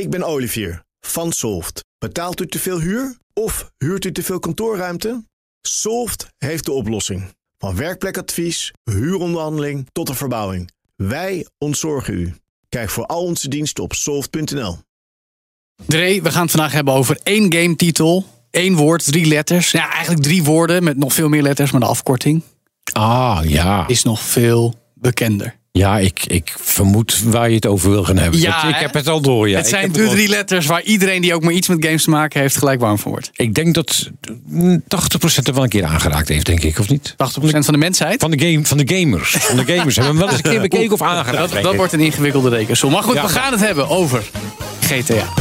Ik 0.00 0.10
ben 0.10 0.22
Olivier 0.22 0.82
van 1.00 1.32
Solft. 1.32 1.84
Betaalt 1.98 2.40
u 2.40 2.46
te 2.46 2.58
veel 2.58 2.80
huur 2.80 3.16
of 3.32 3.70
huurt 3.78 4.04
u 4.04 4.12
te 4.12 4.22
veel 4.22 4.38
kantoorruimte? 4.38 5.24
Solft 5.62 6.26
heeft 6.38 6.64
de 6.64 6.72
oplossing. 6.72 7.34
Van 7.58 7.76
werkplekadvies, 7.76 8.72
huuronderhandeling 8.84 9.88
tot 9.92 10.06
de 10.06 10.14
verbouwing. 10.14 10.70
Wij 10.96 11.46
ontzorgen 11.58 12.14
u. 12.14 12.34
Kijk 12.68 12.90
voor 12.90 13.06
al 13.06 13.22
onze 13.24 13.48
diensten 13.48 13.84
op 13.84 13.92
soft.nl. 13.92 14.78
Dre, 15.86 16.22
we 16.22 16.30
gaan 16.30 16.42
het 16.42 16.50
vandaag 16.50 16.72
hebben 16.72 16.94
over 16.94 17.18
één 17.22 17.52
game-titel. 17.52 18.26
Eén 18.50 18.76
woord, 18.76 19.04
drie 19.04 19.26
letters. 19.26 19.70
Ja, 19.70 19.90
eigenlijk 19.92 20.22
drie 20.22 20.44
woorden 20.44 20.84
met 20.84 20.96
nog 20.96 21.12
veel 21.12 21.28
meer 21.28 21.42
letters, 21.42 21.70
maar 21.70 21.80
de 21.80 21.86
afkorting 21.86 22.42
Ah, 22.92 23.40
ja. 23.44 23.88
is 23.88 24.02
nog 24.02 24.20
veel 24.20 24.74
bekender. 24.94 25.56
Ja, 25.78 25.98
ik, 25.98 26.24
ik 26.26 26.54
vermoed 26.60 27.22
waar 27.24 27.48
je 27.48 27.54
het 27.54 27.66
over 27.66 27.90
wil 27.90 28.04
gaan 28.04 28.16
hebben. 28.16 28.40
Ja, 28.40 28.68
ik, 28.68 28.74
heb 28.74 28.94
het 28.94 29.08
al 29.08 29.20
door. 29.20 29.48
Ja. 29.48 29.56
het 29.56 29.68
zijn 29.68 29.92
de 29.92 30.04
al- 30.04 30.10
drie 30.10 30.28
letters 30.28 30.66
waar 30.66 30.82
iedereen 30.82 31.22
die 31.22 31.34
ook 31.34 31.42
maar 31.42 31.52
iets 31.52 31.68
met 31.68 31.84
games 31.84 32.02
te 32.04 32.10
maken 32.10 32.40
heeft 32.40 32.56
gelijk 32.56 32.80
warm 32.80 32.98
voor 32.98 33.10
wordt. 33.10 33.26
80% 33.28 33.30
Ik 33.32 33.54
denk 33.54 33.74
dat 33.74 34.10
mm, 34.46 34.82
80% 34.82 34.86
er 35.44 35.54
wel 35.54 35.62
een 35.62 35.68
keer 35.68 35.84
aangeraakt 35.84 36.28
heeft, 36.28 36.46
denk 36.46 36.62
ik, 36.62 36.78
of 36.78 36.88
niet? 36.88 37.14
van 37.16 37.62
de 37.62 37.76
mensheid. 37.76 38.20
Van 38.20 38.30
de, 38.30 38.38
game, 38.46 38.66
van 38.66 38.78
de 38.78 38.96
gamers. 38.96 39.30
Van 39.30 39.56
de 39.56 39.64
gamers 39.64 39.96
hebben 39.96 40.16
hem 40.16 40.24
wel 40.24 40.28
eens 40.34 40.44
een 40.44 40.50
keer 40.50 40.60
bekeken 40.60 40.92
of 40.92 41.02
aangeraakt. 41.02 41.62
Dat, 41.62 41.74
wordt 41.74 41.92
een 41.92 42.00
ingewikkelde 42.00 42.48
rekensom. 42.48 42.92
Maar 42.92 43.02
goed, 43.02 43.14
Ja. 43.14 43.22
we 43.22 43.28
gaan 43.28 43.52
het 43.52 43.60
hebben 43.60 43.88
over 43.88 44.22
GTA. 44.80 45.32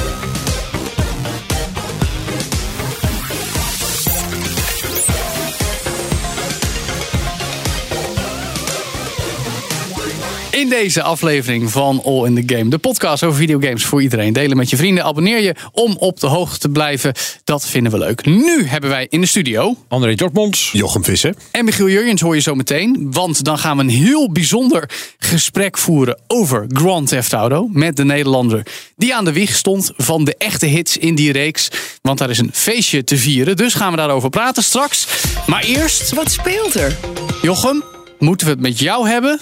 In 10.53 10.69
deze 10.69 11.01
aflevering 11.01 11.71
van 11.71 12.01
All 12.03 12.25
in 12.25 12.45
the 12.45 12.55
Game, 12.55 12.69
de 12.69 12.77
podcast 12.77 13.23
over 13.23 13.37
videogames 13.37 13.85
voor 13.85 14.01
iedereen. 14.01 14.33
Delen 14.33 14.57
met 14.57 14.69
je 14.69 14.75
vrienden, 14.75 15.03
abonneer 15.03 15.41
je 15.41 15.55
om 15.71 15.95
op 15.99 16.19
de 16.19 16.27
hoogte 16.27 16.59
te 16.59 16.69
blijven. 16.69 17.13
Dat 17.43 17.67
vinden 17.67 17.91
we 17.91 17.97
leuk. 17.97 18.25
Nu 18.25 18.65
hebben 18.65 18.89
wij 18.89 19.07
in 19.09 19.21
de 19.21 19.27
studio 19.27 19.75
André 19.87 20.15
Dortmonds. 20.15 20.69
Jochem 20.71 21.03
Visser. 21.03 21.35
en 21.51 21.65
Michiel 21.65 21.89
Jurjens 21.89 22.21
hoor 22.21 22.35
je 22.35 22.41
zo 22.41 22.55
meteen. 22.55 23.07
Want 23.11 23.43
dan 23.43 23.57
gaan 23.57 23.77
we 23.77 23.83
een 23.83 23.89
heel 23.89 24.31
bijzonder 24.31 24.89
gesprek 25.17 25.77
voeren 25.77 26.19
over 26.27 26.65
Grand 26.67 27.07
Theft 27.07 27.33
Auto. 27.33 27.67
Met 27.71 27.95
de 27.95 28.05
Nederlander 28.05 28.65
die 28.95 29.15
aan 29.15 29.25
de 29.25 29.33
wieg 29.33 29.55
stond 29.55 29.91
van 29.97 30.23
de 30.23 30.35
echte 30.37 30.65
hits 30.65 30.97
in 30.97 31.15
die 31.15 31.31
reeks. 31.31 31.67
Want 32.01 32.17
daar 32.17 32.29
is 32.29 32.39
een 32.39 32.51
feestje 32.53 33.03
te 33.03 33.17
vieren. 33.17 33.55
Dus 33.55 33.73
gaan 33.73 33.91
we 33.91 33.97
daarover 33.97 34.29
praten 34.29 34.63
straks. 34.63 35.07
Maar 35.47 35.63
eerst, 35.63 36.13
Wat 36.13 36.31
speelt 36.31 36.75
er? 36.75 36.97
Jochem, 37.41 37.83
moeten 38.19 38.47
we 38.47 38.53
het 38.53 38.61
met 38.61 38.79
jou 38.79 39.07
hebben 39.09 39.39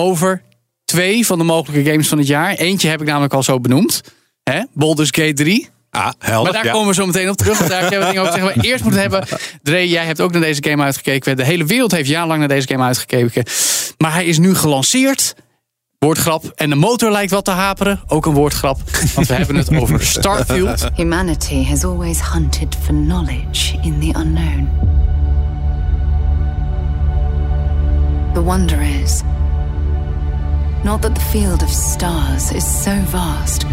over 0.00 0.42
twee 0.84 1.26
van 1.26 1.38
de 1.38 1.44
mogelijke 1.44 1.90
games 1.90 2.08
van 2.08 2.18
het 2.18 2.26
jaar. 2.26 2.54
Eentje 2.54 2.88
heb 2.88 3.00
ik 3.00 3.06
namelijk 3.06 3.34
al 3.34 3.42
zo 3.42 3.60
benoemd. 3.60 4.02
Hè? 4.42 4.62
Baldur's 4.72 5.10
Gate 5.12 5.32
3. 5.32 5.68
Ah, 5.90 6.10
helder. 6.18 6.42
Maar 6.42 6.52
daar 6.52 6.64
ja. 6.64 6.72
komen 6.72 6.88
we 6.88 6.94
zo 6.94 7.06
meteen 7.06 7.28
op 7.28 7.36
terug. 7.36 7.58
Want 7.58 7.70
daar 7.70 7.80
hebben 7.80 7.98
we 7.98 8.04
dingen 8.04 8.20
over 8.20 8.34
te 8.34 8.40
zeggen. 8.40 8.56
Maar 8.58 8.66
eerst 8.66 8.82
moeten 8.82 9.00
hebben. 9.00 9.24
Dre, 9.62 9.88
jij 9.88 10.04
hebt 10.04 10.20
ook 10.20 10.32
naar 10.32 10.40
deze 10.40 10.62
game 10.64 10.82
uitgekeken. 10.82 11.36
De 11.36 11.44
hele 11.44 11.64
wereld 11.64 11.90
heeft 11.90 12.08
jarenlang 12.08 12.38
naar 12.38 12.48
deze 12.48 12.68
game 12.68 12.84
uitgekeken. 12.84 13.44
Maar 13.98 14.12
hij 14.12 14.24
is 14.24 14.38
nu 14.38 14.54
gelanceerd. 14.54 15.34
Woordgrap. 15.98 16.52
En 16.54 16.70
de 16.70 16.76
motor 16.76 17.10
lijkt 17.10 17.30
wat 17.30 17.44
te 17.44 17.50
haperen. 17.50 18.00
Ook 18.06 18.26
een 18.26 18.34
woordgrap. 18.34 18.78
Want 19.14 19.26
we 19.26 19.34
hebben 19.34 19.56
het 19.56 19.76
over 19.76 20.06
Starfield. 20.18 20.88
Humanity 20.94 21.64
has 21.64 21.84
always 21.84 22.20
hunted 22.32 22.76
for 22.82 22.94
knowledge 22.94 23.78
in 23.82 24.00
the 24.00 24.18
unknown. 24.18 24.68
The 28.34 28.42
wonder 28.42 28.80
is 29.02 29.20
not 30.82 31.02
that 31.02 31.14
the 31.14 31.20
field 31.20 31.62
of 31.62 31.68
stars 31.70 32.52
is 32.52 32.82
so 32.82 32.90
vast, 33.10 33.64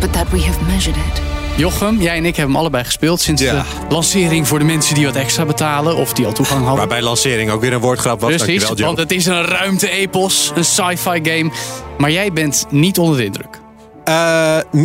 but 0.00 0.12
that 0.12 0.30
we 0.30 0.40
have 0.40 0.64
measured 0.66 0.96
it. 0.96 1.22
Jochem, 1.56 2.00
jij 2.00 2.16
en 2.16 2.24
ik 2.24 2.36
hebben 2.36 2.52
hem 2.54 2.56
allebei 2.60 2.84
gespeeld. 2.84 3.20
Sinds 3.20 3.42
Ja. 3.42 3.52
de 3.52 3.62
lancering 3.94 4.48
voor 4.48 4.58
de 4.58 4.64
mensen 4.64 4.94
die 4.94 5.06
wat 5.06 5.16
extra 5.16 5.44
betalen. 5.44 5.96
Of 5.96 6.12
die 6.12 6.26
al 6.26 6.32
toegang 6.32 6.58
hadden. 6.60 6.78
Maar 6.78 6.86
bij 6.86 7.02
lancering 7.02 7.50
ook 7.50 7.60
weer 7.60 7.72
een 7.72 7.80
woordgrap 7.80 8.20
was. 8.20 8.34
Precies, 8.34 8.68
want 8.80 8.98
het 8.98 9.10
is 9.12 9.26
een 9.26 9.44
ruimte-epos. 9.44 10.52
Een 10.54 10.64
sci-fi 10.64 11.20
game. 11.22 11.50
Maar 11.98 12.10
jij 12.10 12.32
bent 12.32 12.66
niet 12.70 12.98
onder 12.98 13.16
de 13.16 13.24
indruk. 13.24 13.60
Eh, 14.04 14.58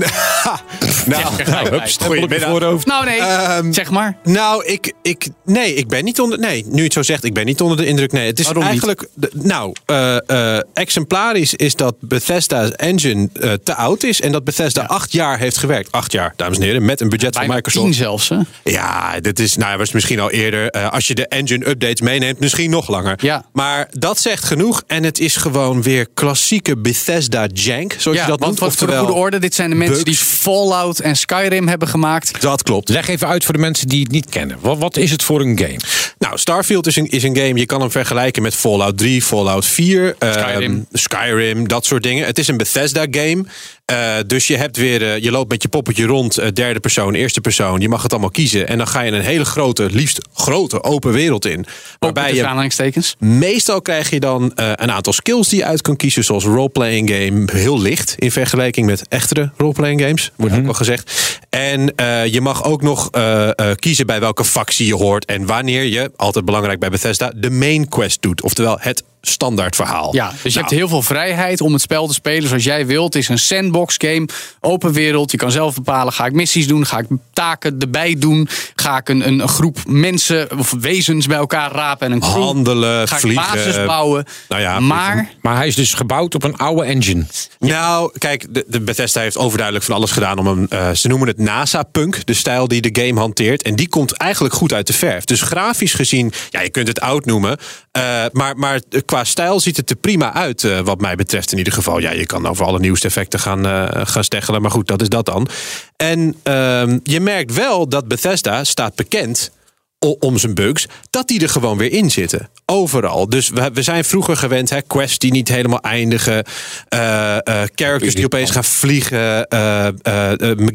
nou, 1.05 1.69
bij. 1.69 1.93
goedemiddag. 2.01 2.49
voorhoofd. 2.49 2.85
Nou 2.85 3.05
nee, 3.05 3.19
Ehm, 3.19 3.71
zeg 3.71 3.89
maar. 3.91 4.17
Nou, 4.23 4.65
ik, 4.65 4.93
ik, 5.01 5.27
nee, 5.45 5.73
ik 5.73 5.87
ben 5.87 6.03
niet 6.03 6.19
onder. 6.19 6.39
Nee, 6.39 6.65
nu 6.67 6.77
je 6.77 6.83
het 6.83 6.93
zo 6.93 7.01
zegt, 7.03 7.23
ik 7.23 7.33
ben 7.33 7.45
niet 7.45 7.61
onder 7.61 7.77
de 7.77 7.85
indruk. 7.85 8.11
Nee, 8.11 8.27
het 8.27 8.39
is 8.39 8.45
Waarom 8.45 8.63
eigenlijk. 8.63 9.07
nou, 9.33 9.73
eh, 9.85 10.17
eh, 10.55 10.61
exemplarisch 10.73 11.53
is 11.53 11.75
dat 11.75 11.95
Bethesda's 11.99 12.69
engine 12.71 13.29
eh, 13.33 13.53
te 13.63 13.75
oud 13.75 14.03
is. 14.03 14.21
En 14.21 14.31
dat 14.31 14.43
Bethesda 14.43 14.81
acht 14.83 15.11
jaar 15.11 15.39
heeft 15.39 15.57
gewerkt. 15.57 15.91
Acht 15.91 16.11
jaar, 16.11 16.33
dames 16.35 16.57
en 16.57 16.63
heren, 16.63 16.85
met 16.85 17.01
een 17.01 17.09
budget 17.09 17.31
van 17.35 17.41
Bijna 17.41 17.55
Microsoft. 17.55 17.85
tien 17.85 17.93
zelfs, 17.93 18.29
hè? 18.29 18.37
Ja, 18.63 19.19
dit 19.19 19.39
is, 19.39 19.55
nou, 19.55 19.77
was 19.77 19.91
misschien 19.91 20.19
al 20.19 20.31
eerder. 20.31 20.69
eh, 20.69 20.89
als 20.91 21.07
je 21.07 21.15
de 21.15 21.27
engine 21.27 21.67
updates 21.69 22.01
meeneemt, 22.01 22.39
misschien 22.39 22.69
nog 22.69 22.87
langer. 22.87 23.17
Ja. 23.21 23.45
Maar 23.53 23.87
dat 23.91 24.19
zegt 24.19 24.43
genoeg. 24.43 24.83
En 24.87 25.03
het 25.03 25.19
is 25.19 25.35
gewoon 25.35 25.81
weer 25.81 26.07
klassieke 26.13 26.77
Bethesda 26.77 27.47
jank, 27.53 27.95
zoals 27.97 28.17
Ja, 28.17 28.23
je 28.23 28.29
dat 28.29 28.39
want 28.39 28.59
noemt. 28.59 28.79
de 28.79 29.08
goede 29.09 29.25
orde, 29.25 29.39
dit 29.39 29.55
zijn 29.55 29.69
de 29.69 29.75
mensen 29.75 30.05
die. 30.05 30.15
Fallout 30.15 30.99
en 30.99 31.15
Skyrim 31.15 31.67
hebben 31.67 31.87
gemaakt. 31.87 32.41
Dat 32.41 32.63
klopt. 32.63 32.89
Leg 32.89 33.07
even 33.07 33.27
uit 33.27 33.43
voor 33.43 33.53
de 33.53 33.59
mensen 33.59 33.87
die 33.87 34.03
het 34.03 34.11
niet 34.11 34.29
kennen. 34.29 34.57
Wat, 34.61 34.77
wat 34.77 34.97
is 34.97 35.11
het 35.11 35.23
voor 35.23 35.41
een 35.41 35.57
game? 35.57 35.79
Nou, 36.17 36.37
Starfield 36.37 36.87
is 36.87 36.95
een, 36.95 37.07
is 37.09 37.23
een 37.23 37.35
game. 37.35 37.59
Je 37.59 37.65
kan 37.65 37.81
hem 37.81 37.91
vergelijken 37.91 38.41
met 38.41 38.55
Fallout 38.55 38.97
3, 38.97 39.21
Fallout 39.21 39.65
4, 39.65 40.15
ehm, 40.19 40.31
Skyrim. 40.31 40.85
Skyrim, 40.91 41.67
dat 41.67 41.85
soort 41.85 42.03
dingen. 42.03 42.25
Het 42.25 42.37
is 42.37 42.47
een 42.47 42.57
Bethesda 42.57 43.05
game. 43.11 43.45
Eh, 43.89 44.15
dus 44.27 44.47
je 44.47 44.57
hebt 44.57 44.77
weer, 44.77 45.13
eh, 45.13 45.23
je 45.23 45.31
loopt 45.31 45.49
met 45.49 45.61
je 45.61 45.69
poppetje 45.69 46.05
rond, 46.05 46.37
eh, 46.37 46.47
derde 46.53 46.79
persoon, 46.79 47.13
eerste 47.13 47.41
persoon. 47.41 47.79
Je 47.79 47.89
mag 47.89 48.01
het 48.03 48.11
allemaal 48.11 48.29
kiezen. 48.29 48.67
En 48.67 48.77
dan 48.77 48.87
ga 48.87 49.01
je 49.01 49.11
een 49.11 49.21
hele 49.21 49.45
grote, 49.45 49.87
liefst 49.91 50.27
grote 50.33 50.83
open 50.83 51.11
wereld 51.11 51.45
in. 51.45 51.65
Waarbij 51.99 52.33
je 52.33 52.45
aanhalingstekens. 52.45 53.15
Meestal 53.19 53.81
krijg 53.81 54.09
je 54.09 54.19
dan 54.19 54.53
eh, 54.55 54.71
een 54.75 54.91
aantal 54.91 55.13
skills 55.13 55.49
die 55.49 55.59
je 55.59 55.65
uit 55.65 55.81
kan 55.81 55.95
kiezen, 55.95 56.23
zoals 56.23 56.43
roleplaying 56.43 57.09
game. 57.09 57.47
Heel 57.51 57.81
licht 57.81 58.15
in 58.17 58.31
vergelijking 58.31 58.85
met 58.85 59.07
echtere 59.07 59.51
roleplaying 59.57 60.01
games, 60.01 60.31
wordt 60.35 60.55
ook 60.55 60.63
wel 60.63 60.73
gezegd. 60.73 61.39
En 61.49 61.95
eh, 61.95 62.25
je 62.25 62.41
mag 62.41 62.63
ook 62.63 62.81
nog 62.81 63.09
eh, 63.11 63.47
eh, 63.47 63.75
kiezen 63.75 64.05
bij 64.05 64.19
welke 64.19 64.45
factie 64.45 64.87
je 64.87 64.95
hoort 64.95 65.25
en 65.25 65.45
wanneer 65.45 65.83
je, 65.83 66.11
altijd 66.15 66.45
belangrijk 66.45 66.79
bij 66.79 66.89
Bethesda, 66.89 67.31
de 67.35 67.49
main 67.49 67.87
quest 67.87 68.21
doet. 68.21 68.41
Oftewel 68.41 68.77
het 68.79 69.03
standaard 69.21 69.75
verhaal. 69.75 70.15
Ja, 70.15 70.29
dus 70.29 70.41
je 70.41 70.49
Nou, 70.49 70.59
hebt 70.59 70.69
heel 70.69 70.87
veel 70.87 71.01
vrijheid 71.01 71.61
om 71.61 71.73
het 71.73 71.81
spel 71.81 72.07
te 72.07 72.13
spelen 72.13 72.47
zoals 72.47 72.63
jij 72.63 72.85
wilt. 72.85 73.13
Het 73.13 73.23
is 73.23 73.29
een 73.29 73.39
sandbox 73.39 73.95
game, 73.97 74.27
open 74.59 74.91
wereld. 74.93 75.31
Je 75.31 75.37
kan 75.37 75.51
zelf 75.51 75.75
bepalen, 75.75 76.13
ga 76.13 76.25
ik 76.25 76.33
missies 76.33 76.67
doen? 76.67 76.85
Ga 76.85 76.97
ik 76.97 77.05
taken 77.33 77.75
erbij 77.79 78.15
doen? 78.17 78.47
Ga 78.75 78.97
ik 78.97 79.09
een, 79.09 79.27
een 79.27 79.47
groep 79.47 79.77
mensen 79.87 80.57
of 80.59 80.73
wezens 80.79 81.27
bij 81.27 81.37
elkaar 81.37 81.71
rapen 81.71 82.07
en 82.07 82.13
een 82.13 82.19
crew? 82.19 82.31
handelen, 82.43 83.07
Ga 83.07 83.15
ik 83.15 83.21
vliegen. 83.21 83.53
basis 83.53 83.85
bouwen? 83.85 84.25
Nou 84.49 84.61
ja, 84.61 84.79
maar 84.79 85.29
Maar 85.41 85.55
hij 85.55 85.67
is 85.67 85.75
dus 85.75 85.93
gebouwd 85.93 86.35
op 86.35 86.43
een 86.43 86.55
oude 86.57 86.83
engine. 86.83 87.25
Nou, 87.59 88.11
kijk, 88.17 88.45
de, 88.53 88.65
de 88.67 88.81
Bethesda 88.81 89.21
heeft 89.21 89.37
overduidelijk 89.37 89.85
van 89.85 89.95
alles 89.95 90.11
gedaan 90.11 90.37
om 90.37 90.47
een. 90.47 90.67
eh, 90.69 90.91
ze 90.91 91.07
noemen 91.07 91.27
het 91.27 91.37
NASA-punk, 91.37 92.25
de 92.25 92.33
stijl 92.33 92.67
die 92.67 92.81
de 92.91 93.05
game 93.05 93.19
hanteert. 93.19 93.61
En 93.63 93.75
die 93.75 93.89
komt 93.89 94.11
eigenlijk 94.11 94.53
goed 94.53 94.73
uit 94.73 94.87
de 94.87 94.93
verf. 94.93 95.23
Dus 95.25 95.41
grafisch 95.41 95.93
gezien, 95.93 96.31
ja, 96.49 96.61
je 96.61 96.69
kunt 96.69 96.87
het 96.87 96.99
oud 96.99 97.25
noemen. 97.25 97.57
Eh, 97.99 98.25
maar, 98.31 98.57
maar 98.57 98.81
qua 99.05 99.23
stijl 99.23 99.59
ziet 99.59 99.77
het 99.77 99.89
er 99.89 99.95
prima 99.95 100.33
uit, 100.33 100.63
eh, 100.63 100.79
wat 100.79 101.01
mij 101.01 101.15
betreft 101.15 101.51
in 101.51 101.57
ieder 101.57 101.73
geval. 101.73 101.99
Ja, 101.99 102.11
je 102.11 102.25
kan 102.25 102.47
over 102.47 102.65
alle 102.65 102.79
nieuwste 102.79 103.07
effecten 103.07 103.39
gaan, 103.39 103.65
eh, 103.65 103.87
gaan 104.03 104.23
steggelen. 104.23 104.61
Maar 104.61 104.71
goed, 104.71 104.87
dat 104.87 105.01
is 105.01 105.09
dat 105.09 105.25
dan. 105.25 105.47
En 105.95 106.35
ehm, 106.43 106.99
je 107.03 107.19
merkt 107.19 107.53
wel 107.53 107.87
dat 107.89 108.07
Bethesda 108.07 108.63
staat 108.63 108.95
bekend 108.95 109.51
om 109.99 110.37
zijn 110.37 110.53
bugs, 110.53 110.85
dat 111.09 111.27
die 111.27 111.41
er 111.41 111.49
gewoon 111.49 111.77
weer 111.77 111.91
in 111.91 112.11
zitten. 112.11 112.49
Overal. 112.65 113.29
Dus 113.29 113.49
we, 113.49 113.69
we 113.73 113.81
zijn 113.81 114.03
vroeger 114.05 114.37
gewend, 114.37 114.69
hè, 114.69 114.81
quests 114.81 115.17
die 115.17 115.31
niet 115.31 115.47
helemaal 115.47 115.81
eindigen, 115.81 116.43
eh, 116.87 117.35
eh, 117.37 117.41
characters 117.75 118.15
die 118.15 118.25
opeens 118.25 118.51
gaan 118.51 118.63
vliegen, 118.63 119.47
eh, 119.47 119.87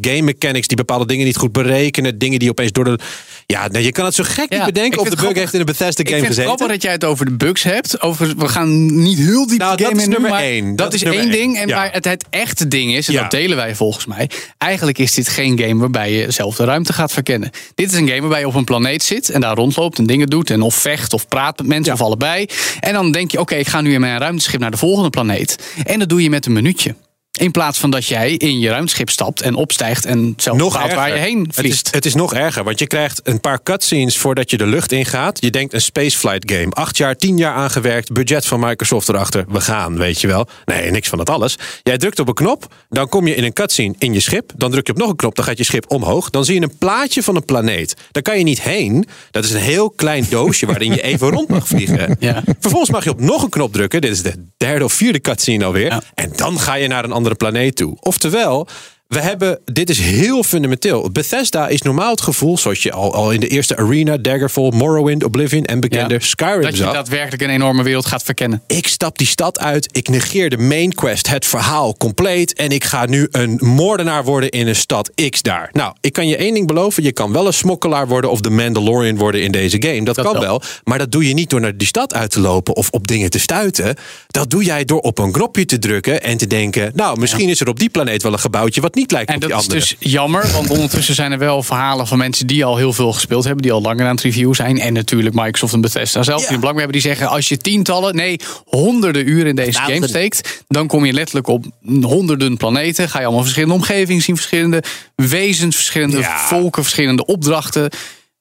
game 0.00 0.22
mechanics 0.22 0.66
die 0.66 0.76
bepaalde 0.76 1.06
dingen 1.06 1.26
niet 1.26 1.36
goed 1.36 1.52
berekenen, 1.52 2.18
dingen 2.18 2.38
die 2.38 2.50
opeens 2.50 2.72
door 2.72 2.84
de. 2.84 2.98
Ja, 3.46 3.68
nee, 3.68 3.82
je 3.84 3.92
kan 3.92 4.04
het 4.04 4.14
zo 4.14 4.24
gek 4.26 4.52
Ja, 4.52 4.56
niet 4.56 4.64
bedenken 4.74 4.92
ik 4.92 4.98
of 5.00 5.04
de 5.04 5.10
bug 5.10 5.18
grappig. 5.20 5.40
heeft 5.40 5.52
in 5.54 5.60
een 5.60 5.66
Bethesda 5.66 6.02
ik 6.02 6.08
game 6.08 6.20
vind 6.20 6.20
het 6.20 6.26
gezeten. 6.36 6.44
grappig 6.44 6.68
dat 6.68 6.82
jij 6.82 6.92
het 6.92 7.04
over 7.04 7.24
de 7.24 7.32
bugs 7.36 7.62
hebt. 7.62 8.00
Over, 8.00 8.34
we 8.36 8.48
gaan 8.48 9.02
niet 9.02 9.18
heel 9.18 9.46
diep 9.46 9.58
Nou, 9.58 9.76
de 9.76 9.82
dat 9.82 9.86
game 9.92 9.96
is 9.98 10.02
in 10.04 10.08
nu, 10.08 10.14
nummer 10.14 10.30
maar 10.30 10.40
één. 10.42 10.66
Dat, 10.76 10.76
Dat 10.76 10.94
is 10.94 11.02
één 11.02 11.14
één. 11.20 11.30
ding. 11.30 11.58
En 11.58 11.68
Ja. 11.68 11.74
waar 11.74 11.92
het, 11.92 12.04
het 12.04 12.24
echte 12.30 12.68
ding 12.68 12.94
is, 12.94 13.06
en 13.08 13.12
Ja. 13.14 13.22
dat 13.22 13.30
delen 13.30 13.56
wij 13.56 13.74
volgens 13.74 14.06
mij. 14.06 14.30
Eigenlijk 14.58 14.98
is 14.98 15.12
dit 15.14 15.28
geen 15.28 15.58
game 15.58 15.80
waarbij 15.80 16.12
je 16.12 16.30
zelf 16.30 16.56
de 16.56 16.64
ruimte 16.64 16.92
gaat 16.92 17.12
verkennen. 17.12 17.50
Dit 17.74 17.92
is 17.92 17.98
een 17.98 18.08
game 18.08 18.20
waarbij 18.20 18.40
je 18.40 18.46
op 18.46 18.54
een 18.54 18.64
planeet 18.64 19.02
zit 19.02 19.13
en 19.22 19.40
daar 19.40 19.56
rondloopt 19.56 19.98
en 19.98 20.06
dingen 20.06 20.26
doet. 20.26 20.50
En 20.50 20.62
of 20.62 20.74
vecht 20.74 21.12
of 21.12 21.28
praat 21.28 21.58
met 21.58 21.66
mensen 21.66 21.92
of 21.92 22.00
allebei. 22.00 22.46
En 22.80 22.92
dan 22.92 23.12
denk 23.12 23.30
je, 23.30 23.40
oké, 23.40 23.54
ik 23.54 23.68
ga 23.68 23.80
nu 23.80 23.92
in 23.92 24.00
mijn 24.00 24.18
ruimteschip 24.18 24.60
naar 24.60 24.70
de 24.70 24.76
volgende 24.76 25.10
planeet. 25.10 25.74
En 25.84 25.98
dat 25.98 26.08
doe 26.08 26.22
je 26.22 26.30
met 26.30 26.46
een 26.46 26.52
minuutje. 26.52 26.94
In 27.40 27.50
plaats 27.50 27.78
van 27.78 27.90
dat 27.90 28.06
jij 28.06 28.32
in 28.32 28.58
je 28.58 28.68
ruimteschip 28.68 29.10
stapt 29.10 29.40
en 29.40 29.54
opstijgt 29.54 30.04
en 30.04 30.34
zelf 30.36 30.56
nog 30.56 30.76
erger. 30.76 30.94
waar 30.96 31.08
je 31.08 31.18
heen 31.18 31.38
Het 31.38 31.48
is, 31.48 31.54
vliegt. 31.56 31.94
het 31.94 32.04
is 32.04 32.14
nog 32.14 32.34
erger, 32.34 32.64
want 32.64 32.78
je 32.78 32.86
krijgt 32.86 33.20
een 33.24 33.40
paar 33.40 33.62
cutscenes 33.62 34.18
voordat 34.18 34.50
je 34.50 34.56
de 34.56 34.66
lucht 34.66 34.92
ingaat. 34.92 35.40
Je 35.40 35.50
denkt 35.50 35.72
een 35.72 35.80
spaceflight 35.80 36.50
game. 36.52 36.70
Acht 36.70 36.96
jaar, 36.96 37.16
tien 37.16 37.36
jaar 37.38 37.54
aangewerkt, 37.54 38.12
budget 38.12 38.46
van 38.46 38.60
Microsoft 38.60 39.08
erachter. 39.08 39.44
We 39.48 39.60
gaan, 39.60 39.96
weet 39.96 40.20
je 40.20 40.26
wel. 40.26 40.46
Nee, 40.64 40.90
niks 40.90 41.08
van 41.08 41.18
dat 41.18 41.30
alles. 41.30 41.56
Jij 41.82 41.98
drukt 41.98 42.18
op 42.18 42.28
een 42.28 42.34
knop, 42.34 42.74
dan 42.88 43.08
kom 43.08 43.26
je 43.26 43.34
in 43.34 43.44
een 43.44 43.52
cutscene 43.52 43.94
in 43.98 44.12
je 44.12 44.20
schip. 44.20 44.52
Dan 44.56 44.70
druk 44.70 44.86
je 44.86 44.92
op 44.92 44.98
nog 44.98 45.08
een 45.08 45.16
knop, 45.16 45.34
dan 45.34 45.44
gaat 45.44 45.58
je 45.58 45.64
schip 45.64 45.84
omhoog. 45.90 46.30
Dan 46.30 46.44
zie 46.44 46.54
je 46.54 46.62
een 46.62 46.78
plaatje 46.78 47.22
van 47.22 47.36
een 47.36 47.44
planeet. 47.44 47.94
Daar 48.10 48.22
kan 48.22 48.38
je 48.38 48.44
niet 48.44 48.62
heen. 48.62 49.06
Dat 49.30 49.44
is 49.44 49.50
een 49.50 49.60
heel 49.60 49.90
klein 49.90 50.26
doosje 50.30 50.66
waarin 50.66 50.92
je 50.94 51.02
even 51.02 51.30
rond 51.30 51.48
mag 51.48 51.66
vliegen. 51.68 52.16
Ja. 52.20 52.42
Vervolgens 52.60 52.90
mag 52.90 53.04
je 53.04 53.10
op 53.10 53.20
nog 53.20 53.42
een 53.42 53.48
knop 53.50 53.72
drukken. 53.72 54.00
Dit 54.00 54.10
is 54.10 54.22
de 54.22 54.46
derde 54.56 54.84
of 54.84 54.92
vierde 54.92 55.20
cutscene 55.20 55.64
alweer. 55.64 55.90
Ja. 55.90 56.02
En 56.14 56.32
dan 56.36 56.60
ga 56.60 56.74
je 56.74 56.86
naar 56.88 57.04
een 57.04 57.12
andere 57.12 57.22
planeet 57.36 57.76
toe. 57.76 57.96
Oftewel, 58.00 58.66
we 59.08 59.20
hebben, 59.20 59.60
dit 59.64 59.90
is 59.90 59.98
heel 59.98 60.42
fundamenteel. 60.42 61.10
Bethesda 61.10 61.68
is 61.68 61.82
normaal 61.82 62.10
het 62.10 62.20
gevoel, 62.20 62.58
zoals 62.58 62.82
je 62.82 62.92
al, 62.92 63.14
al 63.14 63.30
in 63.30 63.40
de 63.40 63.46
eerste 63.48 63.76
Arena, 63.76 64.16
Daggerfall, 64.16 64.70
Morrowind, 64.74 65.24
Oblivion 65.24 65.64
en 65.64 65.80
bekende 65.80 66.14
Ja. 66.14 66.20
Skyrim 66.20 66.62
dat 66.62 66.70
je 66.76 66.82
zag. 66.82 66.92
daadwerkelijk 66.92 67.42
een 67.42 67.50
enorme 67.50 67.82
wereld 67.82 68.06
gaat 68.06 68.22
verkennen. 68.22 68.62
Ik 68.66 68.86
stap 68.86 69.18
die 69.18 69.26
stad 69.26 69.58
uit, 69.58 69.88
ik 69.92 70.08
negeer 70.08 70.50
de 70.50 70.58
main 70.58 70.92
quest, 70.94 71.28
het 71.28 71.46
verhaal 71.46 71.96
compleet. 71.96 72.54
En 72.54 72.70
ik 72.70 72.84
ga 72.84 73.06
nu 73.06 73.28
een 73.30 73.58
moordenaar 73.62 74.24
worden 74.24 74.50
in 74.50 74.66
een 74.66 74.76
stad 74.76 75.10
X 75.30 75.42
daar. 75.42 75.68
Nou, 75.72 75.94
ik 76.00 76.12
kan 76.12 76.28
je 76.28 76.36
één 76.36 76.54
ding 76.54 76.66
beloven: 76.66 77.02
je 77.02 77.12
kan 77.12 77.32
wel 77.32 77.46
een 77.46 77.52
smokkelaar 77.54 78.08
worden 78.08 78.30
of 78.30 78.40
de 78.40 78.50
Mandalorian 78.50 79.16
worden 79.16 79.42
in 79.42 79.52
deze 79.52 79.82
game. 79.82 80.04
Dat, 80.04 80.14
Dat 80.14 80.24
kan 80.24 80.34
wel. 80.34 80.42
wel. 80.42 80.62
Maar 80.84 80.98
dat 80.98 81.12
doe 81.12 81.28
je 81.28 81.34
niet 81.34 81.50
door 81.50 81.60
naar 81.60 81.76
die 81.76 81.86
stad 81.86 82.14
uit 82.14 82.30
te 82.30 82.40
lopen 82.40 82.76
of 82.76 82.90
op 82.90 83.06
dingen 83.06 83.30
te 83.30 83.38
stuiten. 83.38 83.94
Dat 84.26 84.50
doe 84.50 84.64
jij 84.64 84.84
door 84.84 85.00
op 85.00 85.18
een 85.18 85.32
knopje 85.32 85.64
te 85.64 85.78
drukken 85.78 86.22
en 86.22 86.36
te 86.36 86.46
denken: 86.46 86.92
nou, 86.94 87.20
misschien 87.20 87.48
is 87.48 87.60
er 87.60 87.68
op 87.68 87.78
die 87.78 87.88
planeet 87.90 88.22
wel 88.22 88.32
een 88.32 88.38
gebouwtje 88.38 88.80
wat 88.80 88.93
niet 88.94 89.10
lijkt 89.10 89.28
En 89.28 89.34
op 89.34 89.40
dat 89.40 89.50
die 89.50 89.58
is 89.58 89.64
andere. 89.64 89.80
dus 89.98 90.10
jammer, 90.12 90.52
want 90.52 90.70
ondertussen 90.70 91.14
zijn 91.14 91.32
er 91.32 91.38
wel 91.38 91.62
verhalen 91.62 92.06
van 92.06 92.18
mensen 92.18 92.46
die 92.46 92.64
al 92.64 92.76
heel 92.76 92.92
veel 92.92 93.12
gespeeld 93.12 93.44
hebben, 93.44 93.62
die 93.62 93.72
al 93.72 93.80
langer 93.80 94.04
aan 94.06 94.14
het 94.14 94.20
review 94.24 94.54
zijn. 94.54 94.78
En 94.80 94.92
natuurlijk 94.92 95.34
Microsoft 95.34 95.72
en 95.72 95.80
Bethesda 95.80 96.22
zelf, 96.22 96.42
Ja. 96.42 96.48
die 96.48 96.58
belang 96.58 96.76
hebben, 96.76 96.92
die 96.92 97.02
zeggen 97.02 97.28
als 97.28 97.48
je 97.48 97.56
tientallen, 97.56 98.14
nee, 98.16 98.40
honderden 98.64 99.28
uren 99.28 99.46
in 99.46 99.56
deze 99.56 99.78
Nou, 99.78 99.86
game 99.88 100.00
dat- 100.00 100.08
steekt, 100.08 100.64
dan 100.68 100.86
kom 100.86 101.04
je 101.04 101.12
letterlijk 101.12 101.46
op 101.48 101.64
honderden 102.02 102.56
planeten. 102.56 103.08
Ga 103.08 103.18
je 103.18 103.24
allemaal 103.24 103.42
verschillende 103.42 103.74
omgevingen 103.74 104.22
zien, 104.22 104.36
verschillende 104.36 104.82
wezens, 105.14 105.76
verschillende 105.76 106.18
Ja. 106.18 106.38
volken, 106.46 106.82
verschillende 106.82 107.26
opdrachten. 107.26 107.90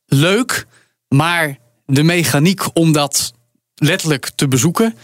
Leuk, 0.06 0.66
maar 1.08 1.58
de 1.86 2.04
mechaniek 2.04 2.62
om 2.74 2.92
dat 2.92 3.34
letterlijk 3.76 4.32
te 4.36 4.48
bezoeken 4.48 4.96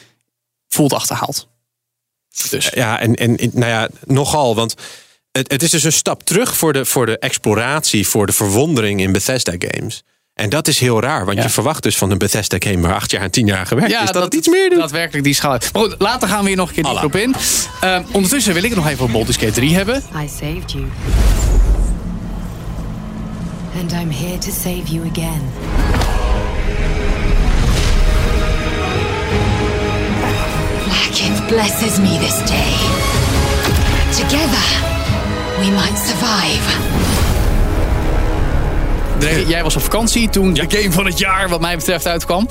voelt 0.67 0.93
achterhaald. 0.93 1.47
Dus. 2.49 2.69
Ja, 2.73 2.99
en, 2.99 3.15
en 3.15 3.37
nou 3.53 3.71
ja, 3.71 3.89
nogal. 4.05 4.55
Want 4.55 4.73
het, 5.31 5.51
het 5.51 5.63
is 5.63 5.69
dus 5.69 5.83
een 5.83 5.91
stap 5.91 6.23
terug 6.23 6.57
voor 6.57 6.73
de, 6.73 6.85
voor 6.85 7.05
de 7.05 7.19
exploratie, 7.19 8.07
voor 8.07 8.25
de 8.25 8.33
verwondering 8.33 9.01
in 9.01 9.11
Bethesda 9.11 9.53
games. 9.57 10.03
En 10.33 10.49
dat 10.49 10.67
is 10.67 10.79
heel 10.79 11.01
raar, 11.01 11.25
want 11.25 11.37
Ja. 11.37 11.43
je 11.43 11.49
verwacht 11.49 11.83
dus 11.83 11.97
van 11.97 12.11
een 12.11 12.17
Bethesda 12.17 12.57
game 12.59 12.79
waar 12.79 12.95
acht 12.95 13.11
jaar 13.11 13.21
en 13.21 13.31
tien 13.31 13.45
jaar 13.45 13.65
gewerkt 13.65 13.91
is, 14.01 14.11
dat, 14.11 14.23
het 14.23 14.33
iets 14.33 14.47
meer 14.47 14.69
doet. 14.69 14.79
Daadwerkelijk 14.79 15.23
die 15.23 15.33
schaal. 15.33 15.49
Maar 15.73 15.81
goed, 15.81 15.95
later 15.97 16.27
gaan 16.27 16.41
we 16.41 16.47
hier 16.47 16.57
nog 16.57 16.67
een 16.67 16.73
keer 16.75 16.83
dieper 16.83 17.03
op 17.03 17.15
in. 17.15 17.35
Ehm, 17.81 18.03
ondertussen 18.11 18.53
wil 18.53 18.63
ik 18.63 18.75
nog 18.75 18.87
even 18.87 19.05
op 19.05 19.11
Baldur's 19.11 19.37
Gate 19.37 19.51
3 19.51 19.73
hebben. 19.75 20.03
I 20.23 20.27
saved 20.27 20.71
you. 20.71 20.85
And 23.81 23.91
I'm 23.91 24.11
here 24.11 24.37
to 24.37 24.51
save 24.51 24.81
you 24.85 25.09
again. 25.11 25.41
Blackith 30.85 31.47
blesses 31.47 31.99
me 31.99 32.17
this 32.19 32.37
day. 32.49 32.73
Together, 34.19 34.65
we 35.59 35.71
might 35.71 35.97
survive. 35.97 36.77
Dre, 39.19 39.47
Jij 39.47 39.63
was 39.63 39.75
op 39.75 39.81
vakantie 39.81 40.29
toen 40.29 40.53
de 40.53 40.65
game 40.67 40.91
van 40.91 41.05
het 41.05 41.19
jaar 41.19 41.49
wat 41.49 41.61
mij 41.61 41.75
betreft 41.77 42.07
uitkwam. 42.07 42.47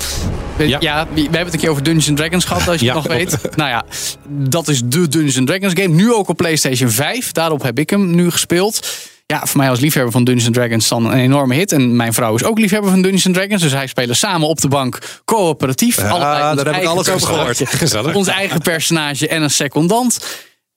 We- 0.55 0.67
Ja. 0.67 0.77
Ja, 0.79 1.07
we 1.13 1.21
hebben 1.21 1.39
het 1.43 1.53
een 1.53 1.59
keer 1.59 1.69
over 1.69 1.83
Dungeons 1.83 2.19
Dragons 2.19 2.45
gehad, 2.45 2.67
als 2.67 2.79
je 2.79 2.85
Ja, 2.85 2.93
het 2.95 3.03
nog 3.03 3.13
weet. 3.17 3.37
Nou 3.55 3.69
ja, 3.69 3.83
dat 4.29 4.67
is 4.67 4.81
de 4.85 5.07
Dungeons 5.07 5.39
Dragons 5.45 5.73
game. 5.81 5.87
Nu 5.95 6.13
ook 6.13 6.27
op 6.29 6.37
PlayStation 6.37 6.89
5. 6.89 7.31
Daarop 7.31 7.61
heb 7.63 7.79
ik 7.79 7.89
hem 7.89 8.15
nu 8.15 8.31
gespeeld. 8.31 8.87
Ja, 9.25 9.41
voor 9.45 9.57
mij 9.57 9.69
als 9.69 9.79
liefhebber 9.79 10.11
van 10.11 10.23
Dungeons 10.23 10.55
Dragons 10.57 10.87
dan 10.87 11.05
een 11.05 11.19
enorme 11.19 11.55
hit. 11.55 11.71
En 11.71 11.95
mijn 11.95 12.13
vrouw 12.13 12.35
is 12.35 12.43
ook 12.43 12.59
liefhebber 12.59 12.89
van 12.91 13.01
Dungeons 13.01 13.37
Dragons. 13.37 13.61
Dus 13.61 13.71
wij 13.71 13.87
spelen 13.87 14.15
samen 14.15 14.47
op 14.47 14.61
de 14.61 14.67
bank 14.67 14.99
coöperatief. 15.25 15.97
Allebei 15.97 16.49
ons 16.49 16.63
daar 16.63 16.73
heb 16.73 16.83
ik 16.83 16.87
alles 16.89 17.09
over 17.09 17.27
gehoord. 17.27 17.61
Gezellig. 17.65 18.15
Ons 18.15 18.27
eigen 18.27 18.61
personage 18.61 19.27
en 19.27 19.41
een 19.41 19.49
secondant. 19.49 20.19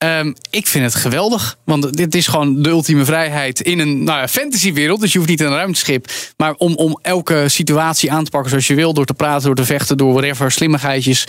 Ehm, 0.02 0.32
ik 0.50 0.66
vind 0.66 0.84
het 0.84 0.94
geweldig. 0.94 1.56
Want 1.64 1.96
dit 1.96 2.14
is 2.14 2.26
gewoon 2.26 2.62
de 2.62 2.69
ultieme 2.69 3.04
vrijheid 3.04 3.60
in 3.60 3.78
een 3.78 4.04
nou 4.04 4.19
ja, 4.19 4.28
fantasywereld. 4.28 5.00
Dus 5.00 5.12
je 5.12 5.19
hoeft 5.19 5.31
niet 5.31 5.40
in 5.40 5.46
een 5.46 5.52
ruimteschip. 5.52 6.10
Maar 6.37 6.54
om, 6.54 6.75
om 6.75 6.99
elke 7.02 7.44
situatie 7.49 8.12
aan 8.12 8.25
te 8.25 8.31
pakken 8.31 8.50
zoals 8.50 8.66
je 8.66 8.75
wil. 8.75 8.94
Door 8.94 9.04
te 9.04 9.14
praten, 9.14 9.46
door 9.46 9.54
te 9.54 9.64
vechten, 9.64 9.96
door 9.96 10.12
whatever. 10.12 10.50
Slimmigheidjes, 10.50 11.26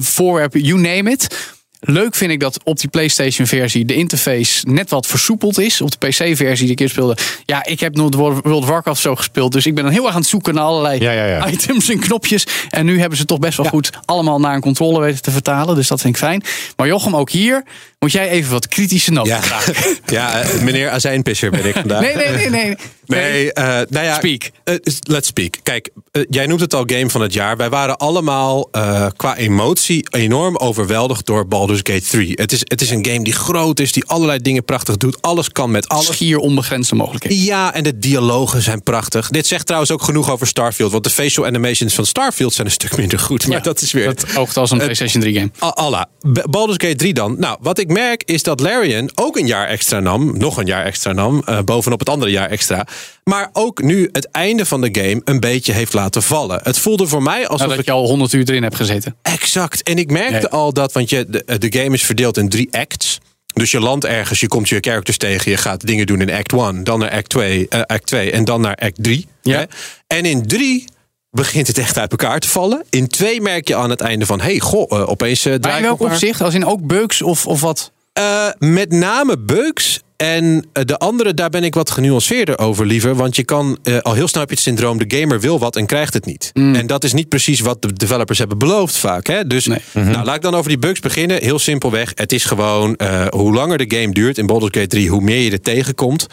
voorwerpen, 0.00 0.60
you 0.60 0.80
name 0.80 1.10
it. 1.10 1.54
Leuk 1.80 2.14
vind 2.14 2.30
ik 2.30 2.40
dat 2.40 2.60
op 2.64 2.78
die 2.78 2.90
PlayStation 2.90 3.46
versie 3.46 3.84
de 3.84 3.94
interface 3.94 4.68
net 4.68 4.90
wat 4.90 5.06
versoepeld 5.06 5.58
is. 5.58 5.80
Op 5.80 5.90
de 5.90 6.08
PC 6.08 6.36
versie 6.36 6.64
die 6.64 6.70
ik 6.70 6.80
eerst 6.80 6.92
speelde. 6.92 7.16
Ja, 7.44 7.64
ik 7.64 7.80
heb 7.80 7.94
nog 7.94 8.14
World 8.14 8.44
of 8.44 8.66
Warcraft 8.66 9.00
zo 9.00 9.14
gespeeld. 9.14 9.52
Dus 9.52 9.66
ik 9.66 9.74
ben 9.74 9.84
dan 9.84 9.92
heel 9.92 10.04
erg 10.04 10.14
aan 10.14 10.20
het 10.20 10.28
zoeken 10.28 10.54
naar 10.54 10.64
allerlei 10.64 11.00
Ja, 11.00 11.12
ja, 11.12 11.26
ja. 11.26 11.46
items 11.46 11.88
en 11.88 11.98
knopjes. 11.98 12.46
En 12.70 12.84
nu 12.84 13.00
hebben 13.00 13.18
ze 13.18 13.24
toch 13.24 13.38
best 13.38 13.56
wel 13.56 13.66
goed 13.66 13.90
allemaal 14.04 14.40
naar 14.40 14.54
een 14.54 14.60
controle 14.60 15.00
weten 15.00 15.22
te 15.22 15.30
vertalen. 15.30 15.74
Dus 15.74 15.88
dat 15.88 16.00
vind 16.00 16.14
ik 16.14 16.20
fijn. 16.20 16.42
Maar 16.76 16.86
Jochem, 16.86 17.16
ook 17.16 17.30
hier 17.30 17.64
moet 18.02 18.12
jij 18.12 18.28
even 18.28 18.52
wat 18.52 18.68
kritische 18.68 19.10
noten 19.10 19.32
Ja, 19.32 19.42
vragen. 19.42 19.74
ja 20.06 20.40
eh, 20.40 20.60
meneer 20.60 20.90
Azijnpisser 20.90 21.50
ben 21.50 21.64
ik 21.64 21.74
vandaag. 21.74 22.00
Nee, 22.00 22.16
nee, 22.16 22.30
nee, 22.30 22.50
nee. 22.50 22.76
Nee, 23.06 23.52
eh, 23.52 23.64
nou 23.88 24.06
ja. 24.06 24.14
Speak. 24.14 24.50
eh, 24.64 24.74
let's 25.00 25.28
speak. 25.28 25.54
Kijk, 25.62 25.90
jij 26.28 26.46
noemt 26.46 26.60
het 26.60 26.74
al 26.74 26.82
game 26.86 27.10
van 27.10 27.20
het 27.20 27.32
jaar. 27.32 27.56
Wij 27.56 27.70
waren 27.70 27.96
allemaal 27.96 28.70
qua 29.16 29.36
emotie 29.36 30.06
enorm 30.10 30.56
overweldigd 30.56 31.26
door 31.26 31.48
Baldur's 31.48 31.80
Gate 31.82 32.06
3. 32.08 32.32
Het 32.34 32.52
is, 32.52 32.60
het 32.64 32.80
is 32.80 32.90
een 32.90 33.06
game 33.06 33.24
die 33.24 33.32
groot 33.32 33.80
is, 33.80 33.92
die 33.92 34.04
allerlei 34.06 34.38
dingen 34.38 34.64
prachtig 34.64 34.96
doet. 34.96 35.22
Alles 35.22 35.48
kan 35.52 35.70
met 35.70 35.88
alles. 35.88 36.06
Schier 36.06 36.38
onbegrensde 36.38 36.94
mogelijkheden. 36.94 37.44
Ja, 37.44 37.74
en 37.74 37.82
de 37.82 37.98
dialogen 37.98 38.62
zijn 38.62 38.82
prachtig. 38.82 39.28
Dit 39.28 39.46
zegt 39.46 39.64
trouwens 39.66 39.90
ook 39.92 40.02
genoeg 40.02 40.30
over 40.30 40.46
Starfield. 40.46 40.92
Want 40.92 41.04
de 41.04 41.10
facial 41.10 41.46
animations 41.46 41.94
van 41.94 42.06
Starfield 42.06 42.52
zijn 42.54 42.66
een 42.66 42.72
stuk 42.72 42.96
minder 42.96 43.18
goed. 43.18 43.46
Maar 43.46 43.56
Ja, 43.56 43.62
dat 43.62 43.80
is 43.80 43.92
weer... 43.92 44.04
Dat 44.04 44.36
oogt 44.36 44.56
als 44.56 44.70
een 44.70 44.78
PlayStation 44.78 45.22
3 45.22 45.34
game. 45.34 45.50
Allah. 45.74 46.02
Baldur's 46.50 46.86
Gate 46.86 46.96
3 46.96 47.12
dan. 47.14 47.36
Nou, 47.38 47.58
wat 47.60 47.78
ik 47.78 47.88
merk 47.92 48.22
is 48.24 48.42
dat 48.42 48.60
Larian 48.60 49.10
ook 49.14 49.36
een 49.36 49.46
jaar 49.46 49.66
extra 49.68 50.00
nam. 50.00 50.38
Nog 50.38 50.56
een 50.56 50.66
jaar 50.66 50.84
extra 50.84 51.12
nam. 51.12 51.42
eh, 51.44 51.60
bovenop 51.60 51.98
het 51.98 52.08
andere 52.08 52.30
jaar 52.30 52.50
extra. 52.50 52.86
Maar 53.24 53.50
ook 53.52 53.82
nu 53.82 54.08
het 54.12 54.30
einde 54.30 54.66
van 54.66 54.80
de 54.80 54.88
game 54.92 55.20
een 55.24 55.40
beetje 55.40 55.72
heeft 55.72 55.92
laten 55.92 56.22
vallen. 56.22 56.60
Het 56.62 56.78
voelde 56.78 57.06
voor 57.06 57.22
mij 57.22 57.46
alsof 57.46 57.60
Nadat 57.60 57.78
ik... 57.78 57.84
je 57.84 57.92
al 57.92 58.06
100 58.06 58.32
uur 58.32 58.48
erin 58.48 58.62
hebt 58.62 58.76
gezeten. 58.76 59.16
Exact. 59.22 59.82
En 59.82 59.98
ik 59.98 60.10
merkte 60.10 60.50
al 60.50 60.72
dat... 60.72 60.92
Want 60.92 61.10
je, 61.10 61.26
de, 61.28 61.58
de 61.58 61.78
game 61.80 61.94
is 61.94 62.02
verdeeld 62.02 62.36
in 62.36 62.48
drie 62.48 62.68
acts. 62.70 63.18
Dus 63.54 63.70
je 63.70 63.80
landt 63.80 64.04
ergens, 64.04 64.40
je 64.40 64.48
komt 64.48 64.68
je 64.68 64.78
characters 64.80 65.16
tegen... 65.16 65.50
je 65.50 65.56
gaat 65.56 65.86
dingen 65.86 66.06
doen 66.06 66.20
in 66.20 66.32
act 66.32 66.52
1, 66.52 66.84
dan 66.84 66.98
naar 66.98 67.10
act 67.10 67.28
2, 67.28 67.66
eh, 67.68 67.80
act 67.80 68.06
2 68.06 68.30
en 68.30 68.44
dan 68.44 68.60
naar 68.60 68.76
act 68.76 69.02
3. 69.02 69.26
Ja. 69.42 69.58
Hè? 69.58 69.64
En 70.06 70.24
in 70.24 70.46
3 70.46 70.84
begint 71.32 71.66
het 71.66 71.78
echt 71.78 71.98
uit 71.98 72.10
elkaar 72.10 72.40
te 72.40 72.48
vallen. 72.48 72.84
In 72.90 73.08
2 73.08 73.40
merk 73.40 73.68
je 73.68 73.76
aan 73.76 73.90
het 73.90 74.00
einde 74.00 74.26
van... 74.26 74.40
hey, 74.40 74.58
goh, 74.58 74.98
eh, 74.98 75.08
opeens 75.08 75.46
uh, 75.46 75.52
Maar 75.52 75.60
draai 75.60 75.78
ik 75.78 75.84
welk 75.84 76.00
opzicht? 76.00 76.40
Als 76.40 76.54
in 76.54 76.66
ook 76.66 76.86
bugs 76.86 77.22
of, 77.22 77.46
of 77.46 77.60
wat? 77.60 77.92
Eh, 78.12 78.48
met 78.58 78.92
name 78.92 79.38
bugs. 79.38 80.00
En 80.16 80.66
de 80.72 80.98
andere, 80.98 81.34
daar 81.34 81.50
ben 81.50 81.64
ik 81.64 81.74
wat 81.74 81.90
genuanceerder 81.90 82.58
over, 82.58 82.86
liever. 82.86 83.14
Want 83.14 83.36
je 83.36 83.44
kan 83.44 83.78
al 84.02 84.12
heel 84.12 84.28
snel 84.28 84.40
heb 84.40 84.48
je 84.48 84.54
het 84.54 84.64
syndroom: 84.64 84.98
de 84.98 85.18
gamer 85.18 85.40
wil 85.40 85.58
wat 85.58 85.76
en 85.76 85.86
krijgt 85.86 86.14
het 86.14 86.26
niet. 86.26 86.50
En 86.54 86.86
dat 86.86 87.04
is 87.04 87.12
niet 87.12 87.28
precies 87.28 87.60
wat 87.60 87.82
de 87.82 87.92
developers 87.92 88.38
hebben 88.38 88.58
beloofd, 88.58 88.96
vaak. 88.96 89.26
Hè? 89.26 89.46
Dus 89.46 89.66
Nee. 89.66 89.78
nou, 89.92 90.24
laat 90.24 90.36
ik 90.36 90.42
dan 90.42 90.54
over 90.54 90.68
die 90.68 90.78
bugs 90.78 91.00
beginnen. 91.00 91.42
Heel 91.42 91.58
simpelweg: 91.58 92.12
het 92.14 92.32
is 92.32 92.44
gewoon 92.44 92.96
eh, 92.96 93.26
hoe 93.30 93.54
langer 93.54 93.78
de 93.78 93.96
game 93.96 94.12
duurt 94.12 94.38
in 94.38 94.46
Baldur's 94.46 94.74
Gate 94.74 94.86
3, 94.86 95.08
hoe 95.08 95.20
meer 95.20 95.40
je 95.40 95.50
er 95.50 95.60
tegenkomt. 95.60 96.26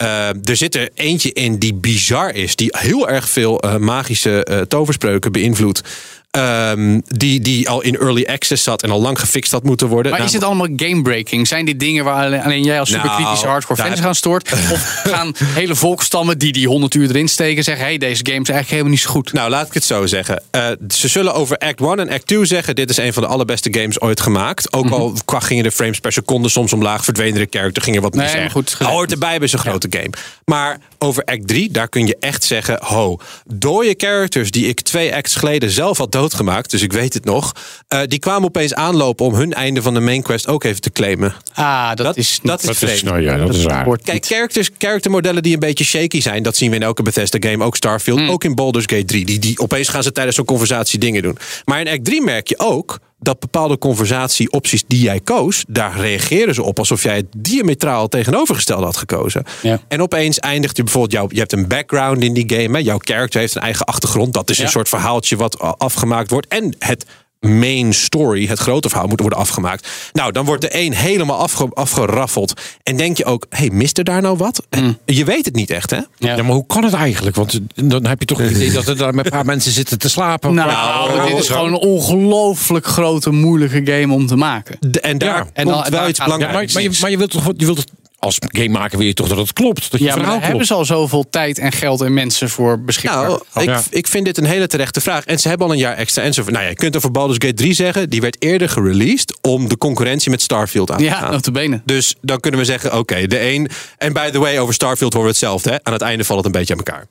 Eh, 0.00 0.28
er 0.28 0.56
zit 0.56 0.74
er 0.74 0.88
eentje 0.94 1.32
in 1.32 1.58
die 1.58 1.74
bizar 1.74 2.34
is, 2.34 2.56
die 2.56 2.76
heel 2.78 3.08
erg 3.08 3.28
veel 3.28 3.60
eh, 3.60 3.76
magische 3.76 4.44
eh, 4.44 4.60
toverspreuken 4.60 5.32
beïnvloedt. 5.32 5.82
Ehm, 6.30 7.00
die, 7.06 7.40
die 7.40 7.68
al 7.68 7.80
in 7.82 7.96
early 7.96 8.24
access 8.26 8.62
zat 8.62 8.82
en 8.82 8.90
al 8.90 9.00
lang 9.00 9.20
gefixt 9.20 9.52
had 9.52 9.62
moeten 9.62 9.86
worden. 9.88 10.10
Maar 10.10 10.20
Nou, 10.20 10.30
is 10.32 10.36
het 10.36 10.46
allemaal 10.46 10.68
gamebreaking? 10.76 11.46
Zijn 11.48 11.64
dit 11.64 11.80
dingen 11.80 12.04
waar 12.04 12.24
alleen, 12.24 12.42
alleen 12.42 12.62
jij 12.64 12.80
als 12.80 12.90
Nou, 12.90 13.02
superkritische 13.02 13.46
hardcore 13.46 13.76
daar- 13.80 13.86
fans 13.88 14.00
gaan 14.00 14.14
stoort? 14.14 14.52
Of 14.72 15.02
gaan 15.06 15.32
hele 15.44 15.74
volkstammen 15.74 16.38
die 16.38 16.52
die 16.52 16.66
100 16.68 16.94
uur 16.94 17.08
erin 17.08 17.28
steken 17.28 17.64
zeggen... 17.64 17.84
hey, 17.84 17.98
deze 17.98 18.16
game 18.26 18.40
is 18.40 18.48
eigenlijk 18.48 18.68
helemaal 18.68 18.90
niet 18.90 19.00
zo 19.00 19.10
goed. 19.10 19.32
Nou, 19.32 19.50
laat 19.50 19.66
ik 19.66 19.74
het 19.74 19.84
zo 19.84 20.06
zeggen. 20.06 20.42
Eh, 20.50 20.66
ze 20.88 21.08
zullen 21.08 21.34
over 21.34 21.58
Act 21.58 21.80
1 21.80 21.98
en 21.98 22.10
Act 22.10 22.26
2 22.26 22.44
zeggen... 22.44 22.74
dit 22.74 22.90
is 22.90 22.96
een 22.96 23.12
van 23.12 23.22
de 23.22 23.28
allerbeste 23.28 23.68
games 23.72 24.00
ooit 24.00 24.20
gemaakt. 24.20 24.72
Ook 24.72 24.90
al 24.90 25.14
qua 25.24 25.40
gingen 25.40 25.64
de 25.64 25.70
frames 25.72 25.98
per 26.00 26.12
seconde 26.12 26.48
soms 26.48 26.72
omlaag... 26.72 27.04
verdwenen 27.04 27.34
de 27.40 27.46
character, 27.58 27.82
ging 27.82 27.96
er 27.96 28.02
wat 28.02 28.14
Nee, 28.14 28.24
mis. 28.26 28.34
maar 28.34 28.50
goed, 28.50 28.70
gezegd. 28.70 28.90
hoort 28.90 29.12
erbij 29.12 29.38
bij 29.38 29.48
zo'n 29.48 29.58
grote 29.60 29.86
game. 29.90 30.10
Maar 30.44 30.78
over 31.02 31.24
act 31.24 31.48
3, 31.48 31.70
daar 31.70 31.88
kun 31.88 32.06
je 32.06 32.16
echt 32.20 32.44
zeggen... 32.44 32.78
ho, 32.84 33.16
dode 33.46 33.94
characters 33.96 34.50
die 34.50 34.68
ik 34.68 34.80
twee 34.80 35.14
acts 35.14 35.34
geleden 35.34 35.70
zelf 35.70 35.98
had 35.98 36.12
doodgemaakt... 36.12 36.70
dus 36.70 36.82
ik 36.82 36.92
weet 36.92 37.14
het 37.14 37.24
nog, 37.24 37.52
eh, 37.88 38.00
die 38.06 38.18
kwamen 38.18 38.44
opeens 38.48 38.74
aanlopen... 38.74 39.26
om 39.26 39.34
hun 39.34 39.52
einde 39.52 39.82
van 39.82 39.94
de 39.94 40.00
main 40.00 40.22
quest 40.22 40.46
ook 40.46 40.64
even 40.64 40.80
te 40.80 40.90
claimen. 40.90 41.34
Ah, 41.54 41.88
dat, 41.88 41.96
Dat- 42.06 42.16
is 42.16 42.38
dat 42.42 42.60
is 42.60 42.66
Dat 42.66 42.74
is, 42.74 42.78
vreemd. 42.80 43.02
nou 43.02 43.20
ja, 43.20 43.36
dat 43.36 43.54
is 43.54 43.64
raar. 43.64 43.84
hoort 43.84 44.02
Kijk, 44.02 44.26
characters, 44.26 44.70
charactermodellen 44.78 45.42
die 45.42 45.52
een 45.54 45.58
beetje 45.60 45.84
shaky 45.84 46.20
zijn... 46.20 46.42
dat 46.42 46.56
zien 46.56 46.70
we 46.70 46.76
in 46.76 46.82
elke 46.82 47.02
Bethesda-game, 47.02 47.64
ook 47.64 47.76
Starfield, 47.76 48.18
Hmm. 48.18 48.30
ook 48.30 48.44
in 48.44 48.54
Baldur's 48.54 48.84
Gate 48.86 49.04
3. 49.04 49.24
Die, 49.24 49.38
die, 49.38 49.58
opeens 49.58 49.88
gaan 49.88 50.02
ze 50.02 50.12
tijdens 50.12 50.36
zo'n 50.36 50.44
conversatie 50.44 50.98
dingen 50.98 51.22
doen. 51.22 51.38
Maar 51.64 51.80
in 51.80 51.88
act 51.88 52.04
3 52.04 52.22
merk 52.22 52.48
je 52.48 52.58
ook 52.58 52.98
dat 53.20 53.40
bepaalde 53.40 53.78
conversatieopties 53.78 54.84
die 54.86 55.00
jij 55.02 55.20
koos... 55.20 55.64
daar 55.68 56.00
reageren 56.00 56.54
ze 56.54 56.62
op 56.62 56.78
alsof 56.78 57.02
jij 57.02 57.16
het 57.16 57.26
diametraal 57.36 58.08
tegenovergestelde 58.08 58.84
had 58.84 58.96
gekozen. 58.96 59.44
Ja. 59.62 59.80
En 59.88 60.02
opeens 60.02 60.38
eindigt 60.38 60.76
je 60.76 60.82
bijvoorbeeld... 60.82 61.12
Jou, 61.12 61.28
je 61.32 61.38
hebt 61.38 61.52
een 61.52 61.68
background 61.68 62.22
in 62.22 62.34
die 62.34 62.44
game, 62.56 62.78
hè? 62.78 62.84
jouw 62.84 62.98
character 62.98 63.40
heeft 63.40 63.54
een 63.54 63.62
eigen 63.62 63.86
achtergrond. 63.86 64.32
Dat 64.34 64.50
is 64.50 64.56
Ja. 64.56 64.64
een 64.64 64.70
soort 64.70 64.88
verhaaltje 64.88 65.36
wat 65.36 65.58
afgemaakt 65.78 66.30
wordt. 66.30 66.48
En 66.48 66.74
het 66.78 67.06
main 67.40 67.94
story, 67.94 68.46
het 68.46 68.58
grote 68.58 68.88
verhaal, 68.88 69.06
moet 69.06 69.20
worden 69.20 69.38
afgemaakt. 69.38 69.88
Nou, 70.12 70.32
dan 70.32 70.44
wordt 70.44 70.62
de 70.62 70.78
een 70.80 70.94
helemaal 70.94 71.36
afge, 71.38 71.68
afgeraffeld. 71.74 72.60
En 72.82 72.96
denk 72.96 73.16
je 73.16 73.24
ook, 73.24 73.46
hey, 73.48 73.70
mist 73.72 73.98
er 73.98 74.04
daar 74.04 74.22
nou 74.22 74.36
wat? 74.36 74.62
Mm. 74.70 74.98
Je 75.04 75.24
weet 75.24 75.44
het 75.44 75.54
niet 75.54 75.70
echt, 75.70 75.90
hè? 75.90 75.96
Ja. 76.16 76.36
Ja, 76.36 76.42
maar 76.42 76.52
hoe 76.54 76.66
kan 76.66 76.84
het 76.84 76.92
eigenlijk? 76.94 77.36
Want 77.36 77.60
dan 77.74 78.06
heb 78.06 78.20
je 78.20 78.26
toch 78.26 78.38
het 78.38 78.50
idee 78.50 78.70
dat 78.72 78.86
er 78.88 78.96
daar 78.96 79.14
met 79.14 79.24
een 79.24 79.30
paar 79.30 79.44
mensen 79.54 79.72
zitten 79.72 79.98
te 79.98 80.08
slapen. 80.08 80.54
Nou, 80.54 80.68
Maar- 81.16 81.26
dit 81.28 81.38
is 81.38 81.48
gewoon 81.48 81.72
een 81.72 81.78
ongelooflijk 81.78 82.86
grote, 82.86 83.30
moeilijke 83.30 83.92
game 83.92 84.14
om 84.14 84.26
te 84.26 84.36
maken. 84.36 84.76
De- 84.80 85.00
en 85.00 85.18
daar 85.18 85.28
Ja, 85.36 85.40
komt 85.40 85.50
en 85.52 85.64
dan- 85.66 85.74
wel 85.82 85.90
daar 85.90 86.08
iets 86.08 86.18
gaat- 86.18 86.28
Ja, 86.28 86.34
belangrijks. 86.36 86.72
maar, 86.74 86.82
maar, 86.82 86.92
je, 86.92 86.98
maar 87.00 87.10
je 87.10 87.16
wilt 87.18 87.30
toch 87.30 87.52
je 87.56 87.64
wilt 87.64 87.78
het- 87.78 87.90
als 88.20 88.38
gamemaker 88.40 88.98
wil 88.98 89.06
je 89.06 89.14
toch 89.14 89.28
dat 89.28 89.36
het 89.38 89.52
klopt? 89.52 89.90
Dat 89.90 90.00
je 90.00 90.06
Ja, 90.06 90.16
maar 90.16 90.26
daar 90.26 90.42
hebben 90.46 90.66
ze 90.66 90.74
al 90.74 90.84
zoveel 90.84 91.26
tijd 91.30 91.58
en 91.58 91.72
geld 91.72 92.00
en 92.00 92.14
mensen 92.14 92.50
voor 92.50 92.80
beschikbaar. 92.80 93.26
Nou, 93.28 93.40
ik, 93.54 93.64
Ja. 93.64 93.82
ik 93.90 94.06
vind 94.06 94.24
dit 94.24 94.38
een 94.38 94.44
hele 94.44 94.66
terechte 94.66 95.00
vraag. 95.00 95.24
En 95.24 95.38
ze 95.38 95.48
hebben 95.48 95.66
al 95.66 95.72
een 95.72 95.78
jaar 95.78 95.96
extra. 95.96 96.22
En 96.22 96.34
zo, 96.34 96.42
nou 96.42 96.62
ja, 96.64 96.68
je 96.68 96.74
kunt 96.74 96.96
over 96.96 97.10
Baldur's 97.10 97.38
Gate 97.40 97.54
3 97.54 97.72
zeggen. 97.72 98.10
Die 98.10 98.20
werd 98.20 98.36
eerder 98.42 98.68
gereleased 98.68 99.38
om 99.40 99.68
de 99.68 99.78
concurrentie 99.78 100.30
met 100.30 100.42
Starfield 100.42 100.90
aan 100.90 100.96
te 100.98 101.04
ja, 101.04 101.14
gaan. 101.14 101.30
notabene. 101.30 101.80
Dus 101.84 102.14
dan 102.20 102.40
kunnen 102.40 102.60
we 102.60 102.66
zeggen, 102.66 102.98
oké, 102.98 103.26
de 103.26 103.40
een... 103.52 103.70
En 103.98 104.12
by 104.12 104.30
the 104.30 104.38
way, 104.38 104.58
over 104.58 104.74
Starfield 104.74 105.12
horen 105.12 105.28
we 105.28 105.32
hetzelfde. 105.34 105.70
Hè? 105.70 105.76
Aan 105.82 105.92
het 105.92 106.02
einde 106.02 106.24
valt 106.24 106.44
het 106.44 106.54
een 106.54 106.60
beetje 106.60 106.74
aan 106.74 106.82
elkaar. 106.84 107.06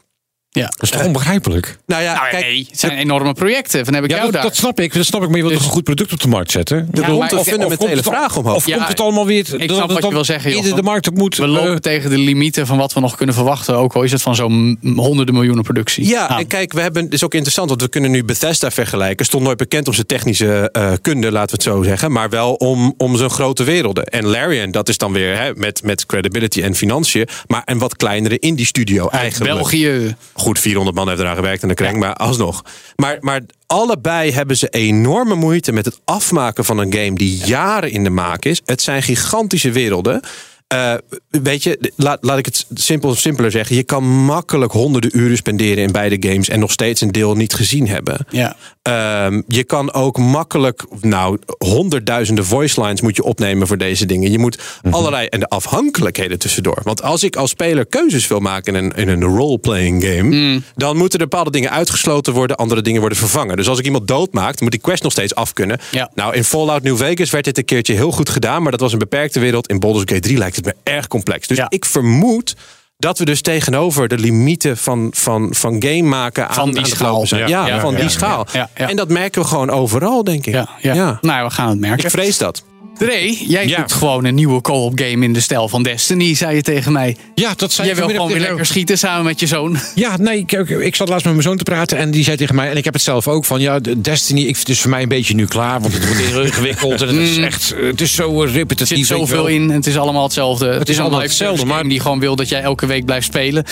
Ja. 0.52 0.62
Dat 0.66 0.82
is 0.84 0.90
toch 0.90 1.06
onbegrijpelijk? 1.06 1.78
Nou 1.86 2.04
ja, 2.04 2.14
Nou, 2.14 2.30
kijk, 2.30 2.46
nee, 2.46 2.68
het 2.70 2.80
zijn 2.80 2.98
enorme 2.98 3.34
projecten. 3.34 3.86
Van 3.86 3.94
heb 3.94 4.04
ik 4.04 4.10
Ja, 4.10 4.16
jou 4.16 4.32
dat, 4.32 4.42
daar. 4.42 4.50
dat 4.50 4.60
snap 4.60 4.80
ik. 4.80 4.94
Dat 4.94 5.06
snap 5.06 5.22
ik. 5.22 5.28
Maar 5.28 5.38
je 5.38 5.44
wilt 5.44 5.56
Dus- 5.58 5.66
een 5.66 5.72
goed 5.72 5.84
product 5.84 6.14
op 6.14 6.22
de 6.22 6.28
markt 6.28 6.52
zetten? 6.52 6.78
Ik 6.78 6.84
Ja, 6.96 7.02
bedoel, 7.02 7.18
maar- 7.20 7.32
of- 7.34 7.40
of 7.40 7.46
fundamentele 7.48 7.78
komt 7.92 8.06
het 8.06 8.16
vraag 8.16 8.38
omhoog. 8.38 8.56
Of 8.56 8.68
Ja, 8.68 8.76
komt 8.76 8.88
het 8.88 9.00
allemaal 9.00 9.26
weer... 9.26 9.44
dat 9.44 9.76
snap 9.76 9.92
wat 9.92 10.04
je 10.04 10.10
wil 10.10 10.24
zeggen, 10.26 10.52
Ieder 10.52 10.76
de 10.76 10.82
markt 10.84 11.08
op 11.08 11.16
moet... 11.18 11.36
We 11.38 11.44
eh, 11.44 11.50
lopen 11.50 11.82
tegen 11.82 12.10
de 12.10 12.18
limieten 12.18 12.68
van 12.68 12.78
wat 12.78 12.94
we 12.94 13.00
nog 13.00 13.16
kunnen 13.16 13.36
verwachten. 13.36 13.76
Ook 13.78 13.94
al 13.96 14.04
is 14.04 14.12
het 14.12 14.22
van 14.22 14.36
zo'n 14.36 14.80
honderden 14.96 15.34
miljoenen 15.36 15.64
productie. 15.64 16.08
Ja, 16.08 16.28
Nou, 16.28 16.40
en 16.42 16.48
kijk, 16.48 16.74
we 16.74 16.82
hebben, 16.82 17.04
het 17.04 17.14
is 17.14 17.24
ook 17.24 17.34
interessant, 17.34 17.70
want 17.70 17.82
we 17.82 17.90
kunnen 17.90 18.12
nu 18.12 18.24
Bethesda 18.24 18.72
vergelijken. 18.72 19.26
Stond 19.26 19.44
nooit 19.44 19.58
bekend 19.58 19.88
om 19.88 19.94
zijn 19.94 20.06
technische 20.06 20.70
eh, 20.72 20.92
kunde, 21.02 21.32
laten 21.32 21.58
we 21.58 21.64
het 21.64 21.76
zo 21.76 21.84
zeggen. 21.84 22.12
Maar 22.12 22.30
wel 22.30 22.54
om, 22.54 22.94
om 22.98 23.18
zijn 23.18 23.30
grote 23.30 23.64
werelden. 23.64 24.04
En 24.06 24.26
Larian, 24.26 24.72
dat 24.72 24.90
is 24.90 24.98
dan 24.98 25.14
weer 25.14 25.38
hè, 25.38 25.52
met, 25.56 25.84
met 25.84 26.06
credibility 26.06 26.62
en 26.62 26.76
financiën. 26.76 27.28
Maar 27.48 27.62
een 27.66 27.78
wat 27.78 27.96
kleinere 27.96 28.40
indie 28.40 28.66
studio 28.66 29.08
eigenlijk. 29.10 29.54
België. 29.54 30.16
Goed, 30.40 30.60
400 30.60 30.96
man 30.98 31.08
heeft 31.08 31.20
eraan 31.20 31.36
gewerkt 31.36 31.62
en 31.62 31.68
de 31.68 31.74
kring, 31.74 31.98
maar 31.98 32.14
alsnog. 32.14 32.64
Maar, 32.96 33.18
maar 33.20 33.42
allebei 33.68 34.32
hebben 34.32 34.58
ze 34.58 34.70
enorme 34.70 35.36
moeite 35.36 35.72
met 35.72 35.86
het 35.86 36.00
afmaken 36.06 36.66
van 36.66 36.78
een 36.78 36.94
game 36.94 37.14
die 37.14 37.38
jaren 37.46 37.92
in 37.92 38.04
de 38.04 38.10
maak 38.10 38.46
is. 38.46 38.62
Het 38.66 38.82
zijn 38.82 39.04
gigantische 39.04 39.72
werelden. 39.72 40.22
Eh, 40.70 40.94
weet 41.30 41.64
je, 41.64 41.92
laat, 41.96 42.18
laat 42.22 42.38
ik 42.38 42.46
het 42.46 42.66
simpel, 42.74 43.16
simpeler 43.16 43.52
zeggen. 43.52 43.76
Je 43.76 43.84
kan 43.84 44.04
makkelijk 44.04 44.72
honderden 44.72 45.18
uren 45.18 45.38
spenderen 45.38 45.84
in 45.84 45.92
beide 45.92 46.30
games 46.30 46.50
en 46.50 46.60
nog 46.60 46.72
steeds 46.72 47.02
een 47.02 47.12
deel 47.12 47.36
niet 47.36 47.54
gezien 47.54 47.88
hebben. 47.88 48.26
Ja. 48.30 48.56
Ehm, 48.82 49.42
je 49.48 49.64
kan 49.64 49.94
ook 49.94 50.18
makkelijk, 50.18 50.86
nou, 51.02 51.40
honderdduizenden 51.58 52.46
voice 52.46 52.82
lines 52.82 53.02
moet 53.02 53.16
je 53.16 53.24
opnemen 53.24 53.68
voor 53.68 53.78
deze 53.78 54.06
dingen. 54.06 54.32
Je 54.32 54.40
moet 54.40 54.60
allerlei, 54.92 55.28
en 55.28 55.40
de 55.40 55.48
afhankelijkheden 55.48 56.40
tussendoor. 56.40 56.82
Want 56.84 57.02
als 57.02 57.24
ik 57.24 57.36
als 57.36 57.50
speler 57.50 57.86
keuzes 57.86 58.28
wil 58.28 58.40
maken 58.40 58.76
in 58.76 58.84
een, 58.84 58.92
in 58.92 59.08
een 59.08 59.24
role-playing 59.24 60.04
game, 60.04 60.62
dan 60.76 60.98
moeten 60.98 61.20
er 61.20 61.28
bepaalde 61.28 61.52
dingen 61.52 61.72
uitgesloten 61.72 62.34
worden, 62.34 62.58
andere 62.58 62.82
dingen 62.82 63.00
worden 63.00 63.18
vervangen. 63.18 63.58
Dus 63.58 63.68
als 63.68 63.80
ik 63.80 63.86
iemand 63.86 64.08
doodmaak, 64.08 64.62
moet 64.62 64.72
die 64.72 64.80
quest 64.80 65.04
nog 65.04 65.12
steeds 65.12 65.36
af 65.36 65.54
kunnen. 65.54 65.80
Ja. 65.92 66.12
Nou, 66.16 66.36
in 66.36 66.44
Fallout 66.44 66.84
New 66.84 66.98
Vegas 66.98 67.30
werd 67.30 67.46
dit 67.46 67.58
een 67.58 67.66
keertje 67.66 67.94
heel 67.94 68.12
goed 68.12 68.30
gedaan, 68.30 68.62
maar 68.62 68.72
dat 68.72 68.82
was 68.82 68.94
een 68.94 69.00
beperkte 69.00 69.40
wereld. 69.40 69.68
In 69.68 69.80
Baldur's 69.80 70.04
Gate 70.06 70.20
3 70.20 70.38
lijkt 70.38 70.58
het 70.66 70.76
me 70.86 70.94
erg 70.94 71.08
complex. 71.08 71.48
Dus 71.48 71.58
Ja. 71.58 71.66
ik 71.70 71.86
vermoed 71.86 72.56
dat 72.98 73.18
we 73.20 73.26
dus 73.26 73.42
tegenover 73.42 74.08
de 74.08 74.18
limieten 74.18 74.78
van, 74.78 75.10
van, 75.14 75.48
van 75.52 75.76
game 75.80 76.02
maken 76.02 76.48
aan, 76.48 76.54
Van 76.56 76.72
die 76.72 76.80
aan 76.80 76.86
schaal. 76.86 77.28
zijn. 77.28 77.42
Ja, 77.42 77.48
Ja, 77.48 77.68
ja, 77.76 77.80
van 77.80 77.96
die 77.96 78.10
schaal. 78.10 78.46
En 78.74 78.96
dat 78.96 79.10
merken 79.10 79.42
we 79.42 79.48
gewoon 79.48 79.70
overal, 79.70 80.24
denk 80.24 80.46
ik. 80.46 80.54
Ja, 80.54 80.70
ja. 80.82 81.18
Nou, 81.22 81.46
we 81.48 81.52
gaan 81.54 81.70
het 81.70 81.80
merken. 81.80 82.06
Ik 82.06 82.12
vrees 82.12 82.38
dat. 82.38 82.64
Dre, 83.00 83.38
jij 83.48 83.68
Ja. 83.68 83.78
doet 83.78 83.92
gewoon 83.92 84.26
een 84.26 84.36
nieuwe 84.36 84.62
co-op 84.62 85.00
game 85.00 85.26
in 85.26 85.34
de 85.34 85.40
stijl 85.40 85.70
van 85.70 85.84
Destiny, 85.84 86.36
zei 86.36 86.56
je 86.56 86.62
tegen 86.62 86.92
mij. 86.92 87.16
Ja, 87.36 87.54
dat 87.56 87.72
zei 87.72 87.88
Jij 87.88 87.96
wil 87.96 88.08
gewoon 88.08 88.28
weer 88.32 88.40
lekker 88.40 88.66
schieten 88.66 88.98
samen 88.98 89.26
met 89.26 89.40
je 89.40 89.48
zoon. 89.48 89.78
Ja, 89.96 90.18
nee, 90.18 90.38
ik, 90.38 90.52
ik, 90.52 90.70
ik 90.70 90.96
zat 90.96 91.10
laatst 91.10 91.26
met 91.26 91.34
mijn 91.34 91.46
zoon 91.48 91.58
te 91.58 91.64
praten 91.64 91.98
en 91.98 92.12
die 92.12 92.24
zei 92.24 92.38
tegen 92.38 92.56
mij, 92.56 92.70
en 92.70 92.78
ik 92.78 92.84
heb 92.86 92.94
het 92.94 93.04
zelf 93.04 93.28
ook, 93.28 93.46
van 93.46 93.62
ja, 93.62 93.80
de 93.80 94.02
Destiny, 94.02 94.42
ik, 94.42 94.58
het 94.58 94.70
is 94.70 94.82
voor 94.82 94.90
mij 94.90 95.02
een 95.02 95.08
beetje 95.10 95.34
nu 95.36 95.46
klaar, 95.46 95.82
want 95.82 95.94
het 95.94 96.06
wordt 96.08 96.22
heel 96.22 96.42
ingewikkeld 96.42 97.02
en 97.02 97.08
het 97.08 97.18
is 97.18 97.38
echt, 97.38 97.72
eh, 97.74 97.84
het 97.88 98.02
is 98.02 98.14
zo 98.16 98.42
eh, 98.44 98.48
Er 98.50 98.54
repetitief. 98.56 98.88
zit 98.88 98.98
weet 98.98 99.08
je 99.20 99.26
zoveel 99.26 99.48
in. 99.48 99.70
Het 99.70 99.88
is 99.88 99.98
allemaal 99.98 100.24
hetzelfde. 100.24 100.68
Het, 100.68 100.90
is 100.90 100.96
een 100.96 101.02
allemaal 101.02 101.22
hetzelfde, 101.22 101.66
maar- 101.66 101.84
die 101.84 102.00
gewoon 102.00 102.20
wil 102.20 102.36
dat 102.36 102.50
jij 102.50 102.62
elke 102.62 102.86
week 102.86 103.06
blijft 103.06 103.26
spelen. 103.26 103.64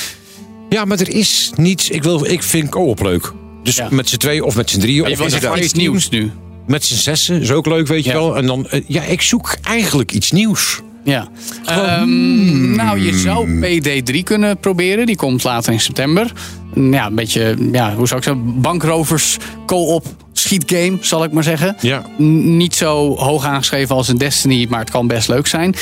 Ja, 0.70 0.86
maar 0.86 1.00
er 1.00 1.10
is 1.10 1.52
niets, 1.56 1.90
ik, 1.90 2.04
wil, 2.04 2.26
ik 2.26 2.44
vind 2.44 2.70
co-op 2.70 3.02
leuk. 3.02 3.32
Dus 3.64 3.76
Ja. 3.76 3.88
met 3.92 4.10
z'n 4.10 4.18
tweeën 4.18 4.44
of 4.44 4.56
met 4.56 4.70
z'n 4.70 4.80
drieën. 4.80 5.02
Maar 5.02 5.10
je 5.10 5.24
of 5.24 5.40
wil 5.40 5.58
iets 5.58 5.74
nieuws 5.74 6.10
nu. 6.10 6.32
Met 6.68 6.86
z'n 6.86 6.96
zessen 6.96 7.42
is 7.42 7.52
ook 7.52 7.66
leuk, 7.66 7.88
weet 7.88 8.04
je 8.04 8.10
Ja. 8.10 8.16
wel. 8.16 8.38
En 8.38 8.46
dan, 8.46 8.68
eh, 8.70 8.82
ja, 8.88 9.02
ik 9.04 9.22
zoek 9.22 9.56
eigenlijk 9.62 10.12
iets 10.12 10.32
nieuws. 10.32 10.82
Ja. 11.04 11.28
Ehm, 11.66 12.76
nou, 12.76 13.00
je 13.00 13.18
zou 13.18 13.60
PD3 13.60 14.24
kunnen 14.24 14.58
proberen. 14.58 15.06
Die 15.06 15.16
komt 15.16 15.44
later 15.44 15.74
in 15.74 15.80
september. 15.80 16.32
Ja, 16.76 17.06
een 17.06 17.16
beetje, 17.16 17.56
ja, 17.72 17.96
hoe 17.96 18.08
zou 18.08 18.20
ik 18.20 18.26
zeggen, 18.26 18.62
bankrovers 18.62 19.38
co-op 19.66 20.06
schietgame, 20.34 20.98
zal 21.02 21.24
ik 21.24 21.32
maar 21.32 21.44
zeggen. 21.44 21.76
Ja. 21.82 22.06
N- 22.22 22.58
Niet 22.58 22.76
zo 22.76 23.16
hoog 23.16 23.46
aangeschreven 23.46 23.96
als 23.96 24.08
een 24.08 24.18
Destiny, 24.18 24.66
maar 24.70 24.80
het 24.80 24.90
kan 24.90 25.08
best 25.08 25.28
leuk 25.28 25.48
zijn. 25.48 25.76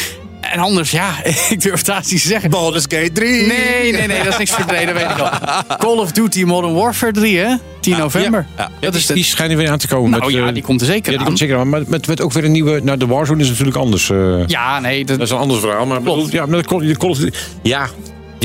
En 0.51 0.59
anders, 0.59 0.91
ja, 0.91 1.23
ik 1.49 1.61
durf 1.61 1.77
het 1.77 1.87
haast 1.87 2.11
niet 2.11 2.21
te 2.21 2.27
zeggen. 2.27 2.49
Baldur's 2.49 2.83
Gate 2.89 3.11
3. 3.11 3.29
Nee, 3.45 3.91
nee, 3.91 4.07
nee, 4.07 4.17
dat 4.23 4.27
is 4.27 4.37
niks 4.37 4.51
voor 4.51 4.65
Dre, 4.65 4.85
dat 4.85 4.93
weet 4.95 5.09
ik 5.09 5.19
al. 5.19 5.29
Call 5.77 5.97
of 5.97 6.11
Duty 6.11 6.43
Modern 6.43 6.73
Warfare 6.73 7.11
3, 7.11 7.37
hè? 7.37 7.55
10 7.81 7.97
november. 7.97 8.45
Ja, 8.57 8.69
Dat 8.79 8.93
is 8.93 8.99
die, 8.99 9.07
de- 9.07 9.13
die 9.13 9.23
schijnen 9.23 9.57
weer 9.57 9.69
aan 9.69 9.77
te 9.77 9.87
komen. 9.87 10.09
Nou 10.11 10.23
met, 10.25 10.33
ja, 10.33 10.47
eh, 10.47 10.53
die 10.53 10.63
komt 10.63 10.81
er 10.81 10.87
zeker 10.87 11.03
ja, 11.05 11.09
die 11.11 11.19
aan. 11.19 11.25
komt 11.25 11.37
zeker 11.37 11.57
aan. 11.57 11.69
Maar 11.69 11.81
met, 11.87 12.07
met 12.07 12.21
ook 12.21 12.33
weer 12.33 12.43
een 12.43 12.51
nieuwe... 12.51 12.79
Nou, 12.83 12.97
de 12.97 13.05
Warzone 13.07 13.41
is 13.43 13.49
natuurlijk 13.49 13.77
anders. 13.77 14.09
eh, 14.09 14.47
Ja, 14.47 14.79
nee, 14.79 15.05
dat, 15.05 15.17
Dat 15.17 15.25
is 15.27 15.33
een 15.33 15.39
ander 15.39 15.59
verhaal. 15.59 15.85
Maar 15.85 15.99
bedoel, 16.01 16.27
ja, 16.29 16.45
met 16.45 16.67
Call, 16.67 16.91
Call 16.93 17.09
of 17.09 17.17
Duty. 17.17 17.37
Ja, 17.61 17.87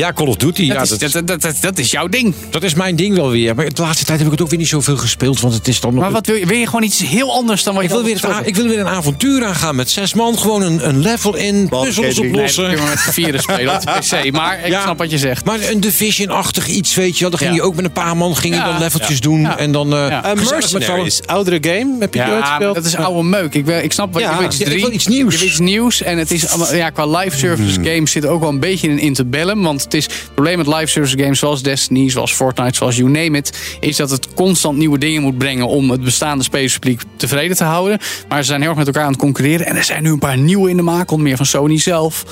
ja, 0.01 0.13
Call 0.13 0.27
of 0.27 0.37
Duty. 0.37 0.67
dat, 0.69 0.77
ja, 0.77 0.83
is, 0.83 0.89
dat, 0.89 1.01
dat, 1.13 1.27
dat, 1.27 1.41
dat, 1.43 1.55
dat 1.61 1.79
is 1.79 1.91
jouw 1.91 2.07
ding. 2.09 2.35
dat 2.51 2.63
is 2.63 2.75
mijn 2.75 2.97
ding 2.97 3.15
wel 3.17 3.31
weer. 3.31 3.55
Maar 3.55 3.69
de 3.75 3.83
laatste 3.83 4.05
tijd 4.05 4.19
heb 4.19 4.27
ik 4.27 4.33
het 4.33 4.43
ook 4.43 4.49
weer 4.51 4.59
niet 4.59 4.69
zoveel 4.69 4.97
gespeeld. 4.97 5.41
Want 5.41 5.55
het 5.55 5.69
is 5.69 5.81
dan 5.81 5.95
nog... 5.95 6.03
Maar 6.03 6.13
wat 6.13 6.27
wil 6.27 6.37
je? 6.37 6.47
Wil 6.47 6.57
je 6.59 6.65
gewoon 6.67 6.83
iets 6.83 6.99
heel 7.03 7.33
anders 7.33 7.63
dan 7.63 7.75
wat 7.75 7.83
je 7.83 7.89
ik, 7.89 7.95
wil 7.95 8.05
weer, 8.05 8.37
het 8.37 8.47
ik 8.47 8.57
wil 8.57 8.67
weer 8.67 8.79
een 8.79 8.89
avontuur 8.89 9.45
aangaan 9.45 9.77
met 9.77 9.91
zes 9.91 10.15
man. 10.15 10.39
Gewoon 10.39 10.63
een, 10.63 10.89
een 10.89 10.99
level 10.99 11.37
in, 11.37 11.69
puzzels. 11.69 12.19
Nee, 12.19 12.29
oplossen. 12.29 12.63
kun 12.65 12.73
je 12.73 12.77
maar 12.83 12.89
met 12.89 13.01
vieren 13.15 13.41
spelen 13.41 13.75
op 13.75 13.81
de 13.81 13.91
PC. 14.01 14.33
Maar 14.33 14.59
ik 14.65 14.67
Ja. 14.67 14.83
snap 14.83 14.99
wat 14.99 15.11
je 15.11 15.19
zegt. 15.19 15.45
Maar 15.45 15.59
een 15.71 15.81
Division-achtig 15.81 16.67
iets, 16.67 16.95
weet 16.95 17.15
je 17.15 17.21
wel. 17.21 17.31
Dan 17.31 17.39
ging 17.39 17.51
Ja. 17.51 17.57
je 17.57 17.63
ook 17.63 17.75
met 17.75 17.85
een 17.85 17.93
paar 17.93 18.17
man 18.17 18.37
ging 18.37 18.55
je 18.55 18.61
dan 18.63 18.79
leveltjes 18.79 19.21
doen. 19.21 19.41
Ja. 19.41 19.59
En 19.59 19.73
dan... 19.73 19.93
eh, 19.93 20.09
Ja. 20.09 20.35
Uh. 20.37 20.51
Mercenaries, 20.51 21.21
oudere 21.27 21.59
game. 21.61 21.97
Heb 22.01 22.15
je 22.15 22.23
die 22.25 22.33
ooit 22.33 22.39
Ja, 22.43 22.49
maar 22.49 22.49
gespeeld? 22.49 22.75
dat 22.75 22.85
is 22.85 22.97
oude 22.97 23.23
meuk. 23.29 23.55
Ik, 23.55 23.67
ik 23.67 23.93
snap 23.93 24.13
wat 24.13 24.23
Ja. 24.23 24.31
je 24.33 24.37
wil 24.39 24.47
ik 24.47 24.53
drie. 24.53 24.81
wil 24.81 24.93
iets 24.93 25.07
nieuws. 25.07 25.33
Je 25.33 25.39
wil 25.39 25.49
iets 25.49 25.59
nieuws. 25.59 26.03
En 26.03 26.19
het 26.19 26.31
is 26.31 26.49
allemaal, 26.49 26.75
ja, 26.75 26.91
qua 26.91 27.07
live 27.07 27.37
service 27.39 27.75
Hmm. 27.81 27.85
games 27.85 28.11
zit 28.11 28.27
ook 28.27 28.41
wel 28.41 28.49
een 28.49 28.61
beetje 28.61 28.87
in 28.87 28.93
een 28.93 28.99
interbellum. 29.01 29.63
Want 29.63 29.90
het 29.93 29.99
is 29.99 30.05
het 30.05 30.35
probleem 30.35 30.57
met 30.57 30.67
live 30.67 30.87
service 30.87 31.19
games 31.19 31.39
zoals 31.39 31.63
Destiny, 31.63 32.11
zoals 32.11 32.33
Fortnite, 32.33 32.77
zoals 32.77 32.97
you 32.97 33.11
name 33.11 33.39
it. 33.39 33.77
Is 33.81 33.97
dat 33.97 34.11
het 34.11 34.35
constant 34.35 34.79
nieuwe 34.79 34.99
dingen 34.99 35.23
moet 35.23 35.39
brengen 35.39 35.69
om 35.69 35.91
het 35.91 36.05
bestaande 36.05 36.45
spelerspubliek 36.45 37.01
tevreden 37.17 37.57
te 37.57 37.65
houden. 37.65 37.99
Maar 38.29 38.39
ze 38.39 38.45
zijn 38.45 38.61
heel 38.61 38.69
erg 38.69 38.79
met 38.79 38.87
elkaar 38.87 39.05
aan 39.05 39.13
het 39.13 39.21
concurreren. 39.21 39.67
En 39.67 39.77
er 39.77 39.85
zijn 39.85 40.03
nu 40.03 40.11
een 40.11 40.19
paar 40.19 40.39
nieuwe 40.39 40.71
in 40.71 40.77
de 40.77 40.83
maak. 40.83 41.11
Onder 41.11 41.27
meer 41.27 41.37
van 41.37 41.47
Sony 41.47 41.79
zelf. 41.79 42.25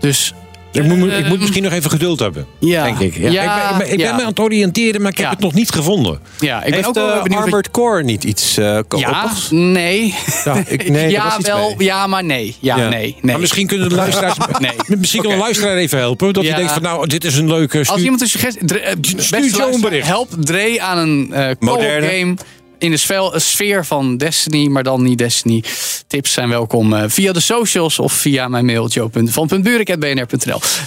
Dus 0.00 0.34
Ik 0.76 0.82
moet, 0.96 1.12
ik 1.12 1.18
moet 1.24 1.32
Ehm, 1.32 1.38
misschien 1.38 1.62
nog 1.62 1.72
even 1.72 1.90
geduld 1.90 2.18
hebben. 2.20 2.46
ja. 2.60 2.84
Denk 2.84 2.98
ik. 2.98 3.16
Ja, 3.16 3.30
Ja, 3.30 3.42
ik 3.42 3.48
ben, 3.48 3.70
ik 3.72 3.78
ben, 3.78 3.90
ik 3.92 3.96
ben 3.96 4.06
ja. 4.06 4.14
me 4.16 4.22
aan 4.22 4.28
het 4.28 4.40
oriënteren, 4.40 5.02
maar 5.02 5.10
ik 5.10 5.16
heb 5.16 5.26
Ja. 5.26 5.32
het 5.32 5.40
nog 5.40 5.52
niet 5.54 5.70
gevonden. 5.70 6.20
Ja, 6.40 6.56
ik 6.58 6.64
ben 6.64 6.74
Heeft 6.74 6.86
ook 6.86 6.94
wel 6.94 7.04
eh, 7.12 7.12
benieuwd. 7.22 7.28
wat- 7.34 7.42
Armored 7.44 7.70
Core 7.70 8.02
niet 8.02 8.24
iets 8.24 8.58
uh, 8.58 8.78
ja, 8.88 9.30
nee. 9.50 10.14
Ja, 10.44 10.62
ik, 10.66 10.88
nee, 10.88 11.10
ja, 11.16 11.24
was 11.24 11.38
iets 11.38 11.48
wel. 11.48 11.74
mee. 11.76 11.86
Ja, 11.86 12.06
maar 12.06 12.24
nee. 12.24 12.56
Ja, 12.60 12.76
Ja. 12.76 12.88
nee. 12.88 12.98
nee. 13.00 13.16
Maar 13.32 13.40
misschien 13.40 13.66
kunnen 13.66 13.88
de 13.88 13.94
luisteraars, 14.04 14.36
Nee. 14.58 14.70
misschien 14.98 15.22
kan 15.22 15.32
een 15.32 15.38
luisteraar 15.38 15.76
even 15.76 15.98
helpen. 15.98 16.32
Dat 16.32 16.42
Ja. 16.44 16.50
je 16.50 16.56
denkt 16.56 16.72
van 16.72 16.82
nou, 16.82 17.06
dit 17.06 17.24
is 17.24 17.36
een 17.36 17.48
leuke 17.48 17.78
Als 17.78 17.86
stuur- 17.88 18.02
iemand 18.02 18.20
een 18.20 18.28
suggestie... 18.28 18.64
Dre- 18.66 18.78
eh, 18.78 18.94
beste 19.30 19.78
bericht. 19.80 20.06
Help 20.06 20.28
Dre 20.40 20.80
aan 20.80 20.98
een 20.98 21.28
eh 21.32 21.44
co-op 21.46 21.60
Moderne. 21.62 22.06
game 22.08 22.34
in 22.78 22.90
de 22.90 23.30
sfeer, 23.36 23.84
van 23.84 24.16
Destiny, 24.16 24.66
maar 24.66 24.82
dan 24.82 25.02
niet 25.02 25.18
Destiny. 25.18 25.64
Tips 26.06 26.32
zijn 26.32 26.48
welkom 26.48 26.94
eh, 26.94 27.04
via 27.06 27.32
de 27.32 27.40
socials 27.40 27.98
of 27.98 28.12
via 28.12 28.48
mijn 28.48 28.64
mail. 28.64 28.88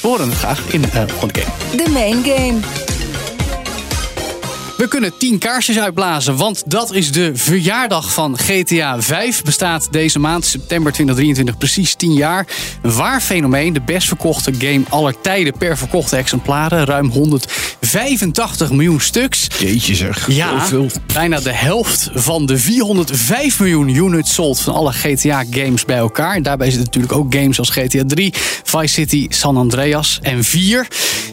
We 0.02 0.08
horen 0.08 0.30
het 0.30 0.38
graag 0.38 0.74
in 0.74 0.82
de 0.82 0.88
uh, 0.88 1.04
volgende 1.08 1.40
game. 1.40 1.84
The 1.84 1.90
main 1.92 2.24
game. 2.24 2.99
We 4.80 4.88
kunnen 4.88 5.18
10 5.18 5.38
kaarsjes 5.38 5.80
uitblazen, 5.80 6.36
want 6.36 6.64
dat 6.66 6.94
is 6.94 7.12
de 7.12 7.32
verjaardag 7.36 8.14
van 8.14 8.38
GTA 8.38 9.02
5. 9.02 9.44
Bestaat 9.44 9.88
deze 9.92 10.20
maand, 10.20 10.46
september 10.46 10.92
2023, 10.92 11.58
precies 11.58 11.96
10 11.96 12.14
jaar. 12.14 12.48
Een 12.82 12.94
waar 12.94 13.22
fenomeen, 13.22 13.74
de 13.74 13.82
best 13.82 14.08
verkochte 14.08 14.54
game 14.58 14.82
aller 14.90 15.22
tijden 15.22 15.58
per 15.58 15.78
verkochte 15.78 16.16
exemplaren. 16.16 16.86
Ruim 16.86 17.10
185 17.10 18.72
miljoen 18.72 19.02
stuks. 19.02 19.48
Jeetje 19.60 19.96
zeg, 19.96 20.32
Ja, 20.32 20.68
bijna 21.14 21.40
de 21.40 21.54
helft 21.54 22.10
van 22.14 22.46
de 22.46 22.58
405 22.58 23.60
miljoen 23.60 23.96
units 23.96 24.34
sold 24.34 24.60
van 24.60 24.74
alle 24.74 24.92
GTA-games 24.92 25.86
bij 25.86 25.98
elkaar. 25.98 26.36
En 26.36 26.44
daarbij 26.44 26.68
zitten 26.72 26.86
natuurlijk 26.86 27.14
ook 27.14 27.34
games 27.34 27.60
als 27.60 27.70
GTA 27.70 28.04
3, 28.08 28.34
Vice 28.64 28.94
City, 28.94 29.28
San 29.30 29.58
Andreas 29.58 30.20
en 30.22 30.44
4. 30.44 30.88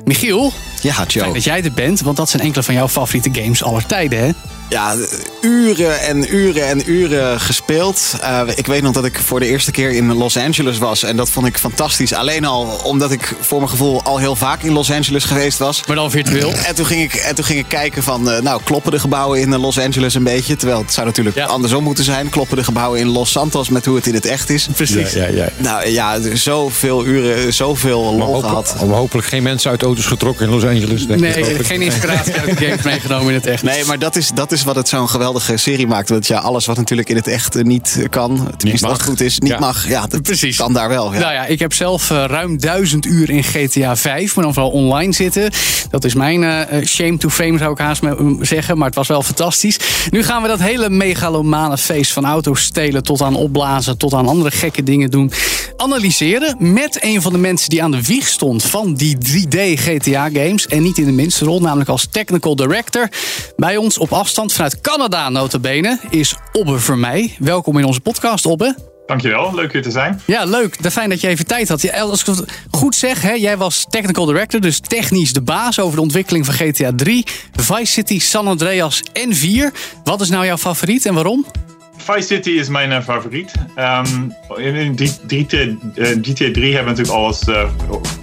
Michiel, 0.05 0.53
Ja, 0.83 0.93
fijn 1.09 1.33
dat 1.33 1.45
jij 1.45 1.63
er 1.63 1.73
bent, 1.73 2.01
want 2.01 2.17
dat 2.17 2.31
zijn 2.31 2.43
enkele 2.43 2.63
van 2.63 2.75
jouw 2.75 2.89
favoriete 2.89 3.31
games 3.37 3.63
aller 3.63 3.87
tijden, 3.87 4.19
hè? 4.19 4.31
Ja, 4.69 4.95
uren 5.41 6.01
en 6.01 6.35
uren 6.35 6.67
en 6.67 6.91
uren 6.91 7.41
gespeeld. 7.41 8.15
Eh, 8.21 8.41
ik 8.55 8.67
weet 8.67 8.83
nog 8.83 8.93
dat 8.93 9.05
ik 9.05 9.19
voor 9.19 9.41
de 9.41 9.47
eerste 9.47 9.71
keer 9.71 9.91
in 9.91 10.15
Los 10.15 10.37
Angeles 10.37 10.79
was. 10.79 11.03
En 11.03 11.17
dat 11.17 11.31
vond 11.31 11.47
ik 11.47 11.59
fantastisch. 11.59 12.13
Alleen 12.13 12.45
al 12.45 12.81
omdat 12.85 13.11
ik 13.11 13.35
voor 13.41 13.59
mijn 13.59 13.71
gevoel 13.71 14.03
al 14.03 14.19
heel 14.19 14.37
vaak 14.37 14.63
in 14.63 14.73
Los 14.73 14.91
Angeles 14.91 15.25
geweest 15.25 15.59
was. 15.59 15.83
Maar 15.87 15.97
dan 15.97 16.11
virtueel. 16.11 16.53
En 16.53 16.75
toen 16.75 16.87
ging 16.87 17.03
ik, 17.03 17.15
en 17.15 17.35
toen 17.35 17.45
ging 17.45 17.59
ik 17.59 17.69
kijken 17.69 18.03
van, 18.03 18.31
eh, 18.31 18.41
nou, 18.43 18.61
kloppen 18.65 18.93
de 18.93 18.99
gebouwen 18.99 19.41
in 19.41 19.53
eh, 19.53 19.61
Los 19.61 19.79
Angeles 19.79 20.15
een 20.15 20.23
beetje? 20.23 20.57
Terwijl 20.57 20.81
het 20.81 20.93
zou 20.93 21.07
natuurlijk 21.07 21.37
Ja. 21.37 21.45
andersom 21.47 21.83
moeten 21.85 22.05
zijn. 22.05 22.29
Kloppen 22.29 22.57
de 22.57 22.65
gebouwen 22.65 23.01
in 23.01 23.07
Los 23.09 23.31
Santos 23.31 23.69
met 23.69 23.85
hoe 23.85 23.97
het 23.97 24.07
in 24.07 24.15
het 24.15 24.27
echt 24.27 24.51
is? 24.51 24.69
Precies. 24.75 25.13
Ja, 25.13 25.27
ja. 25.27 25.49
Nou 25.57 25.89
ja, 25.89 26.19
zoveel 26.35 27.05
uren, 27.07 27.53
zoveel 27.55 28.03
Maar 28.03 28.13
lol 28.27 28.35
hopen- 28.35 28.49
gehad. 28.49 28.75
maar 28.87 28.97
hopelijk 28.97 29.29
geen 29.29 29.43
mensen 29.43 29.71
uit 29.71 29.83
auto's 29.83 30.07
getrokken 30.07 30.47
in 30.47 30.53
Los 30.53 30.65
Angeles. 30.65 31.07
denk 31.07 31.21
ik. 31.25 31.35
Nee, 31.35 31.43
Hopelijk. 31.43 31.67
geen 31.67 31.83
inspiratie 31.83 32.35
uit 32.35 32.59
de 32.59 32.65
games 32.67 32.83
meegenomen 32.83 33.29
in 33.29 33.35
het 33.35 33.47
echt. 33.47 33.63
Nee, 33.63 33.85
maar 33.85 33.99
dat 33.99 34.17
is, 34.17 34.31
dat 34.35 34.53
is 34.53 34.56
wat 34.65 34.77
het 34.77 34.89
zo'n 34.89 35.09
geweldige 35.09 35.57
serie 35.57 35.87
maakt. 35.87 36.09
Want 36.09 36.27
ja, 36.27 36.39
alles 36.39 36.67
wat 36.67 36.77
natuurlijk 36.77 37.09
in 37.09 37.17
het 37.17 37.27
echt 37.27 37.57
eh, 37.57 37.63
niet 37.65 38.07
kan, 38.11 38.51
tenminste 38.57 38.87
wat 38.87 39.03
goed 39.03 39.21
is, 39.21 39.39
niet 39.39 39.51
Ja. 39.51 39.59
mag. 39.59 39.89
Ja, 39.89 40.07
dat 40.07 40.23
Precies. 40.23 40.57
kan 40.57 40.73
daar 40.73 40.89
wel. 40.89 41.13
Ja. 41.13 41.19
Nou 41.19 41.33
ja, 41.33 41.45
ik 41.47 41.59
heb 41.59 41.73
zelf 41.73 42.11
eh, 42.11 42.25
ruim 42.27 42.59
duizend 42.61 43.07
uur 43.07 43.31
in 43.31 43.43
GTA 43.45 43.97
5, 43.97 44.35
maar 44.35 44.45
dan 44.45 44.55
vooral 44.55 44.73
online 44.73 45.13
zitten. 45.13 45.51
Dat 45.91 46.05
is 46.05 46.15
mijn 46.15 46.45
eh, 46.45 46.87
shame 46.87 47.17
to 47.17 47.29
fame, 47.29 47.59
zou 47.59 47.73
ik 47.73 47.79
haast 47.79 48.03
me- 48.03 48.11
um, 48.19 48.45
zeggen. 48.45 48.77
Maar 48.79 48.87
het 48.87 48.97
was 48.97 49.09
wel 49.09 49.23
fantastisch. 49.23 49.79
Nu 50.11 50.23
gaan 50.23 50.43
we 50.43 50.49
dat 50.49 50.61
hele 50.61 50.91
megalomane 50.91 51.79
feest 51.79 52.13
van 52.13 52.25
auto's 52.25 52.63
stelen... 52.63 53.03
tot 53.03 53.23
aan 53.23 53.35
opblazen, 53.35 53.99
tot 53.99 54.15
aan 54.15 54.29
andere 54.29 54.51
gekke 54.51 54.83
dingen 54.83 55.11
doen. 55.11 55.33
Analyseren 55.77 56.57
met 56.59 56.99
een 57.03 57.23
van 57.23 57.33
de 57.33 57.39
mensen 57.39 57.69
die 57.71 57.83
aan 57.83 57.91
de 57.91 58.03
wieg 58.03 58.29
stond... 58.29 58.63
van 58.63 58.95
die 58.95 59.17
3D 59.27 59.59
GTA-games. 59.81 60.67
En 60.67 60.83
niet 60.83 60.99
in 60.99 61.05
de 61.05 61.13
minste 61.13 61.45
rol, 61.45 61.61
namelijk 61.61 61.89
als 61.89 62.07
technical 62.11 62.57
director. 62.57 63.09
Bij 63.57 63.77
ons 63.77 63.99
op 63.99 64.13
afstand 64.13 64.46
vanuit 64.53 64.81
Canada, 64.81 65.29
notabene, 65.29 65.99
is 66.11 66.35
Obbe 66.53 66.79
Vermeij. 66.79 67.37
Welkom 67.39 67.79
in 67.79 67.85
onze 67.85 68.01
podcast, 68.01 68.47
Obbe. 68.47 68.75
Dankjewel, 69.07 69.55
leuk 69.55 69.73
hier 69.73 69.83
te 69.83 69.91
zijn. 69.91 70.21
Ja, 70.25 70.45
leuk. 70.45 70.77
Fijn 70.91 71.09
dat 71.09 71.21
je 71.21 71.29
even 71.29 71.47
tijd 71.47 71.69
had. 71.69 71.93
Als 71.93 72.21
ik 72.21 72.27
het 72.27 72.45
goed 72.71 72.95
zeg, 72.95 73.23
hè, 73.23 73.33
jij 73.33 73.57
was 73.57 73.87
technical 73.89 74.25
director, 74.25 74.61
dus 74.61 74.81
technisch 74.81 75.33
de 75.33 75.43
baas 75.43 75.79
over 75.81 75.97
de 75.97 76.03
ontwikkeling 76.03 76.45
van 76.45 76.55
GTA 76.55 76.93
3, 76.97 77.27
Vice 77.53 77.93
City, 77.93 78.21
San 78.21 78.47
Andreas 78.47 79.03
en 79.13 79.35
4. 79.35 79.73
Wat 80.05 80.21
is 80.21 80.29
nou 80.29 80.47
jouw 80.47 80.57
favoriet 80.57 81.07
en 81.07 81.15
waarom? 81.15 81.47
Vice 82.07 82.27
City 82.27 82.51
is 82.51 82.69
mijn 82.69 82.93
eh, 82.93 83.03
favoriet. 83.03 83.53
Ehm, 83.75 84.07
in 84.57 84.75
eh, 84.75 84.89
GTA 84.97 86.51
3 86.53 86.75
hebben 86.75 86.95
we 86.95 87.03
natuurlijk 87.03 87.09
alles 87.11 87.45
eh, 87.45 87.63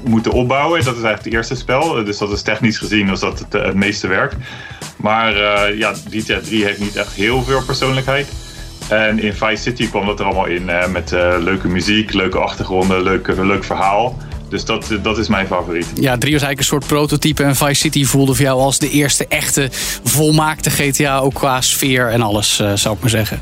moeten 0.06 0.32
opbouwen. 0.32 0.84
Dat 0.84 0.96
is 0.96 1.02
eigenlijk 1.04 1.24
het 1.24 1.34
eerste 1.34 1.56
spel. 1.56 1.98
Eh, 1.98 2.06
Dus 2.06 2.18
dat 2.18 2.32
is 2.32 2.42
technisch 2.42 2.78
gezien 2.78 3.10
was 3.10 3.20
dat 3.20 3.40
het, 3.40 3.56
eh, 3.56 3.72
meeste 3.72 4.08
werk. 4.08 4.34
Maar 4.98 5.36
eh, 5.36 5.78
ja, 5.78 5.94
GTA 6.10 6.40
3 6.44 6.64
heeft 6.66 6.80
niet 6.80 6.96
echt 6.96 7.14
heel 7.14 7.44
veel 7.44 7.64
persoonlijkheid. 7.64 8.28
En 8.90 9.20
in 9.20 9.34
Vice 9.34 9.62
City 9.62 9.90
kwam 9.90 10.06
dat 10.06 10.20
er 10.20 10.26
allemaal 10.26 10.46
in 10.46 10.70
eh, 10.70 10.88
met 10.88 11.12
eh, 11.12 11.36
leuke 11.40 11.68
muziek, 11.68 12.14
leuke 12.14 12.38
achtergronden, 12.40 13.04
leuk, 13.04 13.28
leuk 13.38 13.64
verhaal. 13.64 14.18
Dus 14.50 14.66
dat, 14.66 14.92
eh, 14.92 14.98
dat 15.04 15.18
is 15.18 15.28
mijn 15.28 15.48
favoriet. 15.48 15.88
Ja, 15.96 16.18
3 16.18 16.34
was 16.34 16.42
eigenlijk 16.44 16.60
een 16.60 16.66
soort 16.66 16.88
prototype 16.88 17.44
en 17.44 17.56
Vice 17.56 17.74
City 17.74 18.06
voelde 18.06 18.34
voor 18.36 18.46
jou 18.46 18.60
als 18.60 18.80
de 18.80 18.90
eerste 18.90 19.26
echte 19.28 19.68
volmaakte 20.04 20.70
GTA, 20.70 21.18
ook 21.20 21.34
qua 21.34 21.62
sfeer 21.62 22.10
en 22.10 22.22
alles, 22.22 22.60
eh, 22.60 22.72
zou 22.76 22.96
ik 22.96 23.02
maar 23.02 23.10
zeggen. 23.10 23.42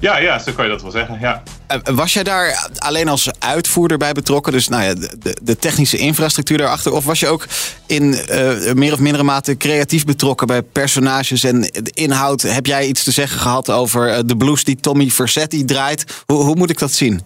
Ja, 0.00 0.18
ja, 0.18 0.38
zo 0.38 0.52
kan 0.52 0.64
je 0.64 0.70
dat 0.70 0.82
wel 0.82 0.90
zeggen. 0.90 1.18
Ja. 1.20 1.42
Eh, 1.66 1.78
Was 1.94 2.12
jij 2.12 2.22
daar 2.22 2.68
alleen 2.78 3.08
als 3.08 3.30
uitvoerder 3.38 3.98
bij 3.98 4.12
betrokken? 4.12 4.52
Dus 4.52 4.68
nou 4.68 4.82
ja, 4.82 4.94
de, 4.94 5.36
de- 5.42 5.56
technische 5.56 5.96
infrastructuur 5.96 6.58
daarachter. 6.58 6.92
Of 6.92 7.04
was 7.04 7.20
je 7.20 7.26
ook 7.28 7.46
in 7.86 8.14
eh, 8.14 8.72
meer 8.72 8.92
of 8.92 8.98
mindere 8.98 9.22
mate 9.24 9.56
creatief 9.56 10.04
betrokken 10.04 10.46
bij 10.46 10.62
personages 10.62 11.44
en 11.44 11.60
de 11.60 11.90
inhoud? 11.94 12.42
Heb 12.42 12.66
jij 12.66 12.86
iets 12.86 13.04
te 13.04 13.10
zeggen 13.10 13.40
gehad 13.40 13.70
over 13.70 14.08
eh, 14.08 14.18
de 14.26 14.36
blues 14.36 14.64
die 14.64 14.76
Tommy 14.76 15.10
Versetti 15.10 15.64
draait? 15.64 16.22
Hoe, 16.26 16.42
hoe 16.44 16.56
moet 16.56 16.70
ik 16.70 16.78
dat 16.78 16.92
zien? 16.92 17.22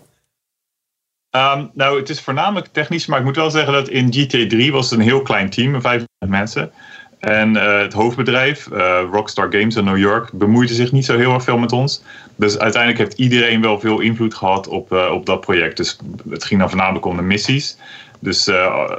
Ehm, 1.30 1.64
nou, 1.74 1.98
het 2.00 2.08
is 2.08 2.20
voornamelijk 2.20 2.68
technisch, 2.72 3.06
maar 3.06 3.18
ik 3.18 3.24
moet 3.24 3.36
wel 3.36 3.50
zeggen 3.50 3.72
dat 3.72 3.88
in 3.88 4.12
GT3 4.14 4.70
was 4.70 4.90
het 4.90 4.98
een 4.98 5.04
heel 5.04 5.22
klein 5.22 5.50
team, 5.50 5.70
500 5.80 6.06
mensen. 6.18 6.72
En 7.22 7.56
eh, 7.56 7.78
het 7.78 7.92
hoofdbedrijf, 7.92 8.70
eh, 8.70 9.00
Rockstar 9.12 9.46
Games 9.50 9.76
in 9.76 9.84
New 9.84 9.98
York, 9.98 10.32
bemoeide 10.32 10.74
zich 10.74 10.92
niet 10.92 11.04
zo 11.04 11.16
heel 11.16 11.34
erg 11.34 11.42
veel 11.42 11.58
met 11.58 11.72
ons. 11.72 12.02
Dus 12.36 12.58
uiteindelijk 12.58 13.02
heeft 13.02 13.18
iedereen 13.18 13.60
wel 13.60 13.80
veel 13.80 14.00
invloed 14.00 14.34
gehad 14.34 14.68
op, 14.68 14.92
eh, 14.92 15.10
op 15.12 15.26
dat 15.26 15.40
project. 15.40 15.76
Dus 15.76 15.98
het 16.30 16.44
ging 16.44 16.60
dan 16.60 16.68
voornamelijk 16.68 17.04
om 17.04 17.16
de 17.16 17.22
missies. 17.22 17.76
Dus 18.18 18.50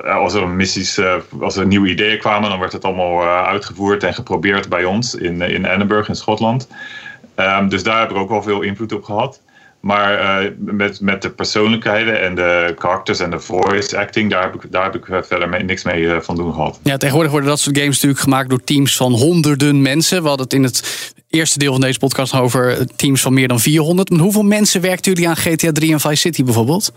als 0.06 0.34
er 0.34 0.48
missies, 0.48 1.02
als 1.40 1.56
er 1.56 1.68
nieuwe 1.68 1.90
ideeën 1.90 2.20
kwamen, 2.20 2.50
dan 2.50 2.60
werd 2.60 2.72
het 2.72 2.84
allemaal 2.84 3.28
uitgevoerd 3.28 4.04
en 4.04 4.14
geprobeerd 4.14 4.70
bij 4.70 4.84
ons 4.84 5.16
in, 5.16 5.42
in 5.42 5.66
Edinburgh 5.66 6.10
in 6.10 6.16
Schotland. 6.16 6.68
Ehm, 7.36 7.68
dus 7.68 7.84
daar 7.84 8.00
hebben 8.00 8.18
we 8.18 8.24
ook 8.24 8.30
wel 8.30 8.44
veel 8.44 8.62
invloed 8.62 8.92
op 8.92 9.04
gehad. 9.04 9.42
Maar 9.86 10.20
eh, 10.44 10.52
met, 10.58 11.02
met 11.02 11.22
de 11.22 11.30
persoonlijkheden 11.30 12.22
en 12.22 12.36
de 12.36 12.74
karakters 12.78 13.20
en 13.20 13.30
de 13.30 13.40
voice 13.40 13.98
acting, 13.98 14.30
daar 14.32 14.42
heb 14.44 14.54
ik, 14.64 14.72
daar 14.72 14.84
heb 14.84 14.96
ik 14.96 15.10
eh, 15.10 15.18
verder 15.22 15.50
mee- 15.50 15.64
niks 15.64 15.84
mee 15.84 16.14
eh, 16.14 16.20
van 16.22 16.36
doen 16.36 16.54
gehad. 16.54 16.80
Ja, 16.84 16.98
tegenwoordig 16.98 17.32
worden 17.32 17.50
dat 17.50 17.60
soort 17.60 17.78
games 17.78 17.94
natuurlijk 17.94 18.22
gemaakt 18.22 18.50
door 18.50 18.64
teams 18.64 18.96
van 18.98 19.12
honderden 19.12 19.82
mensen. 19.82 20.22
We 20.22 20.28
hadden 20.28 20.46
het 20.46 20.56
in 20.56 20.64
het 20.64 21.14
eerste 21.30 21.60
deel 21.60 21.72
van 21.72 21.82
deze 21.82 22.00
podcast 22.00 22.34
over 22.34 22.86
teams 22.96 23.22
van 23.22 23.34
meer 23.34 23.48
dan 23.48 23.60
400. 23.60 24.10
Maar 24.10 24.20
hoeveel 24.20 24.44
mensen 24.44 24.82
werkten 24.82 25.14
jullie 25.14 25.30
aan 25.30 25.36
GTA 25.38 25.72
3 25.72 25.92
en 25.92 26.00
Vice 26.00 26.16
City 26.16 26.44
bijvoorbeeld? 26.44 26.94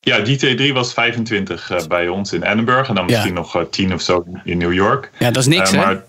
Ja, 0.00 0.18
GT3 0.24 0.72
was 0.72 0.92
25 0.92 1.70
eh, 1.70 1.86
bij 1.86 2.08
ons 2.08 2.32
in 2.32 2.42
Edinburgh 2.42 2.88
en 2.88 2.94
dan 2.94 3.04
Ja. 3.06 3.10
misschien 3.12 3.34
nog 3.34 3.56
eh, 3.56 3.62
10 3.70 3.94
of 3.94 4.00
zo 4.02 4.24
in 4.44 4.58
New 4.58 4.72
York. 4.72 5.10
Ja, 5.18 5.30
dat 5.30 5.42
is 5.42 5.48
niks, 5.48 5.72
Eh, 5.72 5.78
maar, 5.84 5.92
ja, 5.92 6.04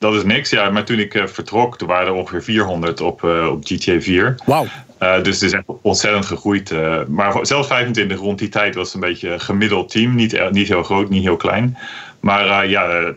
dat 0.00 0.14
is 0.14 0.24
niks, 0.24 0.50
ja. 0.50 0.70
Maar 0.70 0.84
toen 0.84 0.98
ik 0.98 1.14
eh, 1.14 1.26
vertrok, 1.26 1.78
toen 1.78 1.88
waren 1.88 2.06
er 2.06 2.12
ongeveer 2.12 2.42
400 2.42 3.00
op, 3.00 3.24
eh, 3.24 3.48
op 3.50 3.64
GTA 3.64 4.00
4. 4.00 4.34
Wauw. 4.44 4.66
Eh, 4.98 5.22
dus 5.22 5.34
het 5.34 5.42
is 5.42 5.52
echt 5.52 5.64
ontzettend 5.82 6.26
gegroeid. 6.26 6.72
maar 7.08 7.46
zelfs 7.46 7.68
25 7.68 8.18
rond 8.18 8.38
die 8.38 8.48
tijd 8.48 8.74
was 8.74 8.94
een 8.94 9.00
beetje 9.00 9.30
een 9.30 9.40
gemiddeld 9.40 9.90
team. 9.90 10.14
Niet, 10.14 10.50
niet 10.50 10.68
heel 10.68 10.82
groot, 10.82 11.08
niet 11.08 11.22
heel 11.22 11.36
klein. 11.36 11.78
Maar 12.20 12.68
ja, 12.68 13.12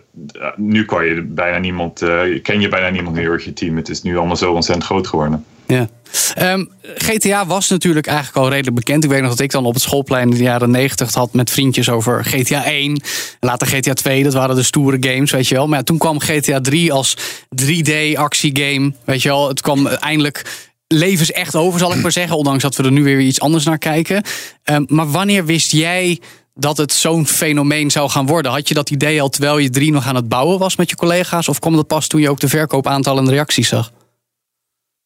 nu 0.56 0.86
kan 0.86 1.06
je 1.06 1.22
bijna 1.22 1.58
niemand, 1.58 2.00
ken 2.42 2.62
je 2.62 2.68
bijna 2.68 2.90
niemand 2.90 3.16
meer 3.16 3.32
uit 3.32 3.44
je 3.44 3.54
team. 3.54 3.76
Het 3.76 3.90
is 3.90 4.02
nu 4.02 4.18
allemaal 4.18 4.36
zo 4.36 4.54
ontzettend 4.54 4.86
groot 4.86 5.08
geworden. 5.08 5.46
Ja. 5.68 5.90
Ehm, 6.36 6.66
GTA 6.96 7.46
was 7.46 7.70
natuurlijk 7.70 8.08
eigenlijk 8.08 8.38
al 8.38 8.50
redelijk 8.50 8.76
bekend. 8.76 9.04
Ik 9.04 9.10
weet 9.10 9.22
nog 9.22 9.30
dat 9.30 9.40
ik 9.40 9.52
dan 9.52 9.66
op 9.66 9.74
het 9.74 9.84
schoolplein 9.84 10.30
in 10.30 10.38
de 10.38 10.44
jaren 10.44 10.72
90 10.72 11.08
het 11.08 11.16
had 11.16 11.34
met 11.34 11.52
vriendjes 11.52 11.90
over 11.90 12.26
GTA 12.26 12.66
1. 12.66 13.02
Later 13.40 13.68
GTA 13.68 13.94
2, 13.94 14.24
dat 14.24 14.34
waren 14.34 14.56
de 14.56 14.64
stoere 14.64 14.98
games, 15.00 15.32
weet 15.32 15.48
je 15.48 15.56
wel. 15.56 15.68
Maar 15.68 15.84
toen 15.84 15.98
kwam 15.98 16.20
GTA 16.20 16.62
3 16.62 16.94
als 16.94 17.18
3D 17.50 18.16
actiegame. 18.16 18.94
Weet 19.06 19.22
je 19.22 19.30
wel, 19.30 19.48
het 19.48 19.62
kwam 19.62 19.88
eindelijk 19.88 20.70
levensecht 20.88 21.56
over, 21.56 21.80
zal 21.80 21.94
ik 21.94 22.02
maar 22.02 22.12
zeggen. 22.12 22.38
Ondanks 22.38 22.64
dat 22.64 22.76
we 22.76 22.84
er 22.84 22.92
nu 22.92 23.04
weer 23.04 23.20
iets 23.20 23.40
anders 23.40 23.66
naar 23.66 23.78
kijken. 23.78 24.24
Ehm, 24.64 24.84
maar 24.88 25.12
wanneer 25.12 25.46
wist 25.46 25.72
jij 25.72 26.20
dat 26.56 26.78
het 26.78 26.94
zo'n 26.94 27.28
fenomeen 27.28 27.92
zou 27.92 28.10
gaan 28.10 28.26
worden? 28.26 28.52
Had 28.52 28.68
je 28.68 28.74
dat 28.74 28.90
idee 28.90 29.22
al 29.22 29.30
terwijl 29.30 29.58
je 29.58 29.70
3 29.70 29.92
nog 29.92 30.08
aan 30.08 30.16
het 30.16 30.30
bouwen 30.30 30.60
was 30.60 30.76
met 30.76 30.90
je 30.90 30.96
collega's? 30.96 31.48
Of 31.48 31.60
kwam 31.60 31.76
dat 31.76 31.88
pas 31.88 32.08
toen 32.08 32.22
je 32.22 32.30
ook 32.30 32.40
de 32.40 32.48
verkoopaantallen 32.48 33.24
en 33.24 33.30
reacties 33.30 33.68
zag? 33.68 33.92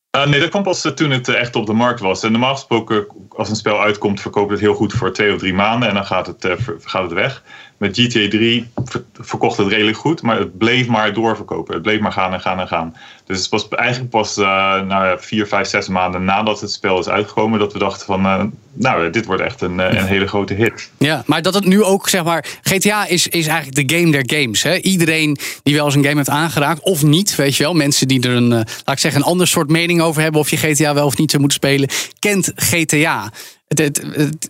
Eh, 0.10 0.28
nee, 0.28 0.39
dat 0.39 0.50
kwam 0.50 0.63
pas 0.63 0.91
toen 0.96 1.12
het 1.12 1.28
echt 1.28 1.56
op 1.56 1.65
de 1.65 1.74
markt 1.74 2.00
was. 2.00 2.24
En 2.24 2.32
normaal 2.32 2.54
gesproken, 2.54 3.08
als 3.30 3.50
een 3.50 3.56
spel 3.56 3.82
uitkomt, 3.82 4.22
verkoopt 4.22 4.52
het 4.52 4.60
heel 4.60 4.74
goed 4.74 4.93
voor 4.93 5.13
twee 5.13 5.34
of 5.34 5.39
drie 5.39 5.54
maanden 5.54 5.89
en 5.89 5.96
dan 5.96 6.06
gaat 6.06 6.28
het, 6.28 6.46
eh, 6.46 6.56
gaat 6.80 7.04
het 7.04 7.12
weg. 7.12 7.43
Met 7.78 8.00
GTA 8.00 8.28
3 8.30 8.70
ver- 8.86 9.04
verkocht 9.13 9.58
het 9.58 9.68
redelijk 9.68 9.98
goed, 9.98 10.22
maar 10.22 10.38
het 10.40 10.58
bleef 10.58 10.88
maar 10.88 11.13
doorverkopen. 11.13 11.74
Het 11.74 11.84
bleef 11.84 12.00
maar 12.00 12.12
gaan 12.12 12.34
en 12.34 12.42
gaan 12.42 12.60
en 12.60 12.68
gaan. 12.68 12.96
Dus 13.26 13.40
het 13.40 13.50
was 13.50 13.68
eigenlijk 13.68 14.10
pas 14.10 14.38
eh, 14.38 14.44
ja, 14.88 15.18
vier, 15.20 15.48
vijf, 15.48 15.68
zes 15.68 15.88
maanden 15.88 16.24
nadat 16.24 16.62
het 16.62 16.72
spel 16.72 17.00
is 17.00 17.10
uitgekomen 17.10 17.60
dat 17.60 17.74
we 17.74 17.80
dachten 17.80 18.06
van, 18.06 18.26
eh, 18.26 18.44
nou, 18.74 19.10
dit 19.10 19.26
wordt 19.26 19.42
echt 19.42 19.62
een, 19.62 19.80
eh, 19.80 20.00
een 20.00 20.06
hele 20.06 20.28
grote 20.28 20.54
hit. 20.54 20.92
Ja, 20.98 21.24
maar 21.26 21.42
dat 21.42 21.54
het 21.54 21.66
nu 21.66 21.84
ook, 21.84 22.10
zeg 22.10 22.24
maar, 22.24 22.46
GTA 22.62 23.08
is, 23.08 23.28
is 23.28 23.48
eigenlijk 23.48 23.88
de 23.88 23.96
game 23.96 24.12
der 24.12 24.40
games. 24.40 24.63
Hè? 24.63 24.78
Iedereen 24.78 25.38
die 25.63 25.76
wel 25.76 25.86
eens 25.86 25.96
een 25.96 26.04
game 26.04 26.16
heeft 26.16 26.30
aangeraakt, 26.30 26.82
of 26.82 27.04
niet, 27.04 27.36
weet 27.36 27.56
je 27.56 27.63
wel. 27.63 27.74
Mensen 27.74 28.08
die 28.08 28.22
er 28.28 28.36
een, 28.36 28.50
laat 28.50 28.66
ik 28.86 29.00
zeggen, 29.00 29.22
een 29.22 29.28
ander 29.28 29.48
soort 29.48 29.70
mening 29.70 30.02
over 30.02 30.22
hebben 30.22 30.42
of 30.42 30.50
je 30.50 30.58
GTA 30.58 30.94
wel 30.94 31.06
of 31.06 31.18
niet 31.18 31.30
zou 31.30 31.42
moeten 31.42 31.60
spelen, 31.60 31.90
kent 32.20 32.52
GTA. 32.56 33.32
Het, 33.67 33.77
het, 33.80 34.01
het- 34.15 34.47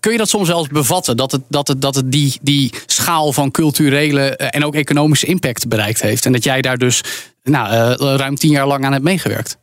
kun 0.00 0.12
je 0.12 0.18
dat 0.18 0.28
soms 0.28 0.48
wel 0.48 0.58
eens 0.58 0.68
bevatten? 0.68 1.16
Dat 1.16 1.32
het, 1.32 1.42
dat 1.48 1.68
het, 1.68 1.82
dat 1.82 1.94
het 1.94 2.12
die, 2.12 2.38
die 2.42 2.72
schaal 2.86 3.32
van 3.32 3.50
culturele 3.50 4.36
eh, 4.36 4.48
en 4.50 4.64
ook 4.64 4.74
economische 4.74 5.26
impact 5.26 5.68
bereikt 5.68 6.02
heeft. 6.02 6.26
En 6.26 6.32
dat 6.32 6.44
jij 6.44 6.60
daar 6.60 6.78
dus 6.78 7.02
nou, 7.42 7.68
eh, 7.98 8.16
ruim 8.16 8.34
tien 8.34 8.50
jaar 8.50 8.66
lang 8.66 8.84
aan 8.84 8.92
hebt 8.92 9.04
meegewerkt. 9.04 9.58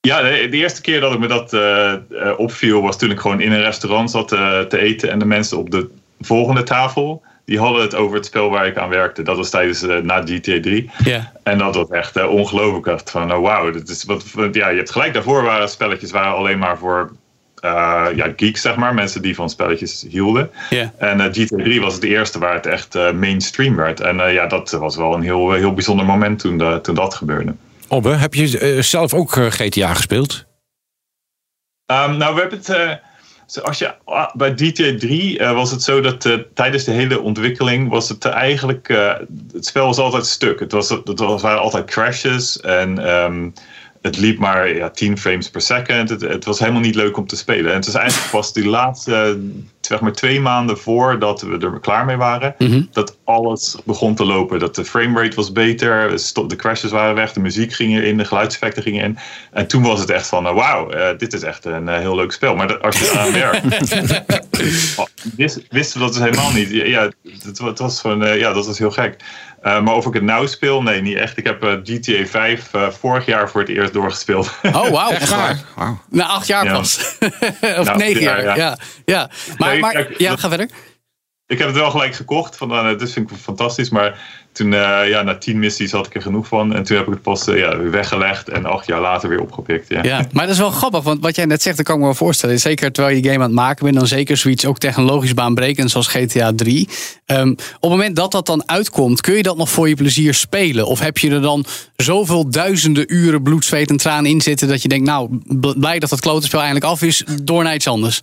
Ja, 0.00 0.22
de, 0.22 0.48
de 0.50 0.56
eerste 0.56 0.80
keer 0.80 1.00
dat 1.00 1.12
ik 1.12 1.18
me 1.18 1.26
dat 1.26 1.52
eh, 1.52 1.94
opviel 2.36 2.82
was 2.82 2.98
toen 2.98 3.10
ik 3.10 3.20
gewoon 3.20 3.40
in 3.40 3.52
een 3.52 3.62
restaurant 3.62 4.10
zat 4.10 4.28
te 4.28 4.78
eten 4.78 5.10
en 5.10 5.18
de 5.18 5.24
mensen 5.24 5.58
op 5.58 5.70
de 5.70 5.90
volgende 6.20 6.62
tafel. 6.62 7.22
Die 7.44 7.58
hadden 7.58 7.82
het 7.82 7.94
over 7.94 8.16
het 8.16 8.26
spel 8.26 8.50
waar 8.50 8.66
ik 8.66 8.76
aan 8.78 8.88
werkte. 8.88 9.22
Dat 9.22 9.36
was 9.36 9.50
tijdens 9.50 9.82
na 10.02 10.22
GTA 10.24 10.60
3. 10.60 10.90
Ja. 11.04 11.32
En 11.42 11.58
dat 11.58 11.74
was 11.74 11.88
echt 11.88 12.26
ongelooflijk. 12.26 12.86
Ik 12.86 12.92
dacht 12.92 13.10
van, 13.10 13.32
oh, 13.34 13.40
wauw. 13.42 13.70
dit 13.70 13.88
is 13.88 14.04
wat, 14.04 14.32
wat- 14.32 14.54
ja, 14.54 14.68
je 14.68 14.76
hebt 14.76 14.90
gelijk 14.90 15.14
daarvoor 15.14 15.42
waren 15.42 15.68
spelletjes 15.68 16.10
waren 16.10 16.34
alleen 16.36 16.58
maar 16.58 16.78
voor 16.78 17.10
eh, 17.60 18.06
ja, 18.14 18.32
geeks, 18.36 18.60
zeg 18.60 18.76
maar. 18.76 18.94
Mensen 18.94 19.22
die 19.22 19.34
van 19.34 19.50
spelletjes 19.50 20.06
hielden. 20.08 20.50
En 20.98 21.20
eh, 21.20 21.26
GTA 21.32 21.56
3 21.56 21.80
was 21.80 21.94
het 21.94 22.04
eerste 22.04 22.38
waar 22.38 22.54
het 22.54 22.66
echt 22.66 22.94
eh, 22.94 23.12
mainstream 23.12 23.76
werd. 23.76 24.00
En 24.00 24.32
ja, 24.32 24.46
dat 24.46 24.70
was 24.70 24.96
wel 24.96 25.14
een 25.14 25.22
heel, 25.22 25.52
heel 25.52 25.74
bijzonder 25.74 26.06
moment 26.06 26.38
toen, 26.38 26.58
de- 26.58 26.78
toen 26.82 26.94
dat 26.94 27.14
gebeurde. 27.14 27.54
Obbe, 27.88 28.08
heb 28.10 28.34
je 28.34 28.76
zelf 28.82 29.14
ook 29.14 29.32
GTA 29.32 29.94
gespeeld? 29.94 30.44
Ehm, 31.86 32.16
nou, 32.16 32.34
we 32.34 32.40
hebben 32.40 32.58
het. 32.58 33.62
als 33.62 33.78
je, 33.78 33.94
ah, 34.04 34.34
bij 34.34 34.52
GTA 34.56 34.94
3 34.98 35.38
eh, 35.38 35.52
was 35.52 35.70
het 35.70 35.82
zo 35.82 36.00
dat 36.00 36.28
tijdens 36.54 36.84
de 36.84 36.90
hele 36.92 37.20
ontwikkeling 37.20 37.88
was 37.88 38.08
het 38.08 38.24
eigenlijk. 38.24 38.88
het 39.52 39.66
spel 39.66 39.86
was 39.86 39.98
altijd 39.98 40.26
stuk. 40.26 40.60
Het, 40.60 40.72
was, 40.72 40.88
het 40.88 41.18
was, 41.18 41.42
waren 41.42 41.60
altijd 41.60 41.84
crashes 41.90 42.60
en 42.60 42.98
ehm, 43.06 43.48
het 44.02 44.16
liep 44.18 44.38
maar 44.38 44.74
ja, 44.74 44.90
10 44.90 45.18
frames 45.18 45.50
per 45.50 45.60
second. 45.60 46.08
Het, 46.08 46.20
het 46.20 46.44
was 46.44 46.58
helemaal 46.58 46.80
niet 46.80 46.94
leuk 46.94 47.16
om 47.16 47.26
te 47.26 47.36
spelen. 47.36 47.70
En 47.70 47.76
het 47.76 47.86
is 47.86 47.94
eigenlijk 47.94 48.30
pas 48.30 48.52
die 48.52 48.66
laatste, 48.68 49.14
eh, 49.14 49.30
zeg 49.80 50.00
maar 50.00 50.12
twee 50.12 50.40
maanden 50.40 50.78
voordat 50.78 51.40
we 51.42 51.58
er 51.58 51.80
klaar 51.80 52.04
mee 52.04 52.16
waren, 52.16 52.54
dat 52.92 53.16
alles 53.24 53.76
begon 53.84 54.14
te 54.14 54.24
lopen. 54.24 54.58
Dat 54.58 54.74
de 54.74 54.84
framerate 54.84 55.36
was 55.36 55.52
beter, 55.52 56.10
de 56.46 56.56
crashes 56.56 56.90
waren 56.90 57.14
weg, 57.14 57.32
de 57.32 57.40
muziek 57.40 57.72
ging 57.72 57.94
erin, 57.96 58.16
de 58.16 58.24
geluidseffecten 58.24 58.82
gingen 58.82 59.04
in. 59.04 59.18
En 59.52 59.66
toen 59.66 59.82
was 59.82 60.00
het 60.00 60.10
echt 60.10 60.26
van, 60.26 60.46
eh, 60.46 60.54
wauw, 60.54 60.90
eh, 60.90 61.18
dit 61.18 61.32
is 61.32 61.42
echt 61.42 61.64
een 61.64 61.88
heel 61.88 62.14
leuk 62.16 62.32
spel. 62.32 62.54
Maar 62.56 62.68
dat- 62.68 62.82
als 62.82 62.98
je 62.98 63.10
eraan 63.12 63.32
werkt, 63.42 63.92
oh, 64.96 65.04
wist, 65.36 65.60
wisten 65.68 65.98
we 65.98 66.04
dat 66.04 66.14
dus 66.14 66.22
helemaal 66.22 66.52
niet. 66.52 66.70
Ja, 66.70 67.10
het, 67.44 67.58
het 67.58 67.78
was 67.78 68.02
eh, 68.04 68.38
ja, 68.38 68.52
dat 68.52 68.66
was 68.66 68.78
heel 68.78 68.90
gek. 68.90 69.16
Eh, 69.62 69.80
maar 69.80 69.94
of 69.94 70.06
ik 70.06 70.14
het 70.14 70.22
nou 70.22 70.48
speel, 70.48 70.82
nee, 70.82 71.00
niet 71.02 71.16
echt. 71.16 71.36
Ik 71.36 71.44
heb 71.44 71.62
eh, 71.64 71.72
GTA 71.82 72.26
5 72.26 72.74
eh, 72.74 72.88
vorig 72.90 73.26
jaar 73.26 73.50
voor 73.50 73.60
het 73.60 73.70
eerst 73.70 73.92
doorgespeeld. 73.92 74.50
Oh, 74.62 74.88
wauw. 74.88 75.10
Echt 75.20 75.28
waar? 75.34 75.58
Na 76.10 76.24
acht 76.26 76.46
jaar 76.46 76.64
Ja. 76.64 76.72
pas. 76.72 77.16
of 77.78 77.84
Nou, 77.84 77.98
negen 77.98 78.20
ja, 78.20 78.30
jaar. 78.42 78.44
Ja, 78.44 78.54
ja. 78.56 78.76
ja. 79.04 79.30
Maar, 79.58 79.70
Nee, 79.70 79.80
maar 79.80 79.92
kijk, 79.92 80.18
ja, 80.18 80.30
dat- 80.30 80.40
ga 80.40 80.48
verder. 80.48 80.68
Ik 81.50 81.58
heb 81.58 81.66
het 81.66 81.76
wel 81.76 81.90
gelijk 81.90 82.14
gekocht. 82.14 82.56
Van, 82.56 82.68
nou, 82.68 82.96
dit 82.96 83.12
vind 83.12 83.30
ik 83.30 83.36
fantastisch. 83.36 83.88
Maar 83.88 84.18
toen, 84.52 84.74
eh, 84.74 85.08
ja, 85.08 85.22
na 85.22 85.38
tien 85.38 85.58
missies 85.58 85.92
had 85.92 86.06
ik 86.06 86.14
er 86.14 86.22
genoeg 86.22 86.46
van. 86.46 86.74
En 86.74 86.82
toen 86.82 86.96
heb 86.96 87.06
ik 87.06 87.12
het 87.12 87.22
pas 87.22 87.46
eh, 87.46 87.58
ja, 87.58 87.78
weggelegd. 87.78 88.48
En 88.48 88.64
acht 88.64 88.86
jaar 88.86 89.00
later 89.00 89.28
weer 89.28 89.40
opgepikt. 89.40 89.88
Ja. 89.88 90.02
Ja, 90.02 90.26
maar 90.32 90.44
dat 90.44 90.54
is 90.54 90.60
wel 90.60 90.70
grappig, 90.70 91.02
want 91.02 91.22
wat 91.22 91.36
jij 91.36 91.44
net 91.44 91.62
zegt, 91.62 91.76
dat 91.76 91.86
kan 91.86 91.94
ik 91.94 92.00
me 92.00 92.06
wel 92.06 92.16
voorstellen. 92.16 92.60
Zeker 92.60 92.92
terwijl 92.92 93.16
je 93.16 93.22
game 93.22 93.34
aan 93.34 93.40
het 93.40 93.52
maken 93.52 93.84
bent, 93.84 93.96
dan 93.96 94.06
zeker 94.06 94.36
zoiets 94.36 94.66
ook 94.66 94.78
technologisch 94.78 95.34
baanbrekend 95.34 95.90
zoals 95.90 96.06
GTA 96.06 96.52
3. 96.54 96.88
Ehm, 97.26 97.50
op 97.50 97.58
het 97.80 97.90
moment 97.90 98.16
dat 98.16 98.32
dat 98.32 98.46
dan 98.46 98.62
uitkomt, 98.68 99.20
kun 99.20 99.34
je 99.34 99.42
dat 99.42 99.56
nog 99.56 99.70
voor 99.70 99.88
je 99.88 99.94
plezier 99.94 100.34
spelen? 100.34 100.86
Of 100.86 101.00
heb 101.00 101.18
je 101.18 101.30
er 101.30 101.42
dan 101.42 101.64
zoveel 101.96 102.50
duizenden 102.50 103.14
uren 103.14 103.42
bloed, 103.42 103.64
zweet 103.64 103.90
en 103.90 103.96
traan 103.96 104.26
in 104.26 104.40
zitten 104.40 104.68
dat 104.68 104.82
je 104.82 104.88
denkt, 104.88 105.06
nou, 105.06 105.40
bl- 105.46 105.78
blij 105.78 105.98
dat 105.98 106.10
dat 106.10 106.20
klote 106.20 106.46
spel 106.46 106.60
eindelijk 106.60 106.86
af 106.86 107.02
is, 107.02 107.24
door 107.42 107.62
naar 107.62 107.74
iets 107.74 107.88
anders? 107.88 108.20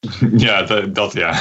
Ja, 0.36 0.62
dat, 0.62 0.94
dat 0.94 1.12
ja. 1.12 1.34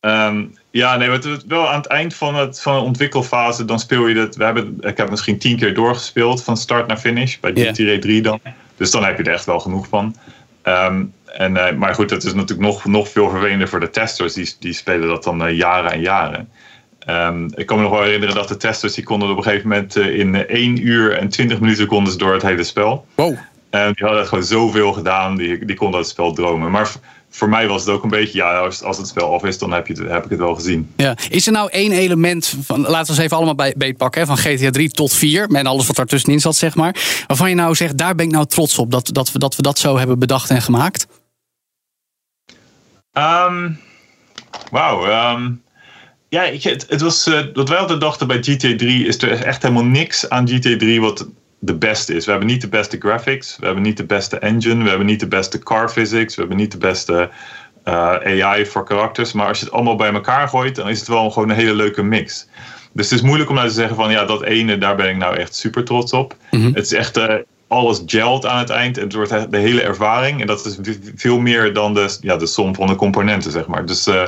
Ehm, 0.00 0.44
ja, 0.70 0.96
nee, 0.96 1.10
het, 1.10 1.24
het- 1.24 1.44
wel 1.46 1.68
aan 1.68 1.76
het 1.76 1.86
eind 1.86 2.14
van, 2.14 2.34
het, 2.34 2.60
van 2.60 2.74
de 2.74 2.80
ontwikkelfase, 2.84 3.64
dan 3.64 3.78
speel 3.78 4.06
je 4.06 4.18
het. 4.18 4.36
We 4.36 4.44
hebben, 4.44 4.76
ik 4.80 4.96
heb 4.96 5.10
misschien 5.10 5.38
tien 5.38 5.56
keer 5.56 5.74
doorgespeeld 5.74 6.44
van 6.44 6.56
start 6.56 6.86
naar 6.86 6.96
finish, 6.96 7.36
bij. 7.38 7.52
GTA 7.52 7.98
3 8.00 8.22
dan. 8.22 8.40
Dus 8.76 8.90
dan 8.90 9.04
heb 9.04 9.16
je 9.18 9.22
er 9.24 9.32
echt 9.32 9.44
wel 9.44 9.60
genoeg 9.60 9.86
van. 9.88 10.16
Ehm, 10.62 11.04
en, 11.24 11.56
eh, 11.56 11.74
maar 11.76 11.94
goed, 11.94 12.10
het 12.10 12.24
is 12.24 12.34
natuurlijk 12.34 12.68
nog, 12.68 12.84
nog 12.84 13.08
veel 13.08 13.30
vervelender 13.30 13.68
voor 13.68 13.80
de 13.80 13.90
testers. 13.90 14.32
Die, 14.32 14.54
die 14.60 14.72
spelen 14.72 15.08
dat 15.08 15.24
dan 15.24 15.46
eh, 15.46 15.56
jaren 15.56 15.92
en 15.92 16.00
jaren. 16.00 16.48
Ehm, 16.98 17.48
ik 17.54 17.66
kan 17.66 17.76
me 17.76 17.82
nog 17.82 17.92
wel 17.92 18.02
herinneren 18.02 18.34
dat 18.34 18.48
de 18.48 18.56
testers 18.56 18.94
die 18.94 19.04
konden 19.04 19.30
op 19.30 19.36
een 19.36 19.42
gegeven 19.42 19.68
moment 19.68 19.96
eh, 19.96 20.18
in 20.18 20.34
eh, 20.34 20.40
1 20.56 20.86
uur 20.86 21.18
en 21.18 21.28
20 21.28 21.60
minuten 21.60 21.86
konden 21.86 22.12
ze 22.12 22.18
door 22.18 22.32
het 22.32 22.42
hele 22.42 22.64
spel. 22.64 23.06
Wow. 23.14 23.36
En 23.74 23.92
die 23.92 24.06
hadden 24.06 24.26
gewoon 24.26 24.44
zoveel 24.44 24.92
gedaan, 24.92 25.36
die, 25.36 25.64
die 25.64 25.76
konden 25.76 26.00
het 26.00 26.08
spel 26.08 26.32
dromen. 26.32 26.70
Maar 26.70 26.92
voor 27.30 27.48
mij 27.48 27.68
was 27.68 27.84
het 27.84 27.94
ook 27.94 28.02
een 28.02 28.10
beetje, 28.10 28.38
ja, 28.38 28.58
als, 28.58 28.82
als 28.82 28.96
het 28.96 29.08
spel 29.08 29.34
af 29.34 29.44
is, 29.44 29.58
dan 29.58 29.72
heb, 29.72 29.86
je 29.86 29.92
het, 29.92 30.10
heb 30.10 30.24
ik 30.24 30.30
het 30.30 30.38
wel 30.38 30.54
gezien. 30.54 30.92
Ja. 30.96 31.16
Is 31.28 31.46
er 31.46 31.52
nou 31.52 31.70
één 31.70 31.92
element, 31.92 32.56
van, 32.62 32.80
laten 32.80 33.04
we 33.04 33.10
eens 33.12 33.18
even 33.18 33.36
allemaal 33.36 33.54
bij, 33.54 33.74
beetpakken, 33.76 34.20
hè, 34.20 34.26
van 34.26 34.36
GTA 34.36 34.70
3 34.70 34.90
tot 34.90 35.12
4, 35.12 35.48
met 35.48 35.66
alles 35.66 35.86
wat 35.86 35.96
daartussenin 35.96 36.40
zat, 36.40 36.56
zeg 36.56 36.74
maar. 36.74 37.24
Waarvan 37.26 37.48
je 37.48 37.54
nou 37.54 37.74
zegt, 37.74 37.98
daar 37.98 38.14
ben 38.14 38.26
ik 38.26 38.32
nou 38.32 38.46
trots 38.46 38.78
op, 38.78 38.90
dat, 38.90 39.10
dat, 39.12 39.32
we, 39.32 39.38
dat 39.38 39.56
we 39.56 39.62
dat 39.62 39.78
zo 39.78 39.98
hebben 39.98 40.18
bedacht 40.18 40.50
en 40.50 40.62
gemaakt? 40.62 41.06
Ehm, 43.12 43.70
Wauw. 44.70 45.06
ehm, 45.06 45.50
ja, 46.28 46.42
ik, 46.42 46.62
het, 46.62 46.86
het 46.88 47.00
was, 47.00 47.26
eh, 47.26 47.40
wat 47.54 47.68
wij 47.68 47.78
altijd 47.78 48.00
dachten 48.00 48.26
bij 48.26 48.42
GTA 48.42 48.76
3 48.76 49.06
is 49.06 49.22
er 49.22 49.42
echt 49.42 49.62
helemaal 49.62 49.84
niks 49.84 50.28
aan 50.28 50.48
GTA 50.48 50.76
3 50.76 51.00
wat 51.00 51.28
de 51.64 51.74
beste 51.74 52.14
is. 52.14 52.24
We 52.24 52.30
hebben 52.30 52.48
niet 52.48 52.60
de 52.60 52.68
beste 52.68 52.96
graphics, 52.98 53.56
we 53.60 53.64
hebben 53.64 53.82
niet 53.82 53.96
de 53.96 54.04
beste 54.04 54.38
engine, 54.38 54.82
we 54.82 54.88
hebben 54.88 55.06
niet 55.06 55.20
de 55.20 55.28
beste 55.28 55.58
car 55.58 55.90
physics, 55.90 56.34
we 56.34 56.40
hebben 56.40 56.58
niet 56.58 56.72
de 56.72 56.78
beste 56.78 57.30
eh, 57.84 58.44
AI 58.44 58.66
voor 58.66 58.84
karakters. 58.84 59.32
Maar 59.32 59.46
als 59.46 59.58
je 59.58 59.64
het 59.64 59.74
allemaal 59.74 59.96
bij 59.96 60.12
elkaar 60.12 60.48
gooit, 60.48 60.74
dan 60.74 60.88
is 60.88 60.98
het 60.98 61.08
wel 61.08 61.30
gewoon 61.30 61.50
een 61.50 61.56
hele 61.56 61.74
leuke 61.74 62.02
mix. 62.02 62.46
Dus 62.92 63.10
het 63.10 63.18
is 63.18 63.24
moeilijk 63.24 63.50
om 63.50 63.56
nou 63.56 63.68
te 63.68 63.74
zeggen 63.74 63.96
van 63.96 64.10
ja, 64.10 64.24
dat 64.24 64.42
ene, 64.42 64.78
daar 64.78 64.96
ben 64.96 65.08
ik 65.08 65.16
nou 65.16 65.36
echt 65.36 65.54
super 65.54 65.84
trots 65.84 66.12
op. 66.12 66.36
Het 66.50 66.84
is 66.84 66.92
echt 66.92 67.16
eh, 67.16 67.34
alles 67.68 68.02
gelt 68.06 68.46
aan 68.46 68.58
het 68.58 68.70
eind. 68.70 68.96
Het 68.96 69.12
wordt 69.12 69.50
de 69.50 69.58
hele 69.58 69.82
ervaring. 69.82 70.40
En 70.40 70.46
dat 70.46 70.66
is 70.66 70.78
veel 71.14 71.38
meer 71.38 71.72
dan 71.72 71.94
de, 71.94 72.16
ja, 72.20 72.36
de 72.36 72.46
som 72.46 72.74
van 72.74 72.86
de 72.86 72.94
componenten, 72.94 73.50
zeg 73.50 73.66
maar. 73.66 73.86
Dus 73.86 74.06
eh, 74.06 74.22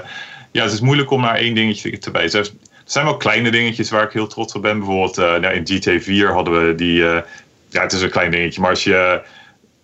ja, 0.53 0.63
het 0.63 0.73
is 0.73 0.81
moeilijk 0.81 1.11
om 1.11 1.21
naar 1.21 1.35
één 1.35 1.55
dingetje 1.55 1.99
te 1.99 2.11
wijzen. 2.11 2.45
Er 2.87 2.93
zijn 2.93 3.05
wel 3.05 3.17
kleine 3.17 3.51
dingetjes 3.51 3.91
waar 3.91 4.03
ik 4.03 4.13
heel 4.13 4.27
trots 4.27 4.55
op 4.55 4.63
ben. 4.63 4.79
Bijvoorbeeld 4.79 5.19
eh, 5.19 5.25
nou, 5.25 5.55
in 5.55 5.67
GTA 5.67 6.01
4 6.01 6.33
hadden 6.33 6.67
we 6.67 6.75
die... 6.75 7.09
eh, 7.09 7.23
ja, 7.69 7.83
het 7.83 7.93
is 7.93 8.03
een 8.03 8.11
klein 8.11 8.31
dingetje, 8.31 8.61
maar 8.61 8.71
als 8.71 8.85
je... 8.85 9.21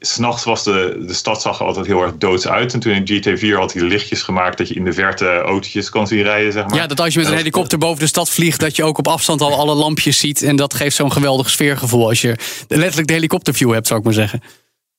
S'nachts 0.05 0.45
was 0.45 0.65
de, 0.65 1.05
de 1.07 1.15
stad 1.15 1.43
zag 1.43 1.59
er 1.61 1.67
altijd 1.67 1.87
heel 1.87 2.03
erg 2.03 2.17
doods 2.19 2.49
uit. 2.49 2.73
En 2.73 2.81
toen 2.81 2.93
in 2.93 3.07
GTA 3.07 3.37
4 3.37 3.57
had 3.59 3.73
hij 3.73 3.83
lichtjes 3.83 4.23
gemaakt 4.23 4.59
dat 4.59 4.69
je 4.69 4.75
in 4.75 4.85
de 4.85 4.93
verte 4.93 5.27
autootjes 5.41 5.91
kan 5.91 6.07
zien 6.07 6.23
rijden, 6.23 6.53
zeg 6.53 6.67
maar. 6.67 6.77
Ja, 6.77 6.87
dat 6.87 7.01
als 7.01 7.15
je 7.15 7.21
met 7.21 7.29
een 7.29 7.37
helikopter 7.37 7.79
boven 7.79 8.01
de 8.01 8.07
stad 8.07 8.31
vliegt, 8.31 8.61
dat 8.61 8.77
je 8.77 8.85
ook 8.85 8.99
op 8.99 9.09
afstand 9.09 9.41
al 9.41 9.59
alle 9.59 9.75
lampjes 9.75 10.19
ziet. 10.19 10.43
En 10.43 10.57
dat 10.57 10.75
geeft 10.75 10.97
zo'n 10.97 11.13
geweldig 11.13 11.51
sfeergevoel 11.51 12.09
als 12.09 12.21
je 12.21 12.37
letterlijk 12.69 13.07
de 13.07 13.15
helikopterview 13.15 13.73
hebt, 13.73 13.87
zou 13.87 13.99
ik 13.99 14.05
maar 14.05 14.15
zeggen. 14.15 14.43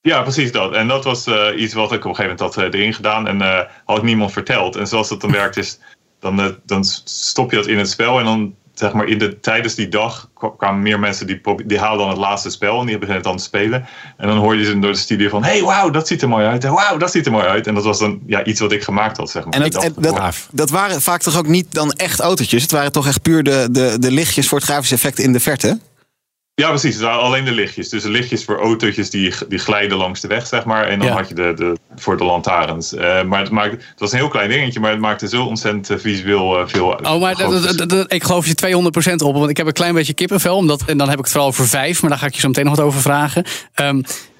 Ja, 0.02 0.22
precies 0.22 0.52
dat. 0.52 0.74
En 0.74 0.88
dat 0.88 1.04
was 1.04 1.26
eh, 1.26 1.48
iets 1.62 1.74
wat 1.74 1.92
ik 1.92 2.06
op 2.06 2.10
een 2.10 2.16
gegeven 2.16 2.36
moment 2.38 2.56
had 2.56 2.74
eh, 2.74 2.80
erin 2.80 2.94
gedaan. 2.94 3.28
En 3.28 3.42
eh, 3.42 3.60
had 3.86 3.98
ik 3.98 4.04
niemand 4.04 4.32
verteld. 4.32 4.76
En 4.76 4.88
zoals 4.88 5.10
dat 5.10 5.22
dan 5.22 5.32
werkt 5.32 5.58
is, 5.58 5.80
dan, 6.23 6.41
eh, 6.41 6.45
dan 6.65 6.83
stop 7.03 7.51
je 7.51 7.57
dat 7.57 7.67
in 7.67 7.77
het 7.77 7.89
spel. 7.89 8.19
En 8.19 8.25
dan, 8.25 8.53
zeg 8.73 8.93
maar, 8.93 9.07
in 9.07 9.17
de, 9.17 9.39
tijdens 9.39 9.75
die 9.75 9.88
dag 9.88 10.29
kwa- 10.33 10.51
kwamen 10.57 10.81
meer 10.81 10.99
mensen 10.99 11.27
die, 11.27 11.41
die 11.65 11.79
haalden 11.79 11.99
dan 11.99 12.09
het 12.09 12.17
laatste 12.17 12.49
spel. 12.49 12.79
En 12.79 12.86
die 12.86 12.97
beginnen 12.97 13.15
het 13.15 13.23
dan 13.23 13.38
te 13.38 13.43
spelen. 13.43 13.86
En 14.17 14.27
dan 14.27 14.38
hoor 14.38 14.55
je 14.55 14.63
ze 14.65 14.79
door 14.79 14.91
de 14.91 14.97
studio 14.97 15.29
van, 15.29 15.43
hey, 15.43 15.62
wauw, 15.62 15.89
dat 15.89 16.07
ziet 16.07 16.21
er 16.21 16.29
mooi 16.29 16.45
uit. 16.45 16.63
Wauw, 16.63 16.97
dat 16.97 17.12
ziet 17.12 17.25
er 17.25 17.31
mooi 17.31 17.45
uit. 17.45 17.67
En 17.67 17.73
dat 17.73 17.83
was 17.83 17.99
dan 17.99 18.19
ja, 18.25 18.43
iets 18.43 18.59
wat 18.59 18.71
ik 18.71 18.83
gemaakt 18.83 19.17
had, 19.17 19.29
zeg 19.29 19.43
maar. 19.43 19.53
En 19.53 19.62
en 19.62 19.93
dat, 20.03 20.13
dat 20.51 20.69
waren 20.69 21.01
vaak 21.01 21.21
toch 21.21 21.38
ook 21.38 21.47
niet 21.47 21.73
dan 21.73 21.91
echt 21.91 22.19
autootjes? 22.19 22.62
Het 22.62 22.71
waren 22.71 22.91
toch 22.91 23.07
echt 23.07 23.21
puur 23.21 23.43
de, 23.43 23.67
de, 23.71 23.95
de 23.99 24.12
lichtjes 24.12 24.47
voor 24.47 24.57
het 24.57 24.67
grafische 24.67 24.95
effect 24.95 25.19
in 25.19 25.33
de 25.33 25.39
verte? 25.39 25.79
Ja, 26.56 26.70
precies. 26.70 27.00
Waren 27.00 27.22
alleen 27.22 27.46
de 27.46 27.52
lichtjes. 27.52 27.89
Dus 27.89 28.04
de 28.04 28.10
lichtjes 28.10 28.44
voor 28.44 28.60
autootjes 28.60 29.10
die, 29.10 29.34
die 29.48 29.60
glijden 29.60 29.98
langs 29.98 30.22
de 30.22 30.28
weg, 30.28 30.48
zeg 30.48 30.66
maar. 30.66 30.88
En 30.88 31.00
dan 31.00 31.08
Ja. 31.08 31.13
had 31.13 31.28
je 31.28 31.34
de, 31.36 31.54
de 31.56 31.74
voor 31.96 32.18
de 32.18 32.24
lantaarns. 32.24 32.94
Eh, 32.94 33.24
maar 33.24 33.39
het, 33.39 33.50
maakte, 33.50 33.76
het 33.89 34.00
was 34.00 34.12
een 34.12 34.18
heel 34.18 34.28
klein 34.28 34.50
dingetje, 34.50 34.80
maar 34.80 34.92
het 34.92 35.00
maakte 35.00 35.28
zo 35.28 35.44
ontzettend 35.44 35.89
eh, 35.89 35.98
visueel 35.98 36.60
eh, 36.60 36.68
veel 36.68 36.86
Oh, 36.88 37.22
maar 37.22 37.36
dat- 37.36 37.63
dat- 37.63 37.78
dat- 37.78 37.89
dat- 37.89 38.13
ik 38.13 38.24
geloof 38.24 38.46
je 38.48 38.56
200% 38.56 39.22
op. 39.22 39.34
Want 39.36 39.50
ik 39.50 39.58
heb 39.58 39.68
een 39.68 39.74
klein 39.74 39.94
beetje 39.94 40.13
kippenvel. 40.13 40.56
Omdat, 40.56 40.84
en 40.86 40.98
dan 40.98 41.08
heb 41.10 41.18
ik 41.18 41.24
het 41.24 41.32
vooral 41.34 41.50
over 41.50 41.68
vijf. 41.68 42.02
Maar 42.02 42.10
daar 42.10 42.20
ga 42.20 42.26
ik 42.26 42.34
je 42.34 42.39
zo 42.39 42.48
meteen 42.48 42.66
nog 42.66 42.76
wat 42.76 42.86
over 42.86 43.02
vragen. 43.02 43.46
Het- 43.74 44.32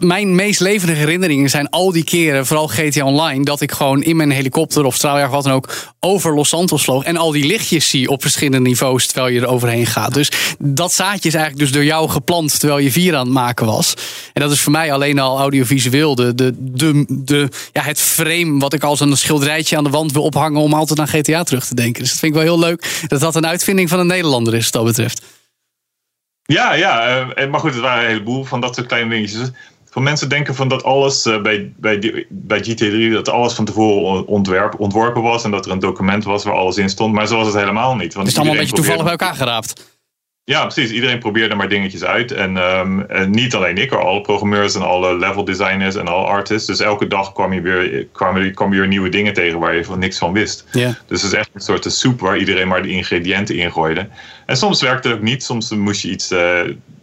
mijn 0.00 0.34
meest 0.34 0.60
levendige 0.60 0.98
herinneringen 0.98 1.50
zijn 1.50 1.68
al 1.68 1.92
die 1.92 2.04
keren, 2.04 2.46
vooral 2.46 2.68
GTA 2.68 3.04
Online, 3.04 3.44
dat 3.44 3.60
ik 3.60 3.72
gewoon 3.72 4.02
in 4.02 4.16
mijn 4.16 4.30
helikopter 4.30 4.84
of 4.84 4.94
straaljager 4.94 5.34
wat 5.34 5.44
dan 5.44 5.52
ook 5.52 5.68
over 6.00 6.34
Los 6.34 6.48
Santos 6.48 6.84
vloog 6.84 7.04
en 7.04 7.16
al 7.16 7.30
die 7.30 7.46
lichtjes 7.46 7.90
zie 7.90 8.08
op 8.08 8.22
verschillende 8.22 8.60
niveaus 8.60 9.06
terwijl 9.06 9.34
je 9.34 9.40
er 9.40 9.46
overheen 9.46 9.86
gaat. 9.86 10.14
Dus 10.14 10.30
dat 10.58 10.92
zaadje 10.92 11.28
is 11.28 11.34
eigenlijk 11.34 11.64
dus 11.64 11.72
door 11.72 11.84
jou 11.84 12.08
geplant 12.08 12.58
terwijl 12.58 12.80
je 12.80 12.92
vier 12.92 13.16
aan 13.16 13.24
het 13.24 13.34
maken 13.34 13.66
was. 13.66 13.94
En 14.32 14.42
dat 14.42 14.52
is 14.52 14.60
voor 14.60 14.72
mij 14.72 14.92
alleen 14.92 15.18
al 15.18 15.38
audiovisueel 15.38 16.14
de, 16.14 16.34
de, 16.34 16.54
de, 16.58 17.04
de, 17.08 17.48
ja, 17.72 17.82
het 17.82 18.00
frame 18.00 18.58
wat 18.58 18.72
ik 18.72 18.82
als 18.82 19.00
een 19.00 19.16
schilderijtje 19.16 19.76
aan 19.76 19.84
de 19.84 19.90
wand 19.90 20.12
wil 20.12 20.22
ophangen 20.22 20.60
om 20.60 20.74
altijd 20.74 21.00
aan 21.00 21.08
GTA 21.08 21.42
terug 21.42 21.66
te 21.66 21.74
denken. 21.74 22.02
Dus 22.02 22.10
dat 22.10 22.18
vind 22.18 22.34
ik 22.34 22.42
wel 22.42 22.56
heel 22.56 22.66
leuk 22.66 23.04
dat 23.06 23.20
dat 23.20 23.34
een 23.34 23.46
uitvinding 23.46 23.88
van 23.88 23.98
een 23.98 24.06
Nederlander 24.06 24.54
is, 24.54 24.64
wat 24.64 24.72
dat 24.72 24.84
betreft. 24.84 25.22
Ja, 26.52 26.72
ja. 26.74 27.06
eh, 27.06 27.42
en- 27.42 27.50
maar 27.50 27.60
goed, 27.60 27.72
het 27.72 27.82
waren 27.82 28.02
een 28.02 28.08
heleboel 28.08 28.44
van 28.44 28.60
dat 28.60 28.74
soort 28.74 28.86
kleine 28.86 29.10
dingetjes. 29.10 29.50
Van 29.90 30.02
mensen 30.02 30.28
denken 30.28 30.54
van 30.54 30.68
dat 30.68 30.84
alles 30.84 31.26
eh, 31.26 31.40
bij, 31.40 31.72
bij, 31.76 32.26
bij 32.28 32.58
GT3, 32.64 33.12
dat 33.12 33.28
alles 33.28 33.52
van 33.52 33.64
tevoren 33.64 34.26
ontwerp, 34.26 34.80
ontworpen 34.80 35.22
was 35.22 35.44
en 35.44 35.50
dat 35.50 35.66
er 35.66 35.72
een 35.72 35.78
document 35.78 36.24
was 36.24 36.44
waar 36.44 36.54
alles 36.54 36.76
in 36.76 36.88
stond. 36.88 37.12
Maar 37.14 37.26
zo 37.26 37.36
was 37.36 37.46
het 37.46 37.56
helemaal 37.56 37.96
niet. 37.96 38.14
Want 38.14 38.26
Het 38.26 38.26
is 38.26 38.34
allemaal 38.36 38.54
een 38.54 38.60
beetje 38.60 38.76
toevallig 38.76 39.02
bij 39.02 39.10
elkaar 39.10 39.34
geraapt. 39.34 39.97
Ja, 40.48 40.66
precies. 40.66 40.90
Iedereen 40.90 41.18
probeerde 41.18 41.54
maar 41.54 41.68
dingetjes 41.68 42.04
uit. 42.04 42.32
En, 42.32 42.56
ehm, 42.56 43.00
en 43.00 43.30
niet 43.30 43.54
alleen 43.54 43.76
ik, 43.76 43.90
maar 43.90 44.04
alle 44.04 44.20
programmeurs 44.20 44.74
en 44.74 44.82
alle 44.82 45.16
level 45.18 45.44
designers 45.44 45.94
en 45.94 46.06
alle 46.08 46.26
artists. 46.26 46.66
Dus 46.66 46.80
elke 46.80 47.06
dag 47.06 47.32
kwam 47.32 47.52
je 47.52 47.60
weer, 47.60 48.06
kwam 48.12 48.38
je, 48.38 48.50
kwam 48.50 48.72
je 48.72 48.78
weer 48.78 48.88
nieuwe 48.88 49.08
dingen 49.08 49.32
tegen 49.32 49.58
waar 49.58 49.74
je 49.74 49.84
van 49.84 49.98
niks 49.98 50.18
van 50.18 50.32
wist. 50.32 50.64
Ja. 50.72 50.96
Dus 51.06 51.22
het 51.22 51.32
is 51.32 51.38
echt 51.38 51.50
een 51.54 51.60
soort 51.60 51.82
de 51.82 51.90
soep 51.90 52.20
waar 52.20 52.38
iedereen 52.38 52.68
maar 52.68 52.82
de 52.82 52.88
ingrediënten 52.88 53.56
in 53.56 53.72
gooide. 53.72 54.08
En 54.46 54.56
soms 54.56 54.82
werkte 54.82 55.08
het 55.08 55.16
ook 55.16 55.22
niet. 55.22 55.42
Soms 55.42 55.70
moest 55.70 56.02
je 56.02 56.10
iets, 56.10 56.30
eh, 56.30 56.60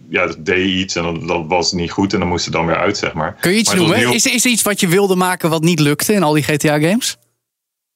ja, 0.10 0.28
dat 0.28 0.46
deed 0.46 0.58
je 0.70 0.76
iets 0.76 0.96
en 0.96 1.26
dat 1.28 1.44
was 1.48 1.72
niet 1.72 1.92
goed 1.92 2.14
en 2.14 2.20
dan 2.20 2.28
moest 2.28 2.46
het 2.46 2.54
dan 2.54 2.66
weer 2.66 2.78
uit, 2.78 2.98
zeg 2.98 3.14
maar. 3.14 3.36
Kun 3.40 3.52
je 3.52 3.58
iets 3.58 3.74
noemen? 3.74 3.98
heel- 3.98 4.14
Is, 4.14 4.26
is 4.26 4.46
er 4.46 4.52
iets 4.52 4.62
wat 4.64 4.80
je 4.80 4.88
wilde 4.88 5.16
maken 5.16 5.50
wat 5.50 5.64
niet 5.64 5.80
lukte 5.80 6.14
in 6.14 6.24
al 6.24 6.34
die 6.34 6.44
GTA-games? 6.44 7.18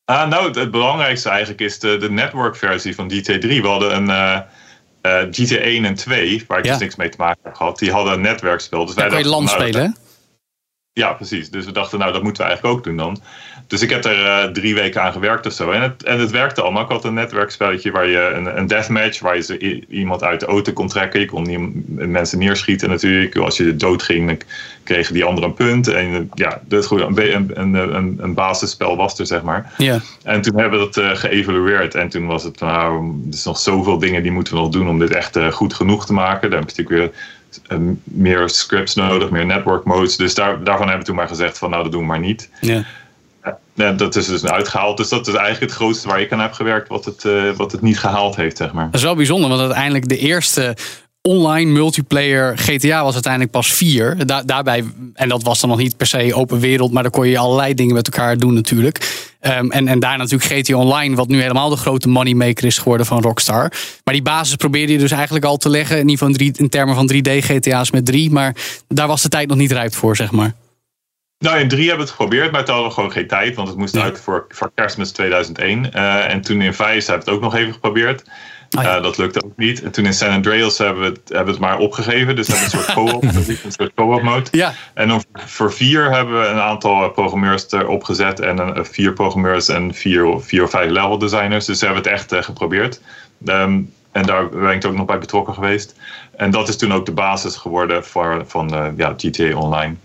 Ah, 0.06 0.30
nou, 0.30 0.46
het, 0.48 0.56
het 0.56 0.72
belangrijkste 0.72 1.30
eigenlijk 1.30 1.62
is 1.62 1.80
de, 1.80 1.98
de 1.98 2.12
network-versie 2.12 2.96
van 2.96 3.12
GT3. 3.14 3.48
We 3.48 3.68
hadden 3.68 3.96
een 3.96 4.10
eh 4.10 4.40
eh, 5.02 5.22
GT 5.32 5.52
1 5.52 5.86
en 5.86 5.96
2, 5.96 6.44
waar 6.48 6.58
ik 6.60 6.66
Ja. 6.66 6.72
dus 6.72 6.82
niks 6.82 6.96
mee 6.96 7.10
te 7.10 7.18
maken 7.18 7.40
heb 7.44 7.56
gehad. 7.56 7.80
Die 7.80 7.92
hadden 7.92 8.14
een 8.14 8.22
netwerkspel. 8.22 8.86
Dus 8.86 8.96
wij 8.96 9.08
kun 9.08 9.18
je 9.18 9.28
land 9.28 9.46
nou, 9.46 9.60
spelen, 9.60 9.82
hè? 9.82 9.90
Ja, 11.00 11.14
precies. 11.14 11.50
Dus 11.50 11.66
we 11.66 11.72
dachten, 11.72 12.00
nou, 12.00 12.14
dat 12.14 12.24
moeten 12.24 12.44
we 12.44 12.50
eigenlijk 12.50 12.78
ook 12.78 12.84
doen 12.84 12.98
dan. 12.98 13.22
Dus 13.68 13.82
ik 13.82 13.90
heb 13.90 14.06
er 14.06 14.26
eh, 14.26 14.44
drie 14.44 14.76
weken 14.76 15.02
aan 15.02 15.12
gewerkt 15.12 15.46
of 15.46 15.54
zo. 15.54 15.72
En 15.72 15.82
het, 15.82 16.04
en 16.04 16.20
het 16.20 16.32
werkte 16.32 16.62
allemaal. 16.62 16.84
Ik 16.84 16.90
had 16.90 17.04
een 17.04 17.14
netwerkspelletje 17.14 17.92
waar 17.92 18.08
je 18.08 18.32
een, 18.36 18.58
een 18.58 18.68
deathmatch, 18.68 19.20
waar 19.20 19.36
je 19.36 19.42
ze, 19.42 19.86
iemand 19.90 20.24
uit 20.24 20.40
de 20.40 20.46
auto 20.46 20.74
kon 20.74 20.88
trekken. 20.88 21.20
Je 21.20 21.26
kon 21.26 21.44
nie- 21.44 21.84
mensen 22.08 22.40
neerschieten 22.40 22.90
natuurlijk. 22.90 23.36
Als 23.36 23.58
je 23.58 23.76
dood 23.76 24.04
ging, 24.04 24.28
dan 24.28 24.38
kregen 24.84 25.14
die 25.14 25.24
anderen 25.24 25.50
een 25.50 25.56
punt. 25.56 25.88
En 25.88 26.14
eh, 26.14 26.20
ja, 26.34 26.62
dat 26.68 26.86
goed. 26.86 27.02
Een, 27.02 27.60
een, 27.60 28.18
een, 28.22 28.34
basisspel 28.34 28.96
was 28.96 29.20
er, 29.20 29.26
zeg 29.26 29.42
maar. 29.42 29.74
Ja. 29.78 30.00
En 30.24 30.42
toen 30.42 30.60
hebben 30.60 30.80
we 30.80 30.86
dat 30.86 30.98
eh, 30.98 31.16
geëvalueerd. 31.16 31.96
En 31.96 32.10
toen 32.10 32.26
was 32.26 32.44
het, 32.44 32.60
nou, 32.60 33.14
er 33.28 33.34
is 33.34 33.44
nog 33.44 33.60
zoveel 33.60 34.00
dingen 34.00 34.24
die 34.24 34.32
moeten 34.32 34.54
we 34.54 34.60
nog 34.60 34.70
doen 34.70 34.90
om 34.90 35.00
dit 35.00 35.12
echt 35.12 35.38
goed 35.52 35.74
genoeg 35.74 36.06
te 36.06 36.14
maken. 36.14 36.50
Dan 36.50 36.60
heb 36.60 36.70
je 36.70 36.82
natuurlijk 36.82 37.14
weer 37.14 37.24
meer 38.04 38.50
scripts 38.50 38.96
nodig, 38.96 39.30
meer 39.30 39.46
network 39.46 39.84
modes. 39.84 40.18
Dus 40.18 40.34
daar, 40.34 40.64
daarvan 40.64 40.88
hebben 40.88 41.00
we 41.00 41.06
toen 41.06 41.16
maar 41.16 41.28
gezegd 41.28 41.58
van, 41.58 41.70
nou, 41.70 41.84
dat 41.84 41.92
doen 41.92 42.02
we 42.02 42.08
maar 42.08 42.20
niet. 42.20 42.50
ja. 42.62 42.86
Ja, 43.74 43.92
dat 43.92 44.16
is 44.16 44.28
dus 44.28 44.46
uitgehaald. 44.46 44.98
Dus 44.98 45.10
dat 45.10 45.28
is 45.28 45.34
eigenlijk 45.34 45.72
het 45.72 45.82
grootste 45.82 46.08
waar 46.08 46.22
ik 46.22 46.32
aan 46.32 46.40
heb 46.40 46.54
gewerkt, 46.54 46.88
wat 46.88 47.06
het, 47.06 47.26
eh, 47.26 47.52
wat 47.52 47.72
het 47.72 47.82
niet 47.82 48.00
gehaald 48.00 48.36
heeft, 48.36 48.58
zeg 48.58 48.74
maar. 48.74 48.86
Dat 48.86 48.94
is 48.94 49.02
wel 49.02 49.16
bijzonder, 49.16 49.50
want 49.50 49.62
uiteindelijk 49.62 50.10
de 50.10 50.18
eerste 50.18 50.76
online 51.22 51.72
multiplayer 51.72 52.58
GTA 52.58 53.04
was 53.04 53.14
uiteindelijk 53.14 53.52
pas 53.52 53.74
vier. 53.74 54.26
Da- 54.28 54.44
daarbij, 54.44 54.84
en 55.14 55.30
dat 55.30 55.44
was 55.44 55.60
dan 55.60 55.70
nog 55.70 55.78
niet 55.80 55.98
per 55.98 56.08
se 56.08 56.34
open 56.34 56.60
wereld, 56.60 56.92
maar 56.92 57.04
dan 57.04 57.12
kon 57.12 57.28
je 57.28 57.38
allerlei 57.38 57.74
dingen 57.74 57.96
met 57.96 58.08
elkaar 58.08 58.38
doen 58.38 58.54
natuurlijk. 58.54 59.28
Ehm, 59.40 59.70
en, 59.70 59.88
en 59.88 60.00
daar 60.00 60.18
natuurlijk 60.18 60.52
GTA 60.68 60.76
Online, 60.76 61.16
wat 61.16 61.28
nu 61.28 61.42
helemaal 61.42 61.70
de 61.70 61.76
grote 61.76 62.10
moneymaker 62.10 62.66
is 62.66 62.78
geworden 62.78 63.06
van 63.06 63.22
Rockstar. 63.22 63.72
Maar 64.04 64.14
die 64.14 64.24
basis 64.24 64.56
probeerde 64.56 64.92
je 64.92 64.98
dus 64.98 65.12
eigenlijk 65.12 65.46
al 65.46 65.58
te 65.58 65.70
leggen, 65.70 66.00
in 66.00 66.10
ieder 66.10 66.28
geval 66.28 66.48
in, 66.56 66.70
termen 66.70 66.96
van 66.96 67.12
3D 67.14 67.32
GTA's 67.44 67.92
met 67.92 68.06
drie. 68.06 68.32
Maar 68.32 68.56
daar 68.88 69.08
was 69.08 69.22
de 69.22 69.30
tijd 69.30 69.48
nog 69.48 69.58
niet 69.58 69.72
rijp 69.72 69.94
voor, 69.94 70.16
zeg 70.16 70.32
maar. 70.32 70.54
Nou, 71.40 71.60
in 71.60 71.68
drie 71.68 71.88
hebben 71.88 72.06
we 72.06 72.12
het 72.12 72.22
geprobeerd, 72.22 72.52
maar 72.52 72.64
toen 72.66 72.74
hadden 72.74 72.90
we 72.90 72.96
gewoon 72.96 73.12
geen 73.12 73.28
tijd, 73.28 73.56
want 73.56 73.68
het 73.68 73.78
moest 73.78 73.96
Ja. 73.96 74.02
uit 74.02 74.20
voor, 74.20 74.46
voor 74.50 74.72
kerstmis 74.76 75.12
2001. 75.12 75.94
Eh, 75.94 76.34
en 76.34 76.42
toen 76.42 76.62
in 76.62 76.74
Vice 76.74 76.86
hebben 76.86 77.06
we 77.06 77.14
het 77.14 77.30
ook 77.30 77.42
nog 77.42 77.56
even 77.56 77.74
geprobeerd. 77.74 78.24
Ah, 78.72 78.84
ja. 78.84 78.96
Eh, 78.96 79.04
dat 79.04 79.18
lukte 79.18 79.44
ook 79.44 79.58
niet. 79.58 79.84
En 79.84 79.92
toen 79.92 80.06
in 80.06 80.14
San 80.14 80.30
Andreas 80.30 80.78
hebben 80.78 81.04
we 81.04 81.10
het, 81.10 81.22
hebben 81.24 81.46
we 81.46 81.52
het 81.52 81.60
maar 81.60 81.78
opgegeven. 81.78 82.36
Dus 82.36 82.48
we 82.48 82.54
hebben 82.54 82.80
een 82.80 82.84
soort 82.84 82.94
co-op, 82.94 83.24
een 83.64 83.72
soort 83.72 83.94
co-op 83.94 84.22
mode. 84.22 84.48
Ja, 84.52 84.74
En 84.94 85.08
dan 85.08 85.24
voor 85.34 85.74
vier 85.74 86.12
hebben 86.12 86.40
we 86.40 86.48
een 86.48 86.60
aantal 86.60 87.04
eh, 87.04 87.12
programmeurs 87.12 87.72
erop 87.72 88.04
gezet. 88.04 88.40
En 88.40 88.58
een, 88.58 88.76
eh, 88.76 88.84
vier 88.84 89.14
programmeurs 89.14 89.68
en 89.68 89.94
vier, 89.94 90.40
vier 90.40 90.64
of 90.64 90.70
vijf 90.70 90.92
level 90.92 91.18
designers. 91.18 91.66
Dus 91.66 91.80
we 91.80 91.86
hebben 91.86 92.04
het 92.04 92.12
echt 92.12 92.46
geprobeerd. 92.46 93.02
Ehm, 93.46 93.82
en 94.12 94.24
daar 94.24 94.50
ben 94.50 94.72
ik 94.72 94.86
ook 94.86 94.96
nog 94.96 95.06
bij 95.06 95.20
betrokken 95.20 95.54
geweest. 95.54 95.96
En 96.38 96.52
dat 96.52 96.68
is 96.68 96.78
toen 96.78 96.94
ook 96.94 97.06
de 97.06 97.12
basis 97.12 97.56
geworden 97.56 98.06
voor, 98.06 98.44
van 98.48 98.94
ja, 98.98 99.14
GTA 99.18 99.56
Online. 99.56 99.96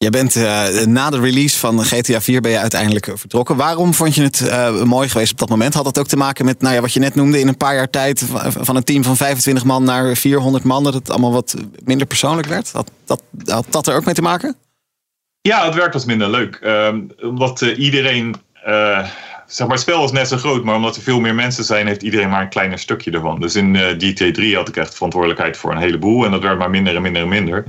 Je 0.00 0.10
bent 0.10 0.36
eh, 0.36 0.86
na 0.86 1.10
de 1.10 1.20
release 1.20 1.58
van 1.58 1.84
GTA 1.84 2.20
4 2.20 2.40
ben 2.40 2.50
je 2.50 2.58
uiteindelijk 2.58 3.06
eh, 3.06 3.14
vertrokken. 3.16 3.56
Waarom 3.56 3.94
vond 3.94 4.14
je 4.14 4.22
het 4.22 4.48
eh, 4.48 4.82
mooi 4.82 5.08
geweest 5.08 5.32
op 5.32 5.38
dat 5.38 5.48
moment? 5.48 5.74
Had 5.74 5.84
dat 5.84 5.98
ook 5.98 6.06
te 6.06 6.16
maken 6.16 6.44
met 6.44 6.60
nou 6.60 6.74
ja, 6.74 6.80
wat 6.80 6.92
je 6.92 7.00
net 7.00 7.14
noemde 7.14 7.40
in 7.40 7.48
een 7.48 7.56
paar 7.56 7.74
jaar 7.74 7.90
tijd 7.90 8.24
van, 8.46 8.76
een 8.76 8.84
team 8.84 9.04
van 9.04 9.16
25 9.16 9.64
man 9.64 9.84
naar 9.84 10.16
400 10.16 10.64
man, 10.64 10.84
dat 10.84 10.94
het 10.94 11.10
allemaal 11.10 11.32
wat 11.32 11.54
minder 11.84 12.06
persoonlijk 12.06 12.48
werd? 12.48 12.72
Had 12.72 12.90
dat, 13.04 13.22
had 13.44 13.66
dat 13.70 13.86
er 13.86 13.96
ook 13.96 14.04
mee 14.04 14.14
te 14.14 14.22
maken? 14.22 14.56
Ja, 15.40 15.64
het 15.64 15.74
werk 15.74 15.92
was 15.92 16.04
minder 16.04 16.30
leuk. 16.30 16.54
Ehm, 16.54 17.00
omdat 17.22 17.60
iedereen. 17.60 18.34
zeg 19.46 19.66
maar, 19.66 19.76
het 19.76 19.80
spel 19.80 20.00
was 20.00 20.12
net 20.12 20.28
zo 20.28 20.36
groot, 20.36 20.64
maar 20.64 20.76
omdat 20.76 20.96
er 20.96 21.02
veel 21.02 21.20
meer 21.20 21.34
mensen 21.34 21.64
zijn, 21.64 21.86
heeft 21.86 22.02
iedereen 22.02 22.28
maar 22.28 22.42
een 22.42 22.48
kleiner 22.48 22.78
stukje 22.78 23.10
ervan. 23.10 23.40
Dus 23.40 23.54
in 23.54 23.76
eh 23.76 23.92
GT3 23.92 24.54
had 24.54 24.68
ik 24.68 24.76
echt 24.76 24.94
verantwoordelijkheid 24.94 25.56
voor 25.56 25.70
een 25.70 25.78
heleboel. 25.78 26.24
En 26.24 26.30
dat 26.30 26.42
werd 26.42 26.58
maar 26.58 26.70
minder 26.70 26.96
en 26.96 27.02
minder 27.02 27.22
en 27.22 27.28
minder. 27.28 27.64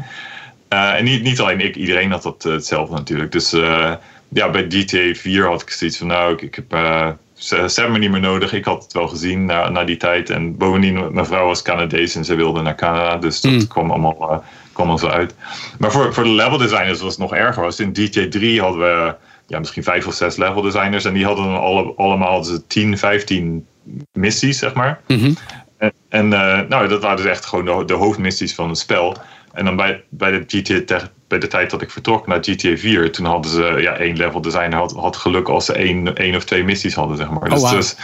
Eh, 0.69 0.93
en 0.93 1.03
niet, 1.03 1.23
niet 1.23 1.39
alleen 1.39 1.59
ik, 1.59 1.75
iedereen 1.75 2.11
had 2.11 2.23
dat 2.23 2.45
eh, 2.45 2.51
hetzelfde 2.51 2.95
natuurlijk. 2.95 3.31
Dus 3.31 3.53
eh, 3.53 3.93
ja, 4.29 4.49
bij 4.49 4.65
GTA 4.69 5.13
4 5.19 5.45
had 5.47 5.61
ik 5.61 5.69
zoiets 5.69 5.97
van, 5.97 6.07
nou, 6.07 6.33
ik, 6.33 6.41
ik 6.41 6.55
heb. 6.55 6.71
hebben 6.71 7.91
me 7.91 7.97
niet 7.97 8.11
meer 8.11 8.19
nodig. 8.19 8.53
Ik 8.53 8.65
had 8.65 8.83
het 8.83 8.93
wel 8.93 9.07
gezien 9.07 9.45
na, 9.45 9.69
na 9.69 9.83
die 9.83 9.97
tijd. 9.97 10.29
En 10.29 10.57
bovendien, 10.57 11.13
mijn 11.13 11.25
vrouw 11.25 11.45
was 11.45 11.61
Canadees 11.61 12.15
en 12.15 12.25
ze 12.25 12.35
wilde 12.35 12.61
naar 12.61 12.75
Canada. 12.75 13.17
Dus 13.17 13.41
dat 13.41 13.51
Mm. 13.51 13.67
kwam 13.67 13.91
allemaal, 13.91 14.43
kwam 14.73 14.97
zo 14.97 15.07
uit. 15.07 15.35
Maar 15.79 15.91
voor, 15.91 16.13
voor 16.13 16.23
de 16.23 16.29
level 16.29 16.57
designers 16.57 17.01
was 17.01 17.11
het 17.11 17.21
nog 17.21 17.33
erger. 17.33 17.63
Was 17.63 17.79
in 17.79 17.93
DJ3 17.93 18.59
hadden 18.59 18.79
we 18.79 19.15
ja, 19.47 19.59
misschien 19.59 19.83
vijf 19.83 20.07
of 20.07 20.13
zes 20.13 20.35
level 20.35 20.61
designers. 20.61 21.05
En 21.05 21.13
die 21.13 21.25
hadden 21.25 21.45
dan 21.45 21.59
alle, 21.59 21.93
allemaal 21.95 22.31
hadden 22.31 22.53
ze 22.53 22.67
10, 22.67 22.97
15 22.97 23.65
missies, 24.11 24.57
zeg 24.57 24.73
maar. 24.73 25.01
Mhm. 25.07 25.33
En, 25.77 25.93
en 26.09 26.27
nou, 26.67 26.87
dat 26.87 27.01
waren 27.01 27.17
dus 27.17 27.25
echt 27.25 27.45
gewoon 27.45 27.65
de, 27.65 27.85
de 27.85 27.93
hoofdmissies 27.93 28.55
van 28.55 28.69
het 28.69 28.77
spel. 28.77 29.17
En 29.59 29.65
dan 29.65 29.75
bij, 29.75 30.03
bij, 30.09 30.31
de 30.31 30.43
GTA, 30.47 31.11
bij 31.27 31.39
de 31.39 31.47
tijd 31.47 31.69
dat 31.69 31.81
ik 31.81 31.91
vertrok 31.91 32.27
naar 32.27 32.37
GTA 32.41 32.77
4, 32.77 33.11
toen 33.11 33.25
hadden 33.25 33.51
ze 33.51 33.75
ja, 33.81 33.93
één 33.97 34.17
level 34.17 34.41
designer 34.41 34.77
had, 34.77 34.91
had 34.91 35.15
geluk 35.17 35.47
als 35.47 35.65
ze 35.65 35.73
één, 35.73 36.15
één 36.15 36.35
of 36.35 36.43
twee 36.43 36.63
missies 36.63 36.93
hadden, 36.93 37.17
zeg 37.17 37.29
maar. 37.29 37.49
dus, 37.49 37.61
wauw. 37.61 37.75
dus 37.75 37.95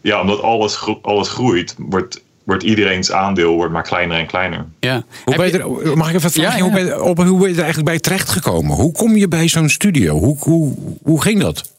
ja, 0.00 0.20
omdat 0.20 0.42
alles, 0.42 0.76
gro- 0.76 0.98
alles 1.02 1.28
groeit, 1.28 1.74
wordt, 1.78 2.22
wordt 2.44 2.62
iedereen's 2.62 3.12
aandeel 3.12 3.54
wordt 3.54 3.72
maar 3.72 3.82
kleiner 3.82 4.18
en 4.18 4.26
kleiner. 4.26 4.66
ja. 4.80 5.02
Hoe 5.24 5.36
ben 5.36 5.46
je- 5.46 5.58
er, 5.58 5.96
mag 5.96 6.08
ik 6.08 6.14
even 6.14 6.30
vragen? 6.30 6.50
Ja, 6.50 6.56
ja. 6.56 6.62
Hoe, 6.62 6.72
ben 6.72 6.84
je, 6.86 7.02
op, 7.02 7.18
hoe 7.18 7.38
ben 7.38 7.48
je 7.48 7.54
er 7.54 7.62
eigenlijk 7.62 7.88
bij 7.90 7.98
terechtgekomen? 7.98 8.76
Hoe 8.76 8.92
kom 8.92 9.16
je 9.16 9.28
bij 9.28 9.48
zo'n 9.48 9.68
studio? 9.68 10.14
Hoe, 10.18 10.36
hoe, 10.40 10.74
hoe 11.02 11.22
ging 11.22 11.40
dat? 11.40 11.72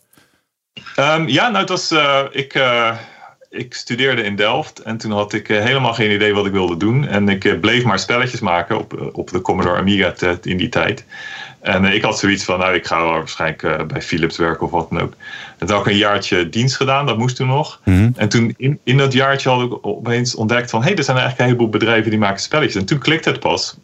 Ehm, 0.95 1.27
ja, 1.27 1.47
nou, 1.47 1.57
het 1.59 1.69
was. 1.69 1.91
eh, 1.91 2.19
ik, 2.31 2.53
eh, 2.53 2.95
ik 3.49 3.73
studeerde 3.73 4.23
in 4.23 4.35
Delft 4.35 4.79
en 4.79 4.97
toen 4.97 5.11
had 5.11 5.33
ik 5.33 5.49
eh, 5.49 5.63
helemaal 5.63 5.93
geen 5.93 6.11
idee 6.11 6.33
wat 6.33 6.45
ik 6.45 6.51
wilde 6.51 6.77
doen. 6.77 7.07
En 7.07 7.29
ik 7.29 7.45
eh, 7.45 7.59
bleef 7.59 7.83
maar 7.83 7.99
spelletjes 7.99 8.39
maken 8.39 8.79
op, 8.79 8.99
eh, 8.99 9.07
op 9.11 9.29
de 9.29 9.41
Commodore 9.41 9.77
Amiga 9.77 10.13
in 10.41 10.57
die 10.57 10.69
tijd. 10.69 11.05
En 11.61 11.85
ik 11.85 12.01
had 12.01 12.19
zoiets 12.19 12.43
van, 12.43 12.59
nou, 12.59 12.73
ik 12.73 12.87
ga 12.87 13.03
waarschijnlijk 13.03 13.87
bij 13.87 14.01
Philips 14.01 14.37
werken 14.37 14.65
of 14.65 14.71
wat 14.71 14.89
dan 14.89 15.01
ook. 15.01 15.13
En 15.57 15.67
toen 15.67 15.75
had 15.75 15.85
ik 15.85 15.91
een 15.91 15.97
jaartje 15.97 16.49
dienst 16.49 16.75
gedaan, 16.75 17.05
dat 17.05 17.17
moest 17.17 17.35
toen 17.35 17.47
nog. 17.47 17.79
En 18.15 18.29
toen 18.29 18.53
in, 18.57 18.79
in 18.83 18.97
dat 18.97 19.13
jaartje 19.13 19.49
had 19.49 19.61
ik 19.61 19.85
opeens 19.85 20.35
ontdekt 20.35 20.69
van, 20.69 20.79
hé, 20.79 20.87
hey, 20.87 20.97
er 20.97 21.03
zijn 21.03 21.17
eigenlijk 21.17 21.49
een 21.49 21.55
heleboel 21.55 21.79
bedrijven 21.79 22.09
die 22.09 22.19
maken 22.19 22.41
spelletjes. 22.41 22.75
En 22.81 22.85
toen 22.85 22.99
klikte 22.99 23.29
het 23.29 23.39
pas. 23.39 23.77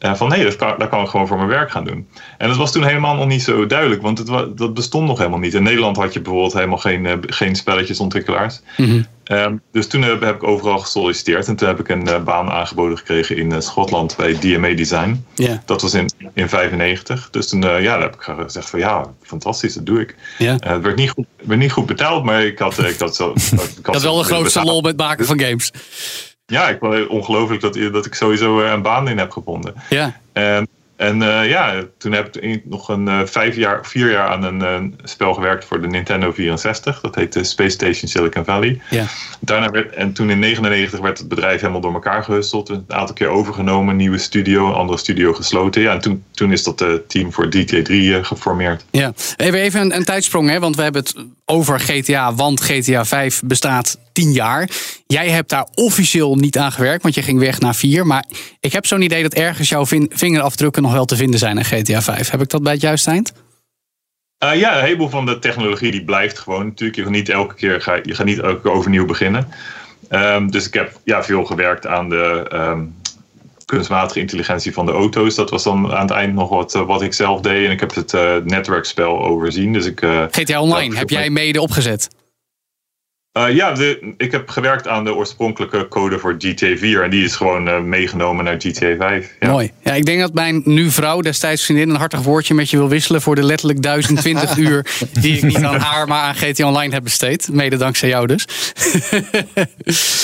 Eh, 0.00 0.14
van 0.14 0.28
nee, 0.28 0.44
dat 0.44 0.56
kan, 0.56 0.74
dat 0.78 0.88
kan 0.88 1.02
ik 1.02 1.08
gewoon 1.08 1.26
voor 1.26 1.36
mijn 1.36 1.48
werk 1.48 1.70
gaan 1.70 1.84
doen. 1.84 2.08
En 2.38 2.48
dat 2.48 2.56
was 2.56 2.72
toen 2.72 2.84
helemaal 2.84 3.14
nog 3.14 3.26
niet 3.26 3.42
zo 3.42 3.66
duidelijk, 3.66 4.02
want 4.02 4.18
het, 4.18 4.56
dat 4.58 4.74
bestond 4.74 5.06
nog 5.06 5.18
helemaal 5.18 5.38
niet. 5.38 5.54
In 5.54 5.62
Nederland 5.62 5.96
had 5.96 6.12
je 6.12 6.20
bijvoorbeeld 6.20 6.52
helemaal 6.52 6.78
geen, 6.78 7.06
eh, 7.06 7.16
geen 7.20 7.56
spelletjesontwikkelaars. 7.56 8.60
Mhm. 8.76 9.02
Ehm, 9.24 9.56
dus 9.72 9.86
toen 9.86 10.02
heb, 10.02 10.20
heb 10.20 10.34
ik 10.34 10.42
overal 10.42 10.78
gesolliciteerd 10.78 11.48
en 11.48 11.56
toen 11.56 11.68
heb 11.68 11.80
ik 11.80 11.88
een 11.88 12.06
eh, 12.06 12.22
baan 12.22 12.50
aangeboden 12.50 12.98
gekregen 12.98 13.36
in 13.36 13.62
Schotland 13.62 14.16
bij 14.16 14.38
DMA 14.38 14.74
Design. 14.74 15.24
Ja. 15.34 15.62
Dat 15.64 15.82
was 15.82 15.94
in, 15.94 16.10
in 16.34 16.48
95. 16.48 17.30
Dus 17.30 17.48
toen 17.48 17.60
ja, 17.60 17.80
daar 17.80 18.00
heb 18.00 18.14
ik 18.14 18.22
gezegd 18.22 18.70
van 18.70 18.78
ja, 18.78 19.04
fantastisch, 19.22 19.74
dat 19.74 19.86
doe 19.86 20.00
ik. 20.00 20.16
Ja. 20.38 20.58
Eh, 20.58 20.72
het 20.72 20.82
werd 20.82 20.96
niet 20.96 21.10
goed, 21.10 21.26
werd 21.44 21.60
niet 21.60 21.72
goed 21.72 21.86
betaald, 21.86 22.24
maar 22.24 22.44
ik 22.44 22.58
had, 22.58 22.78
ik 22.78 22.98
had 22.98 23.16
zo. 23.16 23.32
Ik 23.32 23.38
had 23.82 23.84
Dat 23.84 23.94
is 23.94 24.02
wel 24.02 24.18
de 24.18 24.24
grootste 24.24 24.64
lol 24.64 24.80
met 24.80 24.90
het 24.90 25.00
maken 25.00 25.26
van 25.26 25.40
games. 25.40 25.70
Ja, 26.50 26.68
ik 26.68 26.78
vond 26.78 26.94
het 26.94 27.06
ongelooflijk 27.06 27.60
dat, 27.60 27.74
dat 27.92 28.06
ik 28.06 28.14
sowieso 28.14 28.60
eh, 28.60 28.70
een 28.70 28.82
baan 28.82 29.08
in 29.08 29.18
heb 29.18 29.30
gevonden. 29.30 29.74
Ja. 29.88 30.20
En, 30.32 30.68
En 31.00 31.22
uh, 31.22 31.48
ja, 31.48 31.84
toen 31.98 32.12
heb 32.12 32.36
ik 32.36 32.62
nog 32.64 32.88
een 32.88 33.06
uh, 33.06 33.20
vijf 33.24 33.56
jaar, 33.56 33.86
vier 33.86 34.10
jaar 34.10 34.28
aan 34.28 34.42
een 34.42 34.60
uh, 34.60 34.92
spel 35.02 35.34
gewerkt 35.34 35.64
voor 35.64 35.80
de 35.80 35.86
Nintendo 35.86 36.32
64. 36.32 37.00
Dat 37.00 37.14
heette 37.14 37.44
Space 37.44 37.70
Station 37.70 38.08
Silicon 38.08 38.44
Valley. 38.44 38.80
Ja. 38.90 39.04
Daarna 39.40 39.70
werd, 39.70 39.94
en 39.94 40.12
toen 40.12 40.30
in 40.30 40.38
99 40.38 41.00
werd 41.00 41.18
het 41.18 41.28
bedrijf 41.28 41.60
helemaal 41.60 41.80
door 41.80 41.92
elkaar 41.92 42.22
gehusteld. 42.22 42.68
Een 42.68 42.84
aantal 42.88 43.14
keer 43.14 43.28
overgenomen, 43.28 43.96
nieuwe 43.96 44.18
studio, 44.18 44.66
een 44.66 44.74
andere 44.74 44.98
studio 44.98 45.32
gesloten. 45.32 45.82
Ja, 45.82 45.92
en 45.92 46.00
toen, 46.00 46.24
toen 46.30 46.52
is 46.52 46.62
dat 46.62 46.84
team 47.06 47.32
voor 47.32 47.46
GTA 47.50 47.82
3 47.82 48.24
geformeerd. 48.24 48.84
Ja, 48.90 49.12
even, 49.36 49.60
even 49.60 49.80
een, 49.80 49.96
een 49.96 50.04
tijdsprong, 50.04 50.48
hè, 50.48 50.58
want 50.58 50.76
we 50.76 50.82
hebben 50.82 51.02
het 51.02 51.14
over 51.44 51.80
GTA, 51.80 52.34
want 52.34 52.60
GTA 52.60 53.04
5 53.04 53.42
bestaat 53.44 53.98
tien 54.12 54.32
jaar. 54.32 54.70
Jij 55.06 55.28
hebt 55.30 55.48
daar 55.48 55.66
officieel 55.74 56.34
niet 56.34 56.58
aan 56.58 56.72
gewerkt, 56.72 57.02
want 57.02 57.14
je 57.14 57.22
ging 57.22 57.38
weg 57.38 57.60
naar 57.60 57.74
4. 57.74 58.06
Maar 58.06 58.24
ik 58.60 58.72
heb 58.72 58.86
zo'n 58.86 59.02
idee 59.02 59.22
dat 59.22 59.34
ergens 59.34 59.68
jouw 59.68 59.86
vingerafdrukken 60.10 60.84
nog 60.90 60.98
wel 60.98 61.08
te 61.08 61.16
vinden 61.16 61.38
zijn 61.38 61.58
in 61.58 61.64
GTA 61.64 62.02
5. 62.02 62.30
Heb 62.30 62.40
ik 62.40 62.48
dat 62.48 62.62
bij 62.62 62.72
het 62.72 62.80
juiste 62.80 63.10
eind? 63.10 63.32
Uh, 64.44 64.60
ja, 64.60 64.76
een 64.76 64.84
heleboel 64.84 65.08
van 65.08 65.26
de 65.26 65.38
technologie 65.38 65.90
die 65.90 66.04
blijft 66.04 66.38
gewoon. 66.38 66.66
Natuurlijk, 66.66 66.98
je 66.98 67.02
gaat 67.02 67.12
niet 67.12 67.28
elke 67.28 67.54
keer 67.54 67.80
ga, 67.80 67.98
je 68.02 68.14
gaat 68.14 68.26
niet 68.26 68.38
elke 68.38 68.60
keer 68.60 68.70
overnieuw 68.70 69.06
beginnen. 69.06 69.48
Um, 70.10 70.50
dus 70.50 70.66
ik 70.66 70.74
heb 70.74 71.00
ja, 71.04 71.22
veel 71.22 71.44
gewerkt 71.44 71.86
aan 71.86 72.08
de 72.08 72.50
um, 72.52 72.94
kunstmatige 73.64 74.20
intelligentie 74.20 74.72
van 74.72 74.86
de 74.86 74.92
auto's. 74.92 75.34
Dat 75.34 75.50
was 75.50 75.62
dan 75.62 75.92
aan 75.92 76.06
het 76.06 76.10
eind 76.10 76.34
nog 76.34 76.48
wat, 76.48 76.74
uh, 76.74 76.86
wat 76.86 77.02
ik 77.02 77.14
zelf 77.14 77.40
deed. 77.40 77.66
En 77.66 77.70
ik 77.70 77.80
heb 77.80 77.94
het 77.94 78.12
uh, 78.12 78.36
netwerkspel 78.44 79.24
overzien. 79.24 79.72
Dus 79.72 79.86
ik, 79.86 80.00
GTA 80.30 80.60
Online, 80.60 80.96
heb 80.96 81.10
jij 81.10 81.30
mede 81.30 81.60
opgezet? 81.60 82.08
Uh, 83.38 83.54
ja, 83.54 83.72
de, 83.72 84.14
ik 84.16 84.32
heb 84.32 84.48
gewerkt 84.48 84.88
aan 84.88 85.04
de 85.04 85.14
oorspronkelijke 85.14 85.88
code 85.88 86.18
voor 86.18 86.34
GTA 86.38 86.76
4 86.76 87.02
en 87.02 87.10
die 87.10 87.24
is 87.24 87.36
gewoon 87.36 87.68
uh, 87.68 87.80
meegenomen 87.80 88.44
naar 88.44 88.54
GTA 88.58 88.96
5. 88.96 89.36
Ja. 89.40 89.50
Mooi. 89.50 89.72
Ja, 89.82 89.92
ik 89.92 90.04
denk 90.04 90.20
dat 90.20 90.34
mijn 90.34 90.62
nu 90.64 90.90
vrouw, 90.90 91.20
destijds 91.20 91.64
vriendin, 91.64 91.88
een 91.88 91.96
hartig 91.96 92.20
woordje 92.20 92.54
met 92.54 92.70
je 92.70 92.76
wil 92.76 92.88
wisselen 92.88 93.22
voor 93.22 93.34
de 93.34 93.42
letterlijk 93.42 93.82
1020 93.82 94.56
uur 94.66 94.86
die 95.12 95.36
ik 95.36 95.42
niet 95.42 95.62
aan 95.62 95.80
haar, 95.80 96.08
maar 96.08 96.22
aan 96.22 96.34
GTA 96.34 96.66
Online 96.66 96.94
heb 96.94 97.02
besteed. 97.02 97.48
Mede 97.52 97.76
dankzij 97.76 98.08
jou 98.08 98.26
dus. 98.26 98.46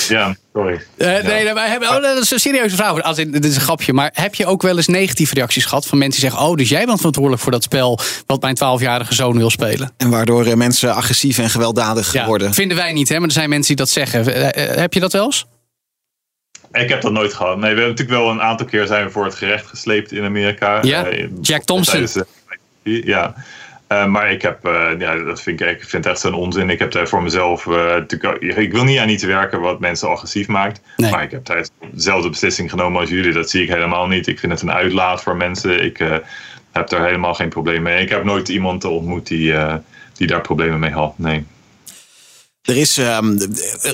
ja, 0.09 0.35
sorry. 0.57 0.81
Uh, 0.97 1.21
ja. 1.21 1.27
Nee, 1.27 1.53
wij 1.53 1.67
hebben, 1.67 1.89
oh, 1.89 2.01
dat 2.01 2.17
is 2.17 2.31
een 2.31 2.39
serieuze 2.39 2.75
vraag. 2.75 3.01
Als 3.01 3.15
dit 3.15 3.45
is 3.45 3.55
een 3.55 3.61
grapje. 3.61 3.93
Maar 3.93 4.09
heb 4.13 4.35
je 4.35 4.45
ook 4.45 4.61
wel 4.61 4.77
eens 4.77 4.87
negatieve 4.87 5.33
reacties 5.33 5.65
gehad 5.65 5.85
van 5.85 5.97
mensen 5.97 6.21
die 6.21 6.29
zeggen: 6.29 6.49
Oh, 6.49 6.55
dus 6.55 6.69
jij 6.69 6.85
bent 6.85 6.97
verantwoordelijk 6.97 7.43
voor 7.43 7.51
dat 7.51 7.63
spel 7.63 7.99
wat 8.25 8.41
mijn 8.41 8.55
12-jarige 8.55 9.13
zoon 9.13 9.37
wil 9.37 9.49
spelen? 9.49 9.91
En 9.97 10.09
waardoor 10.09 10.57
mensen 10.57 10.95
agressief 10.95 11.37
en 11.37 11.49
gewelddadig 11.49 12.13
ja, 12.13 12.25
worden. 12.25 12.53
Vinden 12.53 12.77
wij 12.77 12.93
niet, 12.93 13.09
hè? 13.09 13.15
maar 13.19 13.27
er 13.27 13.33
zijn 13.33 13.49
mensen 13.49 13.75
die 13.75 13.85
dat 13.85 13.93
zeggen. 13.93 14.25
heb 14.79 14.93
je 14.93 14.99
dat 14.99 15.13
wel 15.13 15.25
eens? 15.25 15.45
Ik 16.71 16.89
heb 16.89 17.01
dat 17.01 17.11
nooit 17.11 17.33
gehad. 17.33 17.57
Nee, 17.57 17.73
we 17.73 17.79
hebben 17.79 17.87
natuurlijk 17.87 18.19
wel 18.19 18.29
een 18.29 18.41
aantal 18.41 18.65
keer 18.65 18.87
zijn 18.87 19.05
we 19.05 19.11
voor 19.11 19.25
het 19.25 19.35
gerecht 19.35 19.67
gesleept 19.67 20.11
in 20.11 20.23
Amerika. 20.23 20.79
Ja, 20.81 21.07
Jack 21.41 21.63
Thompson. 21.63 22.07
ja. 22.83 23.35
Uh, 23.91 24.05
maar 24.05 24.31
ik 24.31 24.41
heb, 24.41 24.67
uh, 24.67 24.89
ja, 24.97 25.15
dat 25.15 25.41
vind 25.41 25.61
ik, 25.61 25.69
ik 25.69 25.83
vind 25.83 26.05
echt 26.05 26.19
zo'n 26.19 26.33
onzin. 26.33 26.69
Ik 26.69 26.79
heb 26.79 26.91
daar 26.91 27.07
voor 27.07 27.23
mezelf, 27.23 27.65
uh, 27.65 27.95
ik 28.55 28.71
wil 28.71 28.83
niet 28.83 28.99
aan 28.99 29.09
iets 29.09 29.23
werken 29.23 29.59
wat 29.59 29.79
mensen 29.79 30.09
agressief 30.09 30.47
maakt. 30.47 30.81
Nee. 30.97 31.11
Maar 31.11 31.23
ik 31.23 31.31
heb 31.31 31.45
daar 31.45 31.67
dezelfde 31.91 32.29
beslissing 32.29 32.69
genomen 32.69 32.99
als 32.99 33.09
jullie. 33.09 33.33
Dat 33.33 33.49
zie 33.49 33.63
ik 33.63 33.69
helemaal 33.69 34.07
niet. 34.07 34.27
Ik 34.27 34.39
vind 34.39 34.51
het 34.51 34.61
een 34.61 34.71
uitlaat 34.71 35.23
voor 35.23 35.35
mensen. 35.35 35.83
Ik 35.83 35.97
heb 36.71 36.89
daar 36.89 37.05
helemaal 37.05 37.33
geen 37.33 37.49
probleem 37.49 37.81
mee. 37.81 38.01
Ik 38.01 38.09
heb 38.09 38.23
nooit 38.23 38.49
iemand 38.49 38.83
ontmoet 38.83 39.27
die, 39.27 39.53
die 40.13 40.27
daar 40.27 40.41
problemen 40.41 40.79
mee 40.79 40.91
had. 40.91 41.13
Nee. 41.17 41.45
Er 42.67 42.77
is 42.77 42.97
um, 42.97 43.37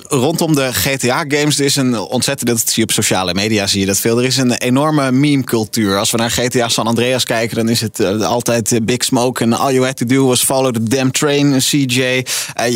rondom 0.07 0.55
de 0.55 0.73
GTA-games, 0.73 1.59
is 1.59 1.75
een 1.75 1.97
ontzettend, 1.97 2.49
dat 2.49 2.59
zie 2.59 2.73
je 2.75 2.83
op 2.83 2.91
sociale 2.91 3.33
media, 3.33 3.67
zie 3.67 3.79
je 3.79 3.85
dat 3.85 3.99
veel. 3.99 4.17
Er 4.17 4.25
is 4.25 4.37
een 4.37 4.53
enorme 4.53 5.11
meme-cultuur. 5.11 5.97
Als 5.97 6.11
we 6.11 6.17
naar 6.17 6.31
GTA 6.31 6.69
San 6.69 6.87
Andreas 6.87 7.25
kijken, 7.25 7.55
dan 7.55 7.69
is 7.69 7.81
het 7.81 7.99
uh, 7.99 8.21
altijd 8.21 8.79
Big 8.83 9.03
Smoke 9.03 9.43
en 9.43 9.53
all 9.53 9.73
you 9.73 9.85
had 9.85 9.97
to 9.97 10.05
do 10.05 10.25
was 10.25 10.43
follow 10.43 10.73
the 10.73 10.83
damn 10.83 11.11
train, 11.11 11.59
CJ. 11.59 11.99
Uh, 11.99 12.23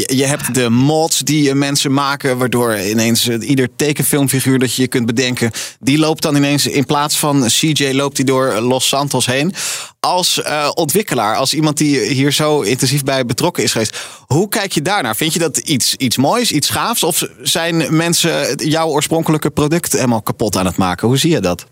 je, 0.06 0.26
hebt 0.26 0.54
de 0.54 0.70
mods 0.70 1.20
die 1.20 1.54
mensen 1.54 1.94
maken, 1.94 2.38
waardoor 2.38 2.80
ineens 2.80 3.28
ieder 3.28 3.70
tekenfilmfiguur 3.76 4.60
dat 4.60 4.76
je 4.76 4.82
je 4.82 4.88
kunt 4.88 5.06
bedenken, 5.06 5.52
die 5.80 5.98
loopt 5.98 6.22
dan 6.22 6.36
ineens 6.36 6.68
in 6.68 6.86
plaats 6.86 7.18
van 7.18 7.46
CJ 7.48 7.92
loopt 7.92 8.16
die 8.16 8.26
door 8.26 8.60
Los 8.60 8.88
Santos 8.88 9.26
heen. 9.26 9.54
Als 10.00 10.42
ontwikkelaar, 10.74 11.36
als 11.36 11.54
iemand 11.54 11.78
die 11.78 12.00
hier 12.00 12.32
zo 12.32 12.62
intensief 12.62 13.04
bij 13.04 13.26
betrokken 13.26 13.64
is 13.64 13.72
geweest, 13.72 13.98
hoe 14.26 14.50
kijk 14.50 14.72
je 14.72 14.82
daarnaar? 14.82 15.16
Vind 15.16 15.34
je 15.34 15.40
dat 15.40 15.58
iets 15.58 15.96
iets, 15.96 16.18
moois, 16.18 16.52
iets 16.52 16.70
gaafs? 16.70 17.04
Of 17.04 17.28
zijn 17.42 17.96
mensen 17.96 18.56
jouw 18.56 18.88
oorspronkelijke 18.88 19.50
product 19.50 19.92
helemaal 19.92 20.22
kapot 20.22 20.58
aan 20.58 20.66
het 20.66 20.78
maken? 20.78 21.08
Hoe 21.08 21.18
zie 21.18 21.32
je 21.32 21.40
dat? 21.40 21.66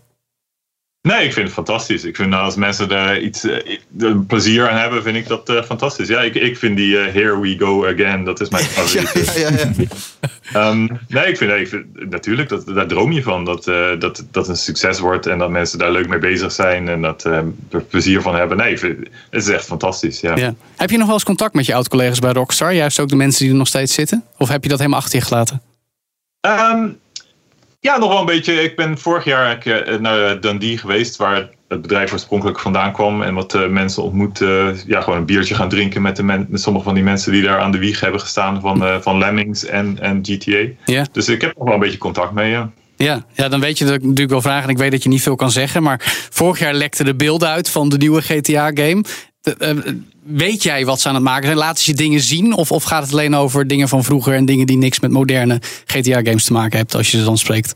Nee, 1.06 1.24
ik 1.24 1.32
vind 1.32 1.46
het 1.46 1.54
fantastisch. 1.54 2.04
Ik 2.04 2.16
vind 2.16 2.34
als 2.34 2.56
mensen 2.56 2.90
er 2.90 3.20
iets 3.20 3.44
uh, 3.44 4.16
plezier 4.26 4.68
aan 4.68 4.78
hebben, 4.78 5.02
vind 5.02 5.16
ik 5.16 5.28
dat 5.28 5.48
uh, 5.48 5.62
fantastisch. 5.62 6.08
Ja, 6.08 6.20
ik, 6.20 6.34
ik 6.34 6.58
vind 6.58 6.76
die 6.76 6.92
uh, 6.92 7.12
Here 7.12 7.40
We 7.40 7.56
Go 7.58 7.86
Again, 7.86 8.24
dat 8.24 8.40
is 8.40 8.48
mijn 8.48 8.64
favoriete. 8.76 9.40
ja, 9.40 9.48
ja, 9.48 9.70
ja, 10.52 10.68
um, 10.70 11.00
nee, 11.08 11.26
ik 11.26 11.36
vind, 11.36 11.52
ik 11.52 11.68
vind 11.68 12.10
natuurlijk, 12.10 12.48
dat, 12.48 12.66
daar 12.66 12.86
droom 12.86 13.12
je 13.12 13.22
van. 13.22 13.44
Dat, 13.44 13.64
dat 13.98 14.24
dat 14.30 14.48
een 14.48 14.56
succes 14.56 14.98
wordt 14.98 15.26
en 15.26 15.38
dat 15.38 15.50
mensen 15.50 15.78
daar 15.78 15.92
leuk 15.92 16.08
mee 16.08 16.18
bezig 16.18 16.52
zijn 16.52 16.88
en 16.88 17.02
dat 17.02 17.24
er 17.24 17.44
plezier 17.88 18.22
van 18.22 18.34
hebben. 18.34 18.56
Nee, 18.56 18.78
vind, 18.78 18.98
het 19.30 19.42
is 19.42 19.48
echt 19.48 19.64
fantastisch. 19.64 20.20
Ja. 20.20 20.36
ja. 20.36 20.54
Heb 20.76 20.90
je 20.90 20.96
nog 20.96 21.06
wel 21.06 21.14
eens 21.14 21.24
contact 21.24 21.54
met 21.54 21.66
je 21.66 21.74
oud-collega's 21.74 22.18
bij 22.18 22.32
Rockstar? 22.32 22.74
Juist 22.74 23.00
ook 23.00 23.08
de 23.08 23.16
mensen 23.16 23.42
die 23.42 23.50
er 23.50 23.58
nog 23.58 23.66
steeds 23.66 23.94
zitten? 23.94 24.24
Of 24.36 24.48
heb 24.48 24.62
je 24.62 24.68
dat 24.68 24.78
helemaal 24.78 25.00
achter 25.00 25.18
je 25.18 25.24
gelaten? 25.24 25.62
Um, 26.40 26.98
ja, 27.86 27.98
nog 27.98 28.08
wel 28.08 28.20
een 28.20 28.26
beetje. 28.26 28.62
Ik 28.62 28.76
ben 28.76 28.98
vorig 28.98 29.24
jaar 29.24 29.58
eh, 29.58 29.98
naar 29.98 30.40
Dundee 30.40 30.78
geweest, 30.78 31.16
waar 31.16 31.48
het 31.68 31.82
bedrijf 31.82 32.12
oorspronkelijk 32.12 32.60
vandaan 32.60 32.92
kwam. 32.92 33.22
En 33.22 33.34
wat 33.34 33.54
uh, 33.54 33.68
mensen 33.68 34.02
ontmoet, 34.02 34.40
uh, 34.40 34.68
ja, 34.86 35.00
gewoon 35.00 35.18
een 35.18 35.26
biertje 35.26 35.54
gaan 35.54 35.68
drinken 35.68 36.02
met, 36.02 36.16
de 36.16 36.22
met 36.22 36.46
sommige 36.52 36.84
van 36.84 36.94
die 36.94 37.02
mensen 37.02 37.32
die 37.32 37.42
daar 37.42 37.60
aan 37.60 37.72
de 37.72 37.78
wieg 37.78 38.00
hebben 38.00 38.20
gestaan 38.20 38.60
van, 38.60 38.82
uh, 38.82 39.00
van 39.00 39.18
Lemmings 39.18 39.64
en, 39.64 39.98
en 40.00 40.18
GTA. 40.22 40.72
Ja. 40.84 41.06
Dus 41.12 41.28
ik 41.28 41.40
heb 41.40 41.56
nog 41.56 41.64
wel 41.64 41.74
een 41.74 41.80
beetje 41.80 41.98
contact 41.98 42.32
mee, 42.32 42.50
ja. 42.50 42.70
Ja, 42.96 43.24
ja, 43.32 43.48
dan 43.48 43.60
weet 43.60 43.78
je 43.78 43.84
dat 43.84 43.94
ik 43.94 44.02
natuurlijk 44.02 44.30
wel 44.30 44.40
vragen. 44.40 44.64
En 44.64 44.70
ik 44.70 44.78
weet 44.78 44.90
dat 44.90 45.02
je 45.02 45.08
niet 45.08 45.22
veel 45.22 45.36
kan 45.36 45.50
zeggen. 45.50 45.82
Maar 45.82 46.00
vorig 46.30 46.58
jaar 46.58 46.74
lekte 46.74 47.04
de 47.04 47.14
beelden 47.14 47.48
uit 47.48 47.70
van 47.70 47.88
de 47.88 47.96
nieuwe 47.96 48.22
GTA-game. 48.22 49.02
Weet 50.22 50.62
jij 50.62 50.84
wat 50.84 51.00
ze 51.00 51.08
aan 51.08 51.14
het 51.14 51.24
maken 51.24 51.44
zijn? 51.44 51.56
Laten 51.56 51.84
ze 51.84 51.90
je 51.90 51.96
dingen 51.96 52.20
zien? 52.20 52.52
Of, 52.52 52.72
of 52.72 52.84
gaat 52.84 53.02
het 53.02 53.12
alleen 53.12 53.34
over 53.34 53.66
dingen 53.66 53.88
van 53.88 54.04
vroeger 54.04 54.34
en 54.34 54.44
dingen 54.44 54.66
die 54.66 54.76
niks 54.76 55.00
met 55.00 55.10
moderne 55.10 55.60
GTA-games 55.84 56.44
te 56.44 56.52
maken 56.52 56.78
hebben 56.78 56.96
als 56.96 57.10
je 57.10 57.18
ze 57.18 57.24
dan 57.24 57.38
spreekt? 57.38 57.74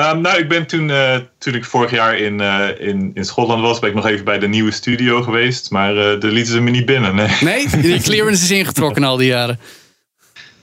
Um, 0.00 0.20
nou, 0.20 0.38
ik 0.38 0.48
ben 0.48 0.66
toen, 0.66 0.88
uh, 0.88 1.16
toen 1.38 1.54
ik 1.54 1.64
vorig 1.64 1.90
jaar 1.90 2.18
in, 2.18 2.40
uh, 2.40 2.68
in, 2.78 3.10
in 3.14 3.24
Schotland 3.24 3.62
was, 3.62 3.78
ben 3.78 3.88
ik 3.88 3.94
nog 3.94 4.06
even 4.06 4.24
bij 4.24 4.38
de 4.38 4.48
nieuwe 4.48 4.70
studio 4.70 5.22
geweest. 5.22 5.70
Maar 5.70 5.94
uh, 5.94 6.20
daar 6.20 6.30
lieten 6.30 6.52
ze 6.52 6.60
me 6.60 6.70
niet 6.70 6.86
binnen. 6.86 7.14
Nee, 7.14 7.28
nee? 7.40 7.66
die 7.80 8.00
clearance 8.08 8.42
is 8.42 8.50
ingetrokken 8.50 9.04
al 9.04 9.16
die 9.16 9.28
jaren. 9.28 9.60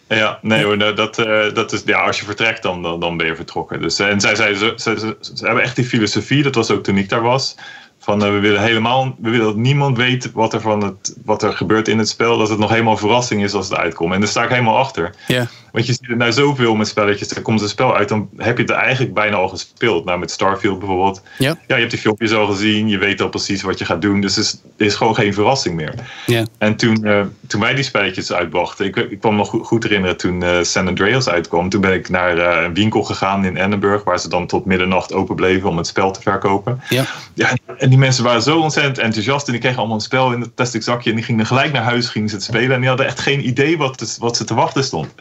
Ja, 0.08 0.40
nee 0.42 0.64
hoor, 0.64 0.78
nou, 0.78 0.96
dat, 0.96 1.16
dat 1.54 1.74
is, 1.74 1.82
ja, 1.86 2.02
als 2.02 2.20
je 2.20 2.26
vertrekt 2.26 2.64
dan, 2.64 2.82
dan, 2.82 3.00
dan 3.00 3.18
ben 3.18 3.28
je 3.28 3.36
vertrokken. 3.36 3.82
Dus, 3.82 4.00
en 4.00 4.22
zij 4.22 4.36
ze, 4.36 4.56
ze, 4.56 4.74
ze, 4.76 5.18
ze, 5.20 5.46
hebben 5.46 5.64
echt 5.64 5.76
die 5.76 5.86
filosofie, 5.86 6.44
dat 6.44 6.56
was 6.56 6.72
ook 6.72 6.84
toen 6.84 6.98
ik 6.98 7.10
daar 7.10 7.22
was. 7.22 7.56
Van 8.04 8.20
we 8.20 8.40
willen 8.40 8.62
helemaal, 8.62 9.16
we 9.20 9.30
willen 9.30 9.46
dat 9.46 9.56
niemand 9.56 9.98
weet 9.98 10.32
wat 10.32 10.54
er, 10.54 10.62
van 10.62 10.84
het, 10.84 11.16
wat 11.26 11.44
er 11.44 11.54
gebeurt 11.54 11.88
in 11.88 11.98
het 11.98 12.10
spel. 12.10 12.38
Dat 12.38 12.50
het 12.50 12.60
nog 12.60 12.70
helemaal 12.70 12.98
verrassing 12.98 13.44
is 13.44 13.54
als 13.54 13.70
het 13.70 13.78
uitkomt. 13.78 14.14
En 14.14 14.20
daar 14.20 14.30
sta 14.30 14.44
ik 14.44 14.50
helemaal 14.50 14.78
achter. 14.78 15.16
Ja. 15.28 15.48
Want 15.74 15.86
je 15.86 15.94
ziet 15.94 16.08
het 16.08 16.18
nou 16.18 16.32
zoveel 16.32 16.76
met 16.76 16.88
spelletjes. 16.88 17.30
Er 17.30 17.42
komt 17.42 17.62
een 17.62 17.70
spel 17.70 17.96
uit, 17.96 18.10
dan 18.10 18.30
heb 18.38 18.58
je 18.58 18.64
het 18.64 18.72
eigenlijk 18.72 19.14
bijna 19.14 19.36
al 19.36 19.48
gespeeld. 19.48 20.06
Nou, 20.06 20.20
met 20.20 20.32
Starfield 20.32 20.80
bijvoorbeeld. 20.80 21.22
Ja. 21.38 21.48
ja, 21.48 21.58
je 21.68 21.74
hebt 21.74 21.92
die 21.92 22.00
filmpjes 22.00 22.34
al 22.34 22.46
gezien. 22.46 22.88
Je 22.88 22.98
weet 22.98 23.22
al 23.22 23.30
precies 23.30 23.62
wat 23.62 23.80
je 23.80 23.86
gaat 23.86 24.02
doen. 24.02 24.22
Dus 24.22 24.36
er 24.36 24.42
is, 24.42 24.62
er 24.78 24.86
is 24.86 24.96
gewoon 24.96 25.16
geen 25.16 25.34
verrassing 25.34 25.76
meer. 25.76 25.94
Ja. 26.26 26.46
En 26.58 26.76
toen, 26.76 27.00
uh, 27.04 27.22
toen 27.48 27.62
wij 27.62 27.74
die 27.74 27.84
spelletjes 27.84 28.34
uitbrachten. 28.34 28.86
Ik, 28.86 28.96
ik 28.96 29.20
kwam 29.20 29.32
me 29.32 29.38
nog 29.38 29.50
goed, 29.50 29.66
goed 29.66 29.84
herinneren 29.84 30.18
toen 30.18 30.44
uh, 30.44 30.58
San 30.62 30.88
Andreas 30.88 31.30
uitkwam. 31.30 31.70
Toen 31.70 31.82
ben 31.82 31.94
ik 31.94 32.10
naar 32.10 32.38
uh, 32.38 32.64
een 32.64 32.74
winkel 32.74 33.04
gegaan 33.04 33.46
in 33.46 33.58
Edinburgh. 33.58 34.06
Waar 34.06 34.20
ze 34.20 34.30
dan 34.30 34.48
tot 34.48 34.66
middernacht 34.66 35.14
open 35.14 35.36
bleven 35.36 35.70
om 35.70 35.78
het 35.78 35.88
spel 35.88 36.12
te 36.12 36.22
verkopen. 36.22 36.82
Ja. 36.90 37.06
ja 37.34 37.58
en 37.78 37.90
die 37.90 38.00
mensen 38.00 38.24
waren 38.24 38.42
zo 38.42 38.60
ontzettend 38.60 38.98
enthousiast. 38.98 39.46
En 39.46 39.52
die 39.52 39.62
kregen 39.62 39.80
allemaal 39.80 39.98
een 39.98 40.04
spel 40.04 40.32
in 40.32 40.42
het 40.42 40.56
plastic 40.56 40.84
zakje. 40.84 41.10
En 41.10 41.16
die 41.16 41.26
gingen 41.26 41.46
gelijk 41.46 41.72
naar 41.72 41.84
huis 41.84 42.10
gingen 42.10 42.30
ze 42.30 42.36
het 42.36 42.44
spelen. 42.44 42.72
En 42.72 42.80
die 42.80 42.90
hadden 42.90 43.06
echt 43.06 43.20
geen 43.20 43.48
idee 43.48 43.78
wat, 43.78 44.18
wat 44.20 44.38
ze 44.38 44.44
te 44.44 44.54
wachten 44.54 44.84
stond. 44.84 45.14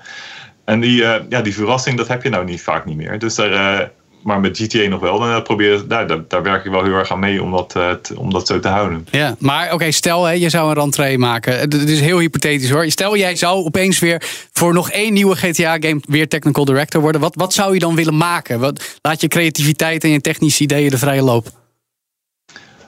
En 0.64 0.80
die, 0.80 1.00
uh, 1.00 1.14
ja, 1.28 1.40
die 1.40 1.54
verrassing, 1.54 1.96
dat 1.96 2.08
heb 2.08 2.22
je 2.22 2.28
nou 2.28 2.44
niet 2.44 2.62
vaak 2.62 2.84
niet 2.84 2.96
meer. 2.96 3.18
Dus 3.18 3.34
daar, 3.34 3.80
uh, 3.80 3.86
maar 4.22 4.40
met 4.40 4.58
GTA 4.58 4.88
nog 4.88 5.00
wel. 5.00 5.18
Dan 5.18 5.42
probeer, 5.42 5.88
daar, 5.88 6.06
daar, 6.06 6.24
daar, 6.28 6.42
werk 6.42 6.64
ik 6.64 6.70
wel 6.70 6.84
heel 6.84 6.94
erg 6.94 7.12
aan 7.12 7.18
mee 7.18 7.42
om 7.42 7.50
dat, 7.50 7.74
uh, 7.76 8.18
om 8.18 8.32
dat 8.32 8.46
zo 8.46 8.60
te 8.60 8.68
houden. 8.68 9.06
Ja, 9.10 9.36
maar 9.38 9.64
oké, 9.64 9.74
okay, 9.74 9.90
stel 9.90 10.24
hè, 10.24 10.32
je 10.32 10.48
zou 10.48 10.68
een 10.68 10.74
rentree 10.74 11.18
maken. 11.18 11.58
Het 11.58 11.74
is 11.74 12.00
heel 12.00 12.18
hypothetisch 12.18 12.70
hoor. 12.70 12.90
Stel 12.90 13.16
jij 13.16 13.36
zou 13.36 13.64
opeens 13.64 13.98
weer 13.98 14.22
voor 14.52 14.72
nog 14.72 14.90
één 14.90 15.12
nieuwe 15.12 15.36
GTA-game 15.36 16.00
weer 16.08 16.28
technical 16.28 16.64
director 16.64 17.00
worden. 17.00 17.20
Wat, 17.20 17.34
wat 17.34 17.52
zou 17.52 17.72
je 17.72 17.78
dan 17.78 17.94
willen 17.94 18.16
maken? 18.16 18.60
Wat, 18.60 18.98
laat 19.02 19.20
je 19.20 19.28
creativiteit 19.28 20.04
en 20.04 20.10
je 20.10 20.20
technische 20.20 20.62
ideeën 20.62 20.90
de 20.90 20.98
vrije 20.98 21.22
loop? 21.22 21.46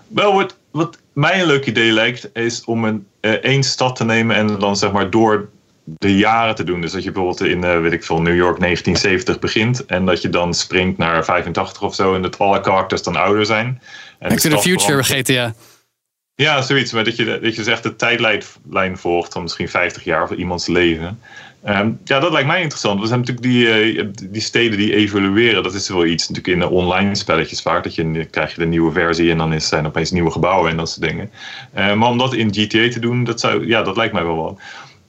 Wel, 0.08 0.34
wat, 0.34 0.56
wat 0.70 0.98
mij 1.12 1.40
een 1.40 1.46
leuk 1.46 1.66
idee 1.66 1.92
lijkt, 1.92 2.30
is 2.32 2.64
om 2.64 2.84
een, 2.84 3.06
één 3.20 3.62
stad 3.62 3.96
te 3.96 4.04
nemen 4.04 4.36
en 4.36 4.58
dan 4.58 4.76
zeg 4.76 4.92
maar 4.92 5.10
door 5.10 5.48
de 5.84 6.16
jaren 6.16 6.54
te 6.54 6.64
doen. 6.64 6.80
Dus 6.80 6.92
dat 6.92 7.02
je 7.02 7.10
bijvoorbeeld 7.10 7.50
in, 7.50 7.64
eh, 7.64 7.80
weet 7.80 7.92
ik 7.92 8.04
veel, 8.04 8.22
New 8.22 8.36
York 8.36 8.58
1970 8.58 9.38
begint. 9.38 9.84
En 9.86 10.06
dat 10.06 10.22
je 10.22 10.28
dan 10.28 10.54
springt 10.54 10.98
naar 10.98 11.24
85 11.24 11.82
of 11.82 11.94
zo. 11.94 12.14
En 12.14 12.22
dat 12.22 12.38
alle 12.38 12.60
karakters 12.60 13.02
dan 13.02 13.16
ouder 13.16 13.46
zijn. 13.46 13.80
En 14.18 14.28
Back 14.28 14.38
to 14.38 14.50
the 14.50 14.58
Future. 14.58 15.02
GTA. 15.02 15.54
Ja, 16.34 16.62
zoiets. 16.62 16.92
Maar 16.92 17.04
dat 17.04 17.16
je, 17.16 17.24
dat 17.24 17.50
je 17.50 17.62
dus 17.62 17.66
echt 17.66 17.82
de 17.82 17.96
tijdlijn 17.96 18.98
volgt 18.98 19.32
van 19.32 19.42
misschien 19.42 19.68
50 19.68 20.04
jaar 20.04 20.28
van 20.28 20.36
iemands 20.36 20.66
leven. 20.66 21.20
Ehm, 21.64 21.90
ja, 22.04 22.20
dat 22.20 22.32
lijkt 22.32 22.46
mij 22.46 22.60
interessant. 22.60 23.00
We 23.00 23.06
zijn 23.06 23.20
natuurlijk 23.20 23.46
die, 23.46 23.68
eh, 23.70 24.06
die 24.30 24.40
steden 24.40 24.78
die 24.78 24.94
evolueren. 24.94 25.62
Dat 25.62 25.74
is 25.74 25.88
wel 25.88 26.06
iets 26.06 26.28
natuurlijk 26.28 26.54
in 26.54 26.60
de 26.60 26.74
online 26.74 27.14
spelletjes 27.14 27.62
vaak. 27.62 27.84
Dat 27.84 27.94
je, 27.94 28.12
dan 28.12 28.30
krijg 28.30 28.54
je 28.54 28.60
de 28.60 28.66
nieuwe 28.66 28.92
versie 28.92 29.30
en 29.30 29.38
dan 29.38 29.52
is, 29.52 29.68
zijn 29.68 29.82
er 29.82 29.88
opeens 29.88 30.10
nieuwe 30.10 30.30
gebouwen 30.30 30.70
en 30.70 30.76
dat 30.76 30.90
soort 30.90 31.08
dingen. 31.08 31.30
Eh, 31.72 31.94
maar 31.94 32.08
om 32.08 32.18
dat 32.18 32.34
in 32.34 32.54
GTA 32.54 32.88
te 32.88 32.98
doen, 33.00 33.24
dat, 33.24 33.40
zou, 33.40 33.66
ja, 33.66 33.82
dat 33.82 33.96
lijkt 33.96 34.12
mij 34.12 34.24
wel 34.24 34.36
wat. 34.36 34.60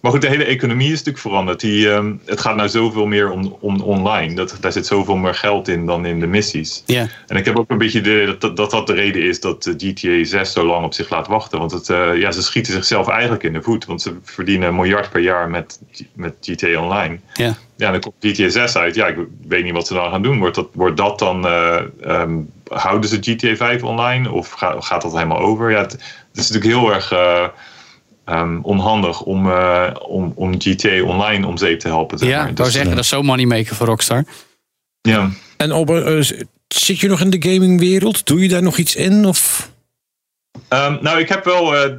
Maar 0.05 0.13
goed, 0.13 0.23
de 0.23 0.29
hele 0.29 0.43
economie 0.45 0.85
is 0.85 0.91
natuurlijk 0.91 1.17
veranderd. 1.17 1.59
Die, 1.59 1.91
ehm, 1.91 2.13
het 2.25 2.39
gaat 2.41 2.55
nou 2.55 2.69
zoveel 2.69 3.05
meer 3.05 3.31
om, 3.31 3.57
om 3.59 3.81
online. 3.81 4.35
Dat, 4.35 4.57
daar 4.59 4.71
zit 4.71 4.85
zoveel 4.85 5.15
meer 5.15 5.35
geld 5.35 5.67
in 5.67 5.85
dan 5.85 6.05
in 6.05 6.19
de 6.19 6.27
missies. 6.27 6.83
Ja. 6.85 7.07
En 7.27 7.35
ik 7.37 7.45
heb 7.45 7.57
ook 7.57 7.69
een 7.69 7.77
beetje 7.77 8.01
de, 8.01 8.35
dat, 8.39 8.57
dat 8.57 8.71
dat 8.71 8.87
de 8.87 8.93
reden 8.93 9.21
is 9.21 9.39
dat 9.39 9.73
GTA 9.77 10.23
6 10.23 10.51
zo 10.51 10.65
lang 10.65 10.85
op 10.85 10.93
zich 10.93 11.09
laat 11.09 11.27
wachten. 11.27 11.59
Want 11.59 11.71
het, 11.71 11.89
eh, 11.89 12.17
ja, 12.17 12.31
ze 12.31 12.43
schieten 12.43 12.73
zichzelf 12.73 13.07
eigenlijk 13.07 13.43
in 13.43 13.53
de 13.53 13.61
voet. 13.61 13.85
Want 13.85 14.01
ze 14.01 14.13
verdienen 14.23 14.67
een 14.67 14.75
miljard 14.75 15.09
per 15.09 15.21
jaar 15.21 15.49
met, 15.49 15.79
met 16.13 16.35
GTA 16.41 16.81
Online. 16.81 17.19
Ja. 17.33 17.55
Ja, 17.77 17.91
dan 17.91 17.99
komt 17.99 18.15
GTA 18.19 18.49
6 18.49 18.75
uit. 18.77 18.95
Ja, 18.95 19.07
ik 19.07 19.17
weet 19.47 19.63
niet 19.63 19.73
wat 19.73 19.87
ze 19.87 19.93
dan 19.93 20.11
gaan 20.11 20.23
doen. 20.23 20.39
Wordt 20.39 20.55
dat, 20.55 20.67
wordt 20.73 20.97
dat 20.97 21.19
dan. 21.19 21.45
eh, 21.47 21.81
ehm, 22.01 22.37
houden 22.67 23.09
ze 23.09 23.17
GTA 23.21 23.55
5 23.55 23.83
online? 23.83 24.31
Of 24.31 24.51
ga- 24.51 24.81
gaat 24.81 25.01
dat 25.01 25.13
helemaal 25.13 25.39
over? 25.39 25.71
Ja, 25.71 25.79
het, 25.81 25.91
het 25.91 26.01
is 26.43 26.49
natuurlijk 26.49 26.79
heel 26.81 26.93
erg. 26.93 27.11
eh, 27.11 27.47
ehm, 28.25 28.59
onhandig 28.61 29.21
om, 29.21 29.49
eh, 29.51 29.89
om, 30.07 30.31
om 30.35 30.55
GTA 30.61 31.01
Online 31.03 31.47
om 31.47 31.57
zeep 31.57 31.79
te 31.79 31.87
helpen. 31.87 32.17
Zeg 32.17 32.29
Ja, 32.29 32.39
maar. 32.41 32.49
ik 32.49 32.55
wou 32.57 32.67
Dus, 32.67 32.77
zeggen, 32.77 32.95
dat 32.95 33.03
is 33.03 33.09
zo'n 33.09 33.25
moneymaker 33.25 33.75
voor 33.75 33.87
Rockstar. 33.87 34.23
ja. 35.01 35.29
En 35.57 35.71
Albert, 35.71 36.05
eh, 36.31 36.37
zit 36.67 36.99
je 36.99 37.07
nog 37.07 37.21
in 37.21 37.29
de 37.29 37.51
gamingwereld? 37.51 38.25
Doe 38.25 38.41
je 38.41 38.47
daar 38.47 38.63
nog 38.63 38.77
iets 38.77 38.95
in? 38.95 39.25
Of? 39.25 39.71
Ehm, 40.67 40.97
nou, 41.01 41.19
ik 41.19 41.29
heb 41.29 41.43
wel. 41.45 41.75
eh, 41.75 41.91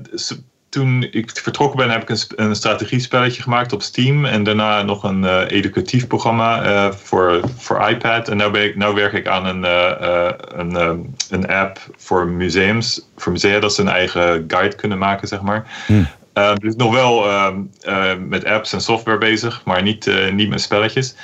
toen 0.69 1.07
ik 1.11 1.31
vertrokken 1.35 1.77
ben, 1.77 1.91
heb 1.91 2.03
ik 2.03 2.09
een, 2.09 2.47
een 2.49 2.57
strategiespelletje 2.57 3.43
gemaakt 3.43 3.73
op 3.73 3.83
Steam. 3.83 4.25
En 4.25 4.43
daarna 4.43 4.83
nog 4.83 5.03
een 5.03 5.25
eh, 5.25 5.51
educatief 5.51 6.07
programma 6.07 6.63
eh, 6.63 6.93
voor, 6.93 7.41
voor 7.57 7.89
iPad. 7.89 8.29
En 8.29 8.37
nu, 8.37 8.77
nou 8.77 8.95
werk 8.95 9.13
ik 9.13 9.27
aan 9.27 9.47
een, 9.47 9.65
eh, 9.65 10.31
een, 10.55 10.75
een 11.31 11.49
app 11.49 11.79
voor 11.97 12.27
museums. 12.27 13.09
Voor 13.17 13.33
musea 13.33 13.61
dat 13.61 13.75
ze 13.75 13.81
een 13.81 13.89
eigen 13.89 14.45
guide 14.49 14.77
kunnen 14.77 14.99
maken, 14.99 15.29
zeg 15.29 15.41
maar. 15.41 15.67
Eh, 16.37 16.55
dus 16.55 16.75
nog 16.75 16.93
wel 16.93 17.29
ehm, 17.29 17.61
eh, 17.81 18.13
met 18.29 18.45
apps 18.45 18.73
en 18.73 18.81
software 18.81 19.19
bezig, 19.19 19.63
maar 19.65 19.83
niet, 19.83 20.07
eh, 20.07 20.33
niet 20.33 20.49
met 20.49 20.61
spelletjes. 20.61 21.15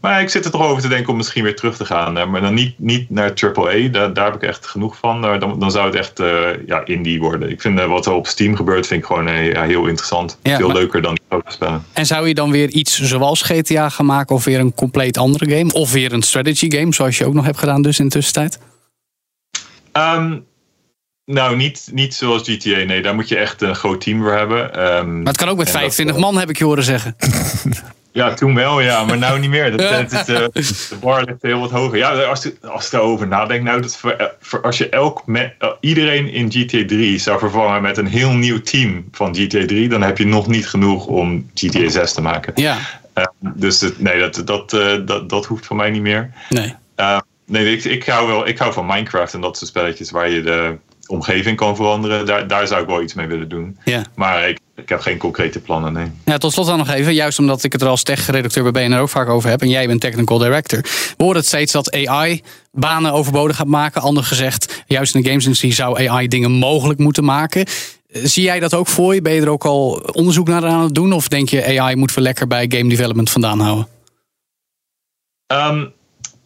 Maar 0.00 0.20
ik 0.20 0.28
zit 0.28 0.44
er 0.44 0.50
toch 0.50 0.62
over 0.66 0.82
te 0.82 0.88
denken 0.88 1.10
om 1.10 1.16
misschien 1.16 1.42
weer 1.44 1.56
terug 1.56 1.76
te 1.76 1.84
gaan. 1.84 2.18
eh, 2.18 2.26
maar 2.26 2.40
dan 2.40 2.54
niet, 2.54 2.78
niet 2.78 3.10
naar 3.10 3.32
AAA, 3.34 3.88
daar, 3.88 4.12
daar 4.12 4.24
heb 4.24 4.34
ik 4.34 4.42
echt 4.42 4.66
genoeg 4.66 4.96
van. 4.96 5.20
Maar 5.20 5.38
dan, 5.38 5.58
dan 5.58 5.70
zou 5.70 5.86
het 5.86 5.94
echt 5.94 6.20
eh, 6.20 6.66
ja, 6.66 6.84
indie 6.84 7.20
worden. 7.20 7.50
Ik 7.50 7.60
vind 7.60 7.80
wat 7.84 8.06
er 8.06 8.12
op 8.12 8.26
Steam 8.26 8.56
gebeurt, 8.56 8.86
vind 8.86 9.00
ik 9.00 9.06
gewoon 9.06 9.44
ja, 9.44 9.62
heel 9.62 9.86
interessant. 9.86 10.38
Ja, 10.42 10.56
Veel 10.56 10.66
maar- 10.66 10.76
leuker 10.76 11.02
dan 11.02 11.18
grote 11.28 11.52
spellen. 11.52 11.84
En 11.92 12.06
zou 12.06 12.28
je 12.28 12.34
dan 12.34 12.50
weer 12.50 12.68
iets 12.68 13.00
zoals 13.02 13.42
GTA 13.42 13.88
gaan 13.88 14.06
maken? 14.06 14.34
Of 14.36 14.44
weer 14.44 14.60
een 14.60 14.74
compleet 14.74 15.18
andere 15.18 15.56
game? 15.56 15.72
Of 15.72 15.92
weer 15.92 16.12
een 16.12 16.22
strategy 16.22 16.70
game, 16.70 16.94
zoals 16.94 17.18
je 17.18 17.26
ook 17.26 17.34
nog 17.34 17.44
hebt 17.44 17.58
gedaan 17.58 17.82
dus 17.82 17.98
in 17.98 18.04
de 18.04 18.10
tussentijd? 18.10 18.58
Ehm, 19.92 20.38
nou, 21.32 21.56
niet, 21.56 21.88
niet 21.92 22.14
zoals 22.14 22.42
GTA. 22.44 22.84
Nee, 22.84 23.02
daar 23.02 23.14
moet 23.14 23.28
je 23.28 23.36
echt 23.36 23.62
een 23.62 23.74
groot 23.74 24.00
team 24.00 24.22
voor 24.22 24.32
hebben. 24.32 24.74
Ehm, 24.74 25.16
Maar 25.16 25.26
het 25.32 25.36
kan 25.36 25.48
ook 25.48 25.56
met 25.56 25.66
en 25.66 25.72
dat, 25.72 25.80
25 25.80 26.14
eh, 26.16 26.20
man, 26.22 26.38
heb 26.38 26.50
ik 26.50 26.58
je 26.58 26.64
horen 26.64 26.84
zeggen. 26.84 27.16
Ja, 28.14 28.34
toen 28.34 28.54
wel, 28.54 28.80
ja, 28.80 29.04
maar 29.04 29.18
nou 29.18 29.38
niet 29.38 29.50
meer. 29.50 29.70
Dat, 29.76 30.12
is, 30.12 30.18
eh, 30.18 30.24
de 30.52 30.96
bar 31.00 31.24
ligt 31.24 31.42
heel 31.42 31.60
wat 31.60 31.70
hoger. 31.70 31.98
Ja, 31.98 32.10
als, 32.22 32.42
je- 32.42 32.56
als 32.62 32.84
ik 32.84 32.90
daarover 32.90 33.26
nadenk, 33.26 33.62
nou, 33.62 33.80
dat 33.80 33.96
voor, 33.96 34.34
voor 34.40 34.60
als 34.62 34.78
je 34.78 34.88
elk 34.88 35.22
me- 35.26 35.52
eh, 35.58 35.68
iedereen 35.80 36.28
in 36.32 36.50
GTA 36.52 36.84
3 36.86 37.18
zou 37.18 37.38
vervangen 37.38 37.82
met 37.82 37.96
een 37.96 38.06
heel 38.06 38.32
nieuw 38.32 38.60
team 38.60 39.04
van 39.12 39.34
GTA 39.34 39.66
3, 39.66 39.88
dan 39.88 40.02
heb 40.02 40.18
je 40.18 40.26
nog 40.26 40.46
niet 40.46 40.68
genoeg 40.68 41.06
om 41.06 41.50
GTA 41.54 41.88
6 41.88 42.12
te 42.12 42.20
maken. 42.22 42.52
Ja, 42.56 42.78
Eh, 43.12 43.24
dus 43.40 43.80
het, 43.80 44.00
nee, 44.00 44.18
dat, 44.18 44.42
dat, 44.46 44.72
eh, 44.72 44.94
dat, 45.06 45.28
dat 45.28 45.46
hoeft 45.46 45.66
voor 45.66 45.76
mij 45.76 45.90
niet 45.90 46.02
meer. 46.02 46.30
nee. 46.48 46.74
Eh, 46.94 47.18
nee, 47.46 47.72
ik, 47.76 47.84
ik, 47.84 48.06
hou 48.06 48.26
wel, 48.26 48.48
ik 48.48 48.58
hou 48.58 48.72
van 48.72 48.86
Minecraft 48.86 49.34
en 49.34 49.40
dat 49.40 49.56
soort 49.56 49.70
spelletjes 49.70 50.10
waar 50.10 50.30
je 50.30 50.42
de 50.42 50.76
omgeving 51.06 51.56
kan 51.56 51.76
veranderen. 51.76 52.26
Daar, 52.26 52.46
daar 52.46 52.66
zou 52.66 52.82
ik 52.82 52.88
wel 52.88 53.02
iets 53.02 53.14
mee 53.14 53.26
willen 53.26 53.48
doen. 53.48 53.78
Ja. 53.84 54.02
Maar 54.14 54.48
ik, 54.48 54.58
ik 54.76 54.88
heb 54.88 55.00
geen 55.00 55.18
concrete 55.18 55.60
plannen, 55.60 55.92
nee. 55.92 56.10
Ja, 56.24 56.38
tot 56.38 56.52
slot 56.52 56.66
dan 56.66 56.78
nog 56.78 56.90
even, 56.90 57.14
juist 57.14 57.38
omdat 57.38 57.64
ik 57.64 57.72
het 57.72 57.82
er 57.82 57.88
als 57.88 58.02
tech-redacteur 58.02 58.72
bij 58.72 58.88
BNR 58.88 58.98
ook 58.98 59.08
vaak 59.08 59.28
over 59.28 59.50
heb. 59.50 59.60
En 59.60 59.68
jij 59.68 59.86
bent 59.86 60.00
technical 60.00 60.38
director. 60.38 60.80
We 61.16 61.24
horen 61.24 61.36
het 61.36 61.46
steeds 61.46 61.72
dat 61.72 62.06
AI 62.06 62.42
banen 62.72 63.12
overbodig 63.12 63.56
gaat 63.56 63.66
maken. 63.66 64.02
Anders 64.02 64.28
gezegd, 64.28 64.82
juist 64.86 65.14
in 65.14 65.22
de 65.22 65.28
gamesindustrie 65.28 65.72
zou 65.72 66.08
AI 66.08 66.28
dingen 66.28 66.50
mogelijk 66.50 66.98
moeten 66.98 67.24
maken. 67.24 67.64
Eh, 67.66 68.22
Zie 68.24 68.42
jij 68.42 68.60
dat 68.60 68.74
ook 68.74 68.88
voor 68.88 69.14
je? 69.14 69.22
Ben 69.22 69.32
je 69.32 69.40
er 69.40 69.50
ook 69.50 69.64
al 69.64 69.92
onderzoek 70.12 70.48
naar 70.48 70.66
aan 70.66 70.82
het 70.82 70.94
doen? 70.94 71.12
Of 71.12 71.28
denk 71.28 71.48
je 71.48 71.80
AI 71.80 71.96
moeten 71.96 72.16
we 72.16 72.22
lekker 72.22 72.46
bij 72.46 72.66
game 72.68 72.88
development 72.88 73.30
vandaan 73.30 73.60
houden? 73.60 73.88
Ehm, 75.46 75.86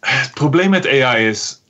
het 0.01 0.31
probleem 0.35 0.71
met 0.71 0.87
AI 0.87 1.29
is, 1.29 1.63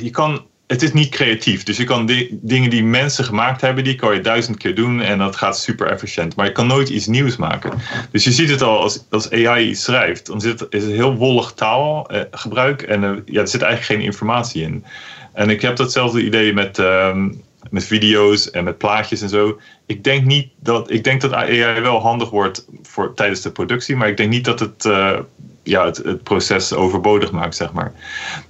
je 0.00 0.10
kan, 0.10 0.46
het 0.66 0.82
is 0.82 0.92
niet 0.92 1.08
creatief. 1.08 1.62
Dus 1.62 1.76
je 1.76 1.84
kan 1.84 2.06
di- 2.06 2.38
dingen 2.40 2.70
die 2.70 2.84
mensen 2.84 3.24
gemaakt 3.24 3.60
hebben, 3.60 3.84
die 3.84 3.94
kan 3.94 4.14
je 4.14 4.20
duizend 4.20 4.56
keer 4.56 4.74
doen 4.74 5.00
en 5.00 5.18
dat 5.18 5.36
gaat 5.36 5.58
super 5.58 5.86
efficiënt. 5.86 6.36
Maar 6.36 6.46
je 6.46 6.52
kan 6.52 6.66
nooit 6.66 6.88
iets 6.88 7.06
nieuws 7.06 7.36
maken. 7.36 7.72
Dus 8.10 8.24
je 8.24 8.32
ziet 8.32 8.50
het 8.50 8.62
al 8.62 8.78
als, 8.80 9.04
als 9.10 9.30
AI 9.30 9.74
schrijft, 9.74 10.26
dan 10.26 10.40
zit, 10.40 10.66
is 10.70 10.82
het 10.82 10.92
heel 10.92 11.14
wollig 11.16 11.52
taalgebruik 11.52 12.82
en 12.82 13.04
eh, 13.04 13.10
ja, 13.24 13.40
er 13.40 13.48
zit 13.48 13.62
eigenlijk 13.62 14.00
geen 14.00 14.08
informatie 14.08 14.62
in. 14.62 14.84
En 15.32 15.50
ik 15.50 15.60
heb 15.60 15.76
datzelfde 15.76 16.24
idee 16.24 16.52
met, 16.52 16.78
ehm, 16.78 17.32
met 17.70 17.84
video's 17.84 18.50
en 18.50 18.64
met 18.64 18.78
plaatjes 18.78 19.20
en 19.22 19.28
zo. 19.28 19.60
Ik 19.86 20.04
denk 20.04 20.24
niet 20.24 20.48
dat 20.60 20.90
ik 20.90 21.04
denk 21.04 21.20
dat 21.20 21.32
AI 21.32 21.80
wel 21.80 22.00
handig 22.00 22.30
wordt 22.30 22.66
voor, 22.82 23.14
tijdens 23.14 23.40
de 23.40 23.50
productie, 23.50 23.96
maar 23.96 24.08
ik 24.08 24.16
denk 24.16 24.30
niet 24.30 24.44
dat 24.44 24.60
het, 24.60 24.84
eh, 24.84 25.18
ja, 25.64 25.84
het, 25.84 25.96
het 25.96 26.22
proces 26.22 26.72
overbodig 26.72 27.30
maakt, 27.30 27.56
zeg 27.56 27.72
maar. 27.72 27.92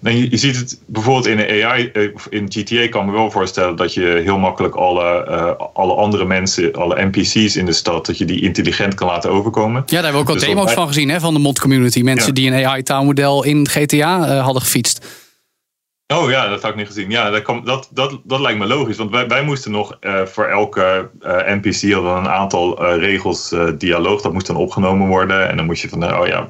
En 0.02 0.16
je, 0.16 0.30
je 0.30 0.36
ziet 0.36 0.56
het 0.56 0.80
bijvoorbeeld 0.86 1.26
in 1.26 1.36
de 1.36 1.64
AI, 1.64 1.90
eh, 1.92 2.08
in 2.28 2.46
GTA 2.52 2.88
kan 2.88 3.00
ik 3.00 3.06
me 3.06 3.12
wel 3.12 3.30
voorstellen 3.30 3.76
dat 3.76 3.94
je 3.94 4.20
heel 4.24 4.38
makkelijk 4.38 4.74
alle, 4.74 5.24
eh, 5.24 5.66
alle 5.72 5.94
andere 5.94 6.24
mensen, 6.24 6.72
alle 6.74 7.04
NPC's 7.04 7.56
in 7.56 7.66
de 7.66 7.72
stad, 7.72 8.06
dat 8.06 8.18
je 8.18 8.24
die 8.24 8.40
intelligent 8.40 8.94
kan 8.94 9.08
laten 9.08 9.30
overkomen. 9.30 9.82
Ja, 9.86 9.92
daar 9.92 10.02
hebben 10.02 10.12
we 10.12 10.18
ook 10.18 10.28
al 10.28 10.34
Dus 10.34 10.44
demo's 10.48 10.72
van 10.72 10.86
gezien 10.86 11.08
hè, 11.08 11.20
van 11.20 11.34
de 11.34 11.40
mod 11.40 11.60
community. 11.60 12.02
Mensen 12.02 12.28
Ja. 12.28 12.34
die 12.34 12.50
een 12.50 12.66
AI-taalmodel 12.66 13.44
in 13.44 13.68
GTA 13.68 14.28
eh, 14.28 14.44
hadden 14.44 14.62
gefietst. 14.62 15.06
Oh 16.06 16.30
ja, 16.30 16.48
dat 16.48 16.62
had 16.62 16.70
ik 16.70 16.76
niet 16.76 16.86
gezien. 16.86 17.10
Ja, 17.10 17.30
dat, 17.30 17.42
kan, 17.42 17.62
dat, 17.64 17.88
dat, 17.90 18.20
dat 18.24 18.40
lijkt 18.40 18.58
me 18.58 18.66
logisch. 18.66 18.96
Want 18.96 19.10
wij, 19.10 19.28
wij 19.28 19.42
moesten 19.42 19.70
nog 19.70 19.98
voor 20.24 20.44
elke 20.44 21.10
eh, 21.20 21.32
NPC 21.32 21.92
hadden 21.92 22.12
we 22.14 22.18
een 22.20 22.28
aantal 22.28 22.94
regels 22.98 23.54
dialoog. 23.78 24.20
Dat 24.20 24.32
moest 24.32 24.46
dan 24.46 24.56
opgenomen 24.56 25.06
worden. 25.08 25.48
En 25.48 25.56
dan 25.56 25.66
moest 25.66 25.82
je 25.82 25.88
van, 25.88 26.20
oh 26.20 26.26
ja, 26.26 26.48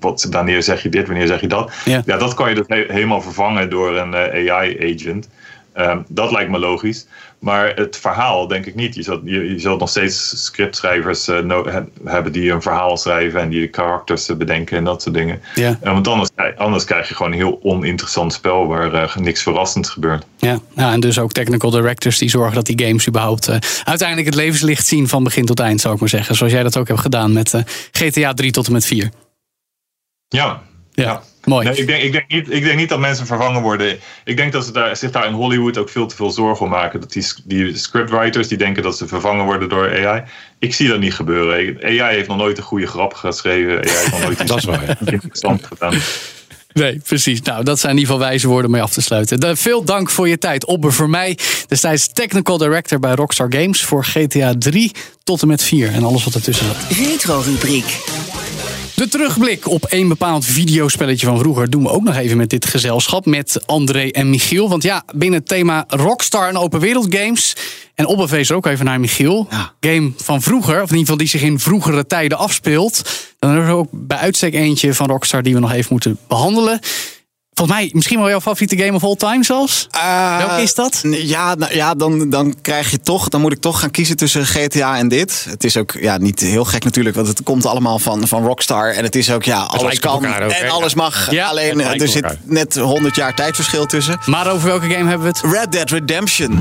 wat, 0.00 0.26
wanneer 0.30 0.62
zeg 0.62 0.82
je 0.82 0.88
dit, 0.88 1.06
wanneer 1.06 1.26
zeg 1.26 1.40
je 1.40 1.46
dat? 1.48 1.72
Ja. 1.84 2.02
Ja, 2.06 2.16
dat 2.16 2.34
kan 2.34 2.48
je 2.48 2.54
dus 2.54 2.64
he- 2.68 2.84
helemaal 2.88 3.22
vervangen 3.22 3.70
door 3.70 3.96
een 3.96 4.14
eh, 4.14 4.52
AI-agent. 4.54 5.28
Ehm, 5.72 5.98
dat 6.08 6.30
lijkt 6.32 6.50
me 6.50 6.58
logisch. 6.58 7.06
Maar 7.38 7.72
het 7.74 7.96
verhaal 7.96 8.46
denk 8.48 8.66
ik 8.66 8.74
niet. 8.74 8.94
Je 8.94 9.02
zult, 9.02 9.20
je, 9.24 9.50
je 9.52 9.58
zult 9.58 9.80
nog 9.80 9.88
steeds 9.88 10.44
scriptschrijvers 10.44 11.28
eh, 11.28 11.38
no- 11.38 11.66
he- 11.66 12.10
hebben 12.10 12.32
die 12.32 12.50
een 12.50 12.62
verhaal 12.62 12.96
schrijven 12.96 13.40
en 13.40 13.48
die 13.48 13.60
de 13.60 13.68
karakters 13.68 14.28
eh, 14.28 14.36
bedenken 14.36 14.76
en 14.76 14.84
dat 14.84 15.02
soort 15.02 15.14
dingen. 15.14 15.40
Ja. 15.54 15.78
Want 15.82 16.08
anders, 16.08 16.28
anders 16.56 16.84
krijg 16.84 17.08
je 17.08 17.14
gewoon 17.14 17.32
een 17.32 17.38
heel 17.38 17.58
oninteressant 17.62 18.32
spel 18.32 18.66
waar 18.66 19.14
niks 19.20 19.42
verrassends 19.42 19.88
gebeurt. 19.90 20.24
Ja, 20.36 20.58
ja, 20.76 20.92
en 20.92 21.00
dus 21.00 21.18
ook 21.18 21.32
technical 21.32 21.70
directors 21.70 22.18
die 22.18 22.30
zorgen 22.30 22.54
dat 22.54 22.66
die 22.66 22.86
games 22.86 23.08
überhaupt 23.08 23.48
uiteindelijk 23.84 24.26
het 24.28 24.36
levenslicht 24.36 24.86
zien 24.86 25.08
van 25.08 25.22
begin 25.24 25.44
tot 25.46 25.60
eind, 25.60 25.80
zou 25.80 25.94
ik 25.94 26.00
maar 26.00 26.08
zeggen. 26.08 26.34
Zoals 26.34 26.52
jij 26.52 26.62
dat 26.62 26.76
ook 26.76 26.88
hebt 26.88 27.00
gedaan 27.00 27.32
met 27.32 27.62
GTA 27.92 28.34
3 28.34 28.50
tot 28.50 28.66
en 28.66 28.72
met 28.72 28.84
4. 28.84 29.10
Ja, 30.28 30.62
Ja, 30.92 31.22
mooi. 31.44 31.68
Nee, 31.68 31.76
ik, 31.76 31.86
denk, 31.86 32.02
ik, 32.02 32.12
denk 32.12 32.28
niet, 32.28 32.50
ik 32.50 32.62
denk 32.64 32.78
niet 32.78 32.88
dat 32.88 32.98
mensen 32.98 33.26
vervangen 33.26 33.62
worden. 33.62 33.98
Ik 34.24 34.36
denk 34.36 34.52
dat 34.52 34.64
ze 34.64 34.72
daar, 34.72 34.96
zich 34.96 35.10
daar 35.10 35.26
in 35.26 35.32
Hollywood 35.32 35.78
ook 35.78 35.88
veel 35.90 36.06
te 36.06 36.16
veel 36.16 36.30
zorgen 36.30 36.64
om 36.64 36.70
maken. 36.70 37.00
Dat 37.00 37.12
die, 37.12 37.26
die 37.44 37.76
scriptwriters 37.76 38.48
die 38.48 38.58
denken 38.58 38.82
dat 38.82 38.96
ze 38.96 39.06
vervangen 39.08 39.44
worden 39.44 39.68
door 39.68 40.06
AI. 40.06 40.22
Ik 40.58 40.74
zie 40.74 40.88
dat 40.88 40.98
niet 41.00 41.14
gebeuren. 41.14 41.78
AI 41.84 42.14
heeft 42.16 42.28
nog 42.28 42.36
nooit 42.36 42.58
een 42.58 42.64
goede 42.64 42.86
grap 42.86 43.14
geschreven. 43.14 43.70
AI 43.76 43.88
heeft 43.90 44.10
nog 44.10 44.20
nooit 44.22 44.38
iets 44.40 44.48
Dat 44.50 44.58
is 44.58 44.64
waar. 44.64 44.98
interessants 45.04 45.66
gedaan. 45.66 45.94
Nee, 46.72 47.00
precies. 47.06 47.42
Nou, 47.42 47.64
dat 47.64 47.78
zijn 47.78 47.92
in 47.92 47.98
ieder 47.98 48.12
geval 48.14 48.28
wijze 48.28 48.48
woorden 48.48 48.70
mee 48.70 48.82
af 48.82 48.92
te 48.92 49.00
sluiten. 49.02 49.40
De- 49.40 49.56
veel 49.56 49.84
dank 49.84 50.10
voor 50.10 50.28
je 50.28 50.38
tijd, 50.38 50.64
Obbe 50.64 50.90
voor 50.90 51.10
mij. 51.10 51.38
Destijds 51.68 52.12
technical 52.12 52.58
director 52.58 52.98
bij 52.98 53.14
Rockstar 53.14 53.46
Games 53.52 53.84
voor 53.84 54.04
GTA 54.04 54.54
3 54.58 54.92
tot 55.24 55.42
en 55.42 55.48
met 55.48 55.62
4 55.62 55.92
en 55.92 56.04
alles 56.04 56.24
wat 56.24 56.34
ertussen 56.34 56.66
zat. 56.66 56.76
Retro-rubriek. 56.98 57.96
De 58.98 59.08
terugblik 59.08 59.68
op 59.68 59.84
één 59.84 60.08
bepaald 60.08 60.44
videospelletje 60.44 61.26
van 61.26 61.38
vroeger 61.38 61.70
doen 61.70 61.82
we 61.82 61.90
ook 61.90 62.02
nog 62.02 62.16
even 62.16 62.36
met 62.36 62.50
dit 62.50 62.66
gezelschap. 62.66 63.26
Met 63.26 63.60
André 63.66 64.08
en 64.08 64.30
Michiel. 64.30 64.68
Want 64.68 64.82
ja, 64.82 65.02
binnen 65.14 65.38
het 65.38 65.48
thema 65.48 65.84
Rockstar 65.88 66.48
en 66.48 66.56
open 66.56 66.80
wereld 66.80 67.14
games. 67.14 67.56
En 67.94 68.06
op 68.06 68.18
een 68.18 68.28
feest 68.28 68.50
ook 68.50 68.66
even 68.66 68.84
naar 68.84 69.00
Michiel. 69.00 69.46
Ja. 69.50 69.72
Game 69.80 70.12
van 70.16 70.42
vroeger, 70.42 70.74
of 70.74 70.90
in 70.90 70.96
ieder 70.96 70.98
geval 70.98 71.16
die 71.16 71.28
zich 71.28 71.42
in 71.42 71.58
vroegere 71.58 72.06
tijden 72.06 72.38
afspeelt. 72.38 73.02
Dan 73.38 73.50
is 73.50 73.64
er 73.64 73.70
ook 73.70 73.88
bij 73.92 74.18
uitstek 74.18 74.54
eentje 74.54 74.94
van 74.94 75.08
Rockstar 75.08 75.42
die 75.42 75.54
we 75.54 75.60
nog 75.60 75.72
even 75.72 75.88
moeten 75.90 76.18
behandelen. 76.28 76.80
Volgens 77.58 77.78
mij 77.78 77.90
misschien 77.92 78.18
wel 78.18 78.28
jouw 78.28 78.40
favoriete 78.40 78.76
game 78.76 78.92
of 78.92 79.04
all 79.04 79.14
time 79.16 79.44
zelfs. 79.44 79.86
Welke 80.38 80.62
is 80.62 80.74
dat? 80.74 81.00
Ja, 81.02 81.54
nou, 81.54 81.74
ja 81.74 81.94
dan, 81.94 82.30
dan 82.30 82.54
krijg 82.62 82.90
je 82.90 83.00
toch, 83.00 83.28
dan 83.28 83.40
moet 83.40 83.52
ik 83.52 83.60
toch 83.60 83.80
gaan 83.80 83.90
kiezen 83.90 84.16
tussen 84.16 84.46
GTA 84.46 84.96
en 84.96 85.08
dit. 85.08 85.46
Het 85.48 85.64
is 85.64 85.76
ook 85.76 85.96
ja, 86.00 86.18
niet 86.18 86.40
heel 86.40 86.64
gek 86.64 86.84
natuurlijk, 86.84 87.16
want 87.16 87.28
het 87.28 87.42
komt 87.42 87.66
allemaal 87.66 87.98
van, 87.98 88.28
van 88.28 88.44
Rockstar. 88.44 88.90
En 88.90 89.04
het 89.04 89.14
is 89.14 89.30
ook, 89.30 89.42
ja, 89.42 89.62
alles 89.62 89.98
kan 89.98 90.14
ook, 90.14 90.22
en 90.22 90.50
hè? 90.50 90.68
alles 90.68 90.94
mag. 90.94 91.30
Ja, 91.30 91.48
Alleen 91.48 91.80
eh, 91.80 92.00
er 92.00 92.08
zit 92.08 92.22
elkaar. 92.22 92.38
net 92.44 92.74
100 92.76 93.16
jaar 93.16 93.34
tijdverschil 93.34 93.86
tussen. 93.86 94.18
Maar 94.26 94.50
over 94.50 94.68
welke 94.68 94.90
game 94.90 95.08
hebben 95.08 95.32
we 95.32 95.38
het? 95.38 95.52
Red 95.54 95.72
Dead 95.72 95.90
Redemption. 95.90 96.60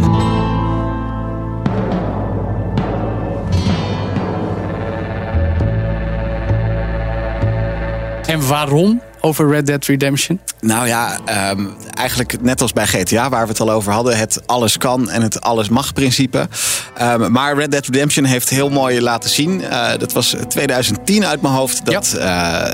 En 8.25 8.47
waarom 8.47 9.01
over 9.21 9.49
Red 9.49 9.65
Dead 9.65 9.85
Redemption? 9.85 10.39
Nou 10.61 10.87
ja, 10.87 11.19
ehm, 11.25 11.65
eigenlijk 11.93 12.41
net 12.41 12.61
als 12.61 12.73
bij 12.73 12.87
GTA, 12.87 13.29
waar 13.29 13.43
we 13.43 13.51
het 13.51 13.59
al 13.59 13.71
over 13.71 13.91
hadden, 13.93 14.17
het 14.17 14.41
alles 14.45 14.77
kan 14.77 15.09
en 15.09 15.21
het 15.21 15.41
alles 15.41 15.69
mag 15.69 15.93
principe. 15.93 16.47
Ehm, 16.95 17.31
maar 17.31 17.55
Red 17.55 17.71
Dead 17.71 17.85
Redemption 17.85 18.25
heeft 18.25 18.49
heel 18.49 18.69
mooi 18.69 19.01
laten 19.01 19.29
zien. 19.29 19.63
eh, 19.63 19.89
dat 19.97 20.13
was 20.13 20.35
2010 20.47 21.25
uit 21.25 21.41
mijn 21.41 21.53
hoofd 21.53 21.85
dat, 21.85 22.13
eh, 22.13 22.61
eh, 22.63 22.71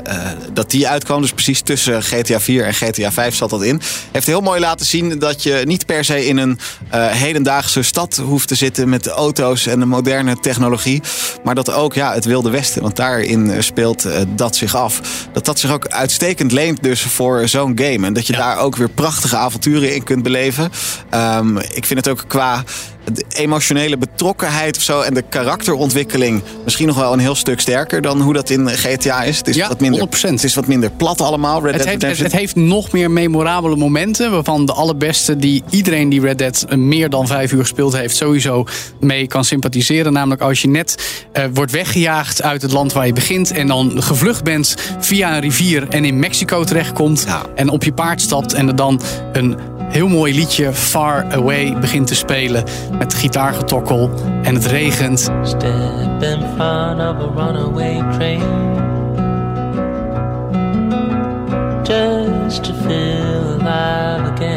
dat 0.52 0.70
die 0.70 0.88
uitkwam. 0.88 1.20
Dus 1.20 1.32
precies 1.32 1.60
tussen 1.60 2.02
GTA 2.02 2.40
4 2.40 2.64
en 2.64 2.74
GTA 2.74 3.12
5 3.12 3.34
zat 3.34 3.50
dat 3.50 3.62
in. 3.62 3.80
Heeft 4.12 4.26
heel 4.26 4.40
mooi 4.40 4.60
laten 4.60 4.86
zien 4.86 5.18
dat 5.18 5.42
je 5.42 5.62
niet 5.64 5.86
per 5.86 6.04
se 6.04 6.26
in 6.26 6.36
een 6.36 6.58
hedendaagse 6.90 7.82
stad 7.82 8.16
hoeft 8.16 8.48
te 8.48 8.54
zitten 8.54 8.88
met 8.88 9.06
auto's 9.06 9.66
en 9.66 9.78
de 9.78 9.86
moderne 9.86 10.40
technologie. 10.40 11.02
Maar 11.44 11.54
dat 11.54 11.72
ook 11.72 11.94
ja, 11.94 12.14
het 12.14 12.24
Wilde 12.24 12.50
Westen, 12.50 12.82
want 12.82 12.96
daarin 12.96 13.62
speelt 13.62 14.06
dat 14.28 14.56
zich 14.56 14.76
af. 14.76 15.00
Dat 15.32 15.44
dat 15.44 15.58
zich 15.58 15.72
ook 15.72 15.88
uitstekend 15.88 16.33
leent 16.40 16.82
dus 16.82 17.02
voor 17.02 17.48
zo'n 17.48 17.78
game. 17.78 18.06
En 18.06 18.12
dat 18.12 18.26
je 18.26 18.32
daar 18.32 18.58
ook 18.58 18.76
weer 18.76 18.88
prachtige 18.88 19.36
avonturen 19.36 19.94
in 19.94 20.02
kunt 20.02 20.22
beleven. 20.22 20.70
Ehm, 21.10 21.56
ik 21.56 21.86
vind 21.86 22.04
het 22.04 22.08
ook 22.08 22.24
qua 22.26 22.64
de 23.12 23.24
emotionele 23.34 23.96
betrokkenheid 23.96 24.76
of 24.76 24.82
zo 24.82 25.00
en 25.00 25.14
de 25.14 25.22
karakterontwikkeling 25.22 26.42
misschien 26.64 26.86
nog 26.86 26.96
wel 26.96 27.12
een 27.12 27.18
heel 27.18 27.34
stuk 27.34 27.60
sterker 27.60 28.02
dan 28.02 28.20
hoe 28.20 28.32
dat 28.32 28.50
in 28.50 28.68
GTA 28.68 29.22
is. 29.22 29.38
Het 29.38 29.48
is, 29.48 29.56
Ja, 29.56 29.68
wat, 29.68 29.80
minder, 29.80 30.08
100%. 30.08 30.20
het 30.20 30.44
is 30.44 30.54
wat 30.54 30.66
minder 30.66 30.90
plat 30.90 31.20
allemaal. 31.20 31.62
Red 31.62 31.74
Het 31.74 31.84
Dead 31.84 32.02
heeft, 32.02 32.20
het, 32.20 32.32
heeft 32.32 32.56
nog 32.56 32.92
meer 32.92 33.10
memorabele 33.10 33.76
momenten. 33.76 34.30
Waarvan 34.30 34.66
de 34.66 34.72
allerbeste 34.72 35.36
die 35.36 35.62
iedereen 35.70 36.08
die 36.08 36.20
Red 36.20 36.38
Dead 36.38 36.64
eh, 36.68 36.76
meer 36.78 37.10
dan 37.10 37.26
vijf 37.26 37.52
uur 37.52 37.60
gespeeld 37.60 37.92
heeft. 37.92 38.16
sowieso 38.16 38.64
mee 39.00 39.26
kan 39.26 39.44
sympathiseren. 39.44 40.12
Namelijk 40.12 40.40
als 40.40 40.62
je 40.62 40.68
net 40.68 41.22
eh, 41.32 41.44
wordt 41.54 41.72
weggejaagd 41.72 42.42
uit 42.42 42.62
het 42.62 42.72
land 42.72 42.92
waar 42.92 43.06
je 43.06 43.12
begint. 43.12 43.50
en 43.52 43.66
dan 43.66 44.02
gevlucht 44.02 44.44
bent 44.44 44.74
via 45.00 45.34
een 45.34 45.40
rivier 45.40 45.88
en 45.88 46.04
in 46.04 46.18
Mexico 46.18 46.64
terechtkomt. 46.64 47.24
Ja. 47.26 47.42
en 47.54 47.68
op 47.68 47.84
je 47.84 47.92
paard 47.92 48.20
stapt 48.20 48.52
en 48.52 48.68
er 48.68 48.76
dan 48.76 49.00
een 49.32 49.56
heel 49.88 50.08
mooi 50.08 50.34
liedje 50.34 50.72
Far 50.72 51.26
Away 51.30 51.76
begint 51.80 52.06
te 52.06 52.14
spelen. 52.14 52.64
Met 52.98 53.14
gitaargetokkel 53.14 54.10
en 54.42 54.54
het 54.54 54.66
regent. 54.66 55.30
Step 55.42 56.22
in 56.22 56.44
front 56.56 57.00
of 57.00 57.16
a 57.20 57.30
runaway 57.34 58.02
train 58.12 58.42
Just 61.82 62.64
to 62.64 62.72
feel 62.72 63.60
alive 63.60 64.32
again 64.32 64.53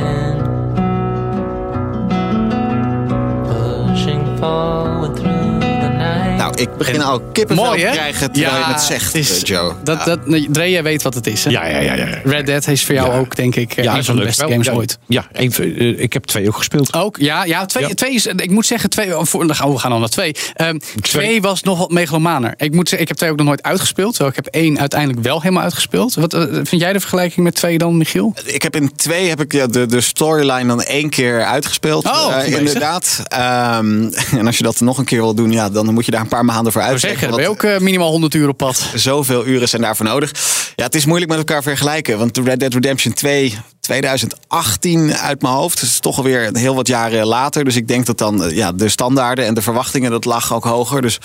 ik 6.60 6.78
begin 6.78 7.02
al 7.02 7.20
kippenvel 7.22 7.66
Mooi, 7.66 7.82
hè? 7.82 7.92
te 7.92 7.98
krijgen 7.98 8.32
terwijl 8.32 8.58
je 8.58 8.64
het 8.64 8.82
zegt, 8.82 9.16
is- 9.16 9.32
eh, 9.32 9.42
Joe. 9.42 9.74
Dat, 9.84 10.06
dat, 10.06 10.28
nee, 10.28 10.48
Dre, 10.52 10.70
jij 10.70 10.84
weet 10.84 11.02
wat 11.04 11.14
het 11.14 11.28
is, 11.28 11.44
hè? 11.44 11.50
Ja, 11.52 11.66
ja, 11.66 11.80
ja. 11.80 11.94
ja. 11.94 12.08
Red 12.24 12.46
Dead 12.46 12.68
is 12.68 12.86
voor 12.86 12.96
jou 12.96 13.12
Ja. 13.12 13.18
ook, 13.18 13.36
denk 13.36 13.56
ik, 13.56 13.74
eh, 13.74 13.84
Ja, 13.84 13.96
een 13.98 14.04
van 14.04 14.16
de 14.16 14.24
beste 14.24 14.48
games 14.48 14.66
ja, 14.66 14.74
ooit. 14.74 14.98
Ja, 15.08 15.28
een, 15.32 15.52
eh, 15.54 16.00
ik 16.02 16.14
heb 16.14 16.24
twee 16.26 16.48
ook 16.48 16.56
gespeeld. 16.58 16.94
Ook, 16.94 17.18
ja, 17.18 17.44
ja, 17.46 17.66
twee, 17.66 17.88
Ja. 17.88 17.94
twee 17.94 18.14
is, 18.14 18.26
ik 18.26 18.50
moet 18.52 18.66
zeggen, 18.66 18.90
twee, 18.90 19.12
voor, 19.14 19.48
dan 19.48 19.56
gaan 19.56 19.72
we 19.72 19.78
gaan 19.80 19.92
dan 19.92 20.00
naar 20.00 20.10
twee. 20.10 20.36
Ehm, 20.54 20.78
twee 21.02 21.42
was 21.42 21.64
nog 21.64 21.78
wat 21.78 21.92
megalomaner. 21.92 22.54
Ik 22.58 22.74
moet 22.74 22.90
zeggen, 22.90 23.02
ik 23.02 23.08
heb 23.08 23.18
twee 23.18 23.32
ook 23.32 23.38
nog 23.38 23.46
nooit 23.46 23.64
uitgespeeld. 23.64 24.10
Terwijl 24.14 24.30
ik 24.38 24.44
heb 24.44 24.54
één 24.54 24.80
uiteindelijk 24.80 25.22
wel 25.24 25.42
helemaal 25.42 25.64
uitgespeeld. 25.64 26.16
Wat 26.16 26.36
vind 26.64 26.82
jij 26.82 26.94
de 26.94 27.00
vergelijking 27.00 27.46
met 27.46 27.56
twee 27.56 27.78
dan, 27.78 27.98
Michiel? 27.98 28.34
Ik 28.46 28.62
heb 28.62 28.76
in 28.76 28.96
twee 28.96 29.28
heb 29.30 29.42
ik 29.42 29.52
ja, 29.54 29.68
de, 29.68 29.86
de 29.86 30.02
storyline 30.02 30.66
dan 30.68 30.82
één 30.82 31.10
keer 31.10 31.44
uitgespeeld. 31.46 32.06
Oh, 32.06 32.36
inderdaad. 32.46 33.22
Ehm, 33.28 34.10
en 34.40 34.46
als 34.46 34.58
je 34.58 34.64
dat 34.64 34.80
nog 34.80 34.98
een 34.98 35.06
keer 35.06 35.22
wil 35.22 35.34
doen, 35.34 35.52
ja, 35.52 35.70
dan 35.70 35.94
moet 35.94 36.06
je 36.06 36.12
daar 36.12 36.22
een 36.22 36.28
paar 36.28 36.46
maanden 36.48 36.72
voor 36.72 36.82
uitsteken. 36.82 37.20
zeggen, 37.20 37.38
dan 37.38 37.46
ben 37.46 37.56
je 37.56 37.72
ook 37.72 37.76
eh, 37.76 37.84
minimaal 37.84 38.10
100 38.10 38.34
uur 38.34 38.48
op 38.48 38.58
pad. 38.58 38.92
Zoveel 38.96 39.46
uren 39.46 39.70
zijn 39.70 39.82
daarvoor 39.82 40.06
nodig. 40.06 40.32
Ja, 40.76 40.84
het 40.84 40.96
is 40.96 41.06
moeilijk 41.06 41.30
met 41.30 41.40
elkaar 41.40 41.64
vergelijken. 41.64 42.18
Want 42.18 42.38
Red 42.38 42.60
Dead 42.60 42.74
Redemption 42.74 43.14
2, 43.14 43.58
2018 43.80 45.14
uit 45.14 45.42
mijn 45.42 45.54
hoofd. 45.54 45.82
Is 45.82 46.00
toch 46.00 46.18
alweer 46.18 46.50
heel 46.54 46.76
wat 46.76 46.88
jaren 46.88 47.26
later. 47.26 47.64
Dus 47.64 47.76
ik 47.76 47.88
denk 47.88 48.06
dat 48.06 48.18
dan 48.18 48.44
eh, 48.44 48.56
ja, 48.56 48.72
de 48.72 48.90
standaarden 48.90 49.46
en 49.46 49.54
de 49.54 49.62
verwachtingen, 49.62 50.12
dat 50.12 50.26
lag 50.26 50.54
ook 50.54 50.64
hoger. 50.64 51.02
Dus 51.02 51.20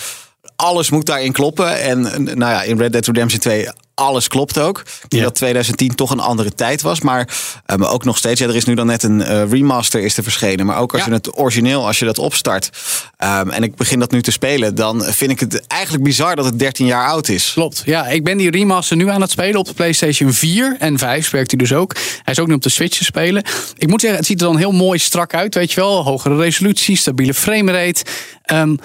alles 0.63 0.89
moet 0.89 1.05
daarin 1.05 1.31
kloppen. 1.31 1.81
En 1.81 2.01
nou 2.23 2.39
ja, 2.51 2.61
in 2.63 2.77
Red 2.77 2.91
Dead 2.91 3.05
Redemption 3.05 3.39
2 3.39 3.67
alles 3.95 4.27
klopt 4.27 4.59
ook. 4.59 4.83
Ja. 5.07 5.21
dat 5.23 5.35
2010 5.35 5.95
toch 5.95 6.11
een 6.11 6.19
andere 6.19 6.53
tijd 6.53 6.81
was. 6.81 7.01
Maar, 7.01 7.27
eh, 7.65 7.75
maar 7.77 7.89
ook 7.91 8.03
nog 8.03 8.17
steeds. 8.17 8.39
Ja, 8.39 8.47
er 8.47 8.55
is 8.55 8.65
nu 8.65 8.73
dan 8.73 8.85
net 8.85 9.03
een 9.03 9.21
eh, 9.21 9.49
remaster 9.49 10.01
is 10.01 10.17
er 10.17 10.23
verschenen. 10.23 10.65
Maar 10.65 10.77
ook 10.77 10.91
als 10.93 11.01
Ja. 11.01 11.07
je 11.07 11.13
het 11.13 11.37
origineel, 11.39 11.85
als 11.87 11.99
je 11.99 12.05
dat 12.05 12.17
opstart. 12.19 12.69
ehm, 13.17 13.49
en 13.49 13.63
ik 13.63 13.75
begin 13.75 13.99
dat 13.99 14.11
nu 14.11 14.21
te 14.21 14.31
spelen. 14.31 14.75
Dan 14.75 15.03
vind 15.03 15.31
ik 15.31 15.39
het 15.39 15.67
eigenlijk 15.67 16.03
bizar 16.03 16.35
dat 16.35 16.45
het 16.45 16.59
13 16.59 16.85
jaar 16.85 17.07
oud 17.07 17.27
is. 17.27 17.51
Klopt. 17.53 17.81
Ja, 17.85 18.07
ik 18.07 18.23
ben 18.23 18.37
die 18.37 18.51
remaster 18.51 18.95
nu 18.97 19.09
aan 19.09 19.21
het 19.21 19.31
spelen 19.31 19.59
op 19.59 19.65
de 19.65 19.73
PlayStation 19.73 20.33
4 20.33 20.75
en 20.79 20.97
5 20.97 21.29
werkt 21.29 21.51
hij 21.51 21.59
dus 21.59 21.73
ook. 21.73 21.93
Hij 21.95 22.33
is 22.33 22.39
ook 22.39 22.47
nu 22.47 22.53
op 22.53 22.61
de 22.61 22.69
Switch 22.69 22.97
te 22.97 23.03
spelen. 23.03 23.43
Ik 23.77 23.87
moet 23.87 24.01
zeggen, 24.01 24.19
het 24.19 24.27
ziet 24.27 24.41
er 24.41 24.47
dan 24.47 24.57
heel 24.57 24.71
mooi 24.71 24.99
strak 24.99 25.33
uit, 25.33 25.55
weet 25.55 25.71
je 25.71 25.79
wel. 25.81 26.03
Hogere 26.03 26.35
resolutie, 26.37 26.97
stabiele 26.97 27.33
framerate. 27.33 28.03
Ehm 28.43 28.75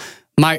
maar 0.41 0.59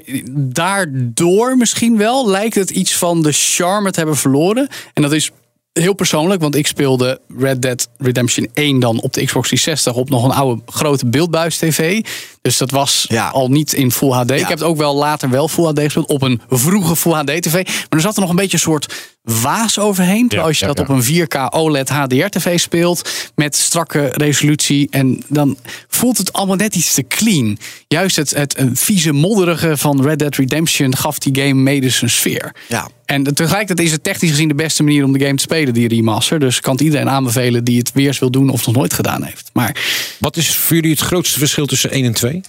daardoor 0.64 1.58
misschien 1.58 1.98
wel 1.98 2.30
lijkt 2.30 2.56
het 2.56 2.70
iets 2.70 2.96
van 2.98 3.22
de 3.22 3.32
charme 3.32 3.92
te 3.92 3.98
hebben 4.00 4.18
verloren. 4.18 4.68
En 4.94 5.02
dat 5.02 5.12
is 5.14 5.32
heel 5.74 5.94
persoonlijk, 5.94 6.42
want 6.42 6.56
ik 6.56 6.68
speelde 6.68 7.22
Red 7.38 7.62
Dead 7.62 7.90
Redemption 7.98 8.48
1 8.54 8.80
dan 8.80 9.02
op 9.02 9.14
de 9.14 9.26
Xbox 9.26 9.48
360 9.48 9.94
op 10.02 10.10
nog 10.10 10.24
een 10.24 10.32
oude 10.32 10.62
grote 10.66 11.06
beeldbuis 11.06 11.58
TV. 11.58 12.02
Dus 12.42 12.58
dat 12.58 12.72
was 12.72 13.06
Ja. 13.10 13.28
al 13.30 13.50
niet 13.50 13.74
in 13.74 13.92
Full 13.92 14.12
HD. 14.12 14.32
Ik 14.32 14.40
heb 14.40 14.50
het 14.50 14.64
ook 14.64 14.78
wel 14.78 14.96
later 14.96 15.30
wel 15.30 15.48
Full 15.48 15.66
HD 15.66 15.80
gespeeld 15.80 16.08
op 16.10 16.22
een 16.22 16.42
vroege 16.50 16.96
Full 16.96 17.14
HD 17.14 17.42
TV. 17.42 17.54
Maar 17.54 17.86
er 17.90 18.02
zat 18.02 18.16
er 18.16 18.22
nog 18.22 18.30
een 18.30 18.36
beetje 18.36 18.54
een 18.54 18.60
soort 18.60 19.18
waas 19.42 19.80
overheen. 19.80 20.28
Terwijl 20.28 20.48
als 20.48 20.60
je 20.60 20.66
ja, 20.66 20.74
dat 20.74 20.88
ja. 20.88 20.94
op 20.94 21.00
een 21.00 21.28
4K 21.28 21.54
OLED 21.54 21.90
HDR 21.90 22.26
TV 22.26 22.60
speelt 22.60 23.10
met 23.36 23.56
strakke 23.56 24.12
resolutie 24.14 24.88
en 24.90 25.24
dan 25.28 25.58
voelt 25.88 26.18
het 26.18 26.34
allemaal 26.34 26.56
net 26.56 26.76
iets 26.76 26.94
te 26.94 27.08
clean. 27.08 27.58
Juist 27.88 28.16
het, 28.16 28.30
het 28.30 28.58
een 28.58 28.76
vieze 28.76 29.12
modderige 29.12 29.78
van 29.78 30.02
Red 30.02 30.20
Dead 30.20 30.36
Redemption 30.36 30.96
gaf 30.96 31.20
die 31.20 31.44
game 31.44 31.62
mede 31.62 31.90
zijn 31.90 32.10
sfeer. 32.10 32.56
Ja. 32.68 32.90
En 33.06 33.24
tegelijkertijd 33.24 33.88
is 33.88 33.92
het 33.94 34.04
technisch 34.04 34.30
gezien 34.30 34.48
de 34.48 34.54
beste 34.54 34.84
manier 34.84 35.04
om 35.04 35.12
de 35.12 35.20
game 35.20 35.36
te 35.36 35.42
spelen, 35.42 35.74
die 35.74 35.88
remaster. 35.88 36.40
Dus 36.40 36.56
ik 36.56 36.62
kan 36.62 36.74
het 36.74 36.82
iedereen 36.82 37.10
aanbevelen 37.10 37.64
die 37.64 37.78
het 37.78 37.92
weer 37.94 38.08
eens 38.08 38.20
wil 38.20 38.32
doen 38.32 38.50
of 38.50 38.66
nog 38.66 38.76
nooit 38.76 38.94
gedaan 38.94 39.24
heeft. 39.24 39.50
Maar 39.54 39.76
Wat 40.20 40.38
is 40.38 40.56
voor 40.56 40.76
jullie 40.76 40.92
het 40.92 41.00
grootste 41.00 41.40
verschil 41.40 41.66
tussen 41.66 41.92
1 41.92 42.06
en 42.06 42.14
2? 42.14 42.42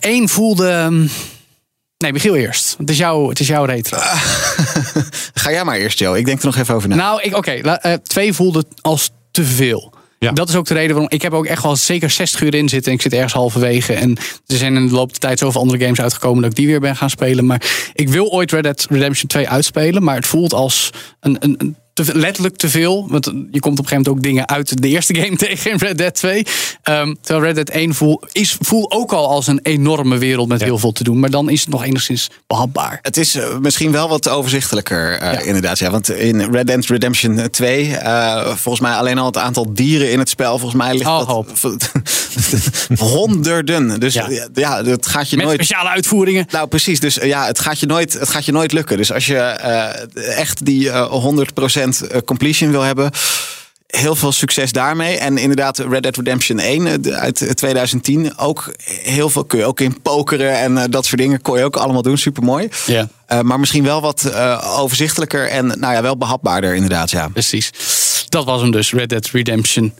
één 0.00 0.28
voelde. 0.28 1.06
Nee, 2.02 2.12
Michiel 2.12 2.34
eerst. 2.36 2.74
Het 2.78 2.90
is, 2.90 2.96
jouw, 2.98 3.28
het 3.28 3.40
is 3.40 3.46
jouw 3.46 3.64
retro. 3.64 3.98
Ga 5.34 5.50
jij 5.50 5.64
maar 5.64 5.76
eerst, 5.76 5.98
Joe. 5.98 6.18
Ik 6.18 6.24
denk 6.26 6.38
er 6.40 6.46
nog 6.46 6.56
even 6.56 6.74
over 6.74 6.88
na. 6.88 6.94
Nou, 6.94 7.22
ik- 7.22 7.36
oké. 7.36 7.58
la- 7.62 7.80
eh, 7.80 7.92
twee 7.92 8.32
voelde 8.32 8.64
als 8.80 9.10
te 9.30 9.44
veel. 9.44 9.92
Ja. 10.18 10.32
Dat 10.32 10.48
is 10.48 10.54
ook 10.54 10.66
de 10.66 10.74
reden 10.74 10.90
waarom 10.90 11.10
ik 11.10 11.22
heb 11.22 11.32
ook 11.32 11.46
echt 11.46 11.62
wel 11.62 11.76
zeker 11.76 12.10
60 12.10 12.40
uur 12.40 12.54
in 12.54 12.68
zitten. 12.68 12.90
En 12.90 12.96
ik 12.96 13.02
zit 13.02 13.12
ergens 13.12 13.32
halverwege. 13.32 13.92
En 13.94 14.16
er 14.46 14.56
zijn 14.56 14.76
in 14.76 14.86
de 14.86 14.92
loop 14.94 15.10
der 15.10 15.18
tijd 15.18 15.38
zoveel 15.38 15.60
andere 15.60 15.84
games 15.84 16.00
uitgekomen 16.00 16.42
dat 16.42 16.50
ik 16.50 16.56
die 16.56 16.66
weer 16.66 16.80
ben 16.80 16.96
gaan 16.96 17.10
spelen. 17.10 17.46
Maar 17.46 17.62
ik 17.94 18.08
wil 18.08 18.30
ooit 18.30 18.52
Red 18.52 18.62
Dead 18.62 18.86
Redemption 18.90 19.28
2 19.28 19.48
uitspelen. 19.48 20.02
Maar 20.02 20.14
het 20.16 20.26
voelt 20.26 20.52
als 20.52 20.90
een, 21.20 21.36
een, 21.40 21.54
een 21.58 21.76
te, 21.92 22.18
letterlijk 22.18 22.56
te 22.56 22.68
veel. 22.68 23.06
Want 23.08 23.24
je 23.24 23.32
komt 23.32 23.78
op 23.78 23.84
een 23.84 23.88
gegeven 23.88 23.96
moment 23.96 24.08
ook 24.08 24.22
dingen 24.22 24.48
uit 24.48 24.82
de 24.82 24.88
eerste 24.88 25.14
game 25.14 25.36
tegen 25.46 25.70
in 25.70 25.76
Red 25.76 25.98
Dead 25.98 26.14
2. 26.14 26.46
Ehm, 26.82 27.14
terwijl 27.20 27.46
Red 27.46 27.54
Dead 27.54 27.68
1 27.68 27.94
voel, 27.94 28.22
is, 28.32 28.56
voel 28.60 28.92
ook 28.92 29.12
al 29.12 29.28
als 29.28 29.46
een 29.46 29.60
enorme 29.62 30.18
wereld 30.18 30.48
met 30.48 30.62
heel 30.62 30.78
veel 30.78 30.92
te 30.92 31.04
doen. 31.04 31.20
Maar 31.20 31.30
dan 31.30 31.50
is 31.50 31.60
het 31.60 31.68
nog 31.68 31.84
enigszins 31.84 32.30
behapbaar. 32.46 32.98
Het 33.02 33.16
is 33.16 33.34
eh, 33.34 33.58
misschien 33.58 33.92
wel 33.92 34.08
wat 34.08 34.28
overzichtelijker, 34.28 35.12
eh, 35.18 35.46
inderdaad. 35.46 35.78
Ja, 35.78 35.90
want 35.90 36.10
in 36.10 36.40
Red 36.40 36.66
Dead 36.66 36.84
Redemption 36.84 37.50
2, 37.50 37.96
eh, 37.96 38.46
volgens 38.46 38.80
mij 38.80 38.92
alleen 38.92 39.18
al 39.18 39.26
het 39.26 39.36
aantal 39.36 39.74
dieren 39.74 40.10
in 40.10 40.18
het 40.18 40.28
spel, 40.28 40.58
volgens 40.58 40.82
mij 40.82 40.92
ligt 40.92 41.10
Oh, 41.10 41.46
dat 41.60 41.92
honderden. 42.98 44.00
Dus 44.00 44.14
ja, 44.14 44.28
ja 44.54 44.82
dat 44.82 45.06
gaat 45.06 45.30
je 45.30 45.36
Met 45.36 45.44
nooit. 45.44 45.64
speciale 45.64 45.88
uitvoeringen. 45.88 46.46
Nou, 46.50 46.68
precies. 46.68 47.00
Dus 47.00 47.14
ja, 47.14 47.46
het 47.46 47.58
gaat 47.58 47.80
je 47.80 47.86
nooit, 47.86 48.12
het 48.12 48.28
gaat 48.28 48.44
je 48.44 48.52
nooit 48.52 48.72
lukken. 48.72 48.96
Dus 48.96 49.12
als 49.12 49.26
je 49.26 49.36
eh, 49.36 50.38
echt 50.38 50.64
die 50.64 50.90
eh 50.90 51.10
100% 51.10 51.91
completion 52.24 52.70
wil 52.70 52.82
hebben. 52.82 53.10
Heel 53.86 54.14
veel 54.14 54.32
succes 54.32 54.72
daarmee. 54.72 55.16
En 55.18 55.38
inderdaad, 55.38 55.78
Red 55.78 56.02
Dead 56.02 56.16
Redemption 56.16 56.58
1 56.58 56.86
eh, 56.86 57.12
uit 57.12 57.56
2010. 57.56 58.38
Ook 58.38 58.72
heel 59.02 59.30
veel 59.30 59.44
kun 59.44 59.58
je 59.58 59.64
ook 59.64 59.80
in 59.80 60.02
pokeren 60.02 60.58
en 60.58 60.78
eh, 60.78 60.84
dat 60.90 61.06
soort 61.06 61.20
dingen 61.20 61.42
kon 61.42 61.58
je 61.58 61.64
ook 61.64 61.76
allemaal 61.76 62.02
doen. 62.02 62.18
Supermooi. 62.18 62.68
Ja. 62.86 63.08
Eh, 63.26 63.40
maar 63.40 63.60
misschien 63.60 63.84
wel 63.84 64.00
wat 64.00 64.24
eh, 64.24 64.78
overzichtelijker 64.78 65.48
en 65.48 65.66
nou 65.66 65.94
ja, 65.94 66.02
wel 66.02 66.16
behapbaarder 66.16 66.74
inderdaad. 66.74 67.10
Ja. 67.10 67.28
Precies. 67.28 67.70
Dat 68.28 68.44
was 68.44 68.60
hem 68.60 68.70
dus, 68.70 68.92
Red 68.92 69.08
Dead 69.08 69.26
Redemption. 69.26 69.92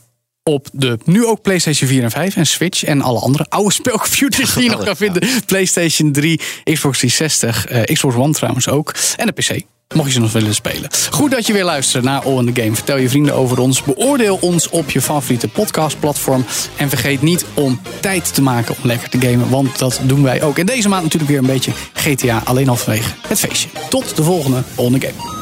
Op 0.43 0.68
de 0.72 0.99
nu 1.05 1.26
ook 1.26 1.43
PlayStation 1.43 1.88
4 1.88 2.03
en 2.03 2.11
5 2.11 2.36
en 2.36 2.47
Switch 2.47 2.84
en 2.84 3.03
alle 3.03 3.18
andere 3.18 3.47
oude 3.49 3.72
spelcomputers 3.72 4.55
die 4.55 4.62
je 4.62 4.70
nog 4.70 4.84
kan 4.84 4.97
vinden. 5.07 5.28
PlayStation 5.47 6.12
3, 6.12 6.40
Xbox 6.64 6.99
360, 6.99 7.66
eh, 7.66 7.95
Xbox 7.95 8.14
One 8.14 8.32
trouwens 8.32 8.68
ook. 8.68 8.95
En 9.16 9.26
de 9.26 9.32
PC. 9.32 9.61
Mocht 9.95 10.07
je 10.07 10.12
ze 10.12 10.20
nog 10.20 10.32
willen 10.32 10.55
spelen. 10.55 10.90
Goed 11.11 11.30
dat 11.30 11.47
je 11.47 11.53
weer 11.53 11.64
luistert 11.64 12.05
naar 12.05 12.22
All 12.22 12.38
in 12.38 12.53
the 12.53 12.61
Game. 12.62 12.74
Vertel 12.74 12.97
je 12.97 13.09
vrienden 13.09 13.34
over 13.34 13.59
ons. 13.59 13.82
Beoordeel 13.82 14.38
ons 14.40 14.68
op 14.68 14.90
je 14.90 15.01
favoriete 15.01 15.49
podcastplatform. 15.49 16.45
En 16.76 16.88
vergeet 16.88 17.22
niet 17.22 17.45
om 17.55 17.80
tijd 18.01 18.34
te 18.34 18.43
maken 18.43 18.74
om 18.82 18.86
lekker 18.88 19.09
te 19.09 19.20
gamen. 19.20 19.51
Want 19.51 19.78
dat 19.78 20.01
doen 20.03 20.22
wij 20.22 20.43
ook. 20.43 20.59
En 20.59 20.66
deze 20.66 20.88
maand 20.88 21.03
natuurlijk 21.03 21.30
weer 21.30 21.40
een 21.40 21.47
beetje 21.47 21.72
GTA. 21.93 22.43
Alleen 22.45 22.68
al 22.68 22.76
vanwege 22.76 23.11
het 23.26 23.38
feestje. 23.38 23.68
Tot 23.88 24.16
de 24.16 24.22
volgende 24.22 24.62
All 24.76 24.86
in 24.86 24.99
the 24.99 25.07
Game. 25.07 25.41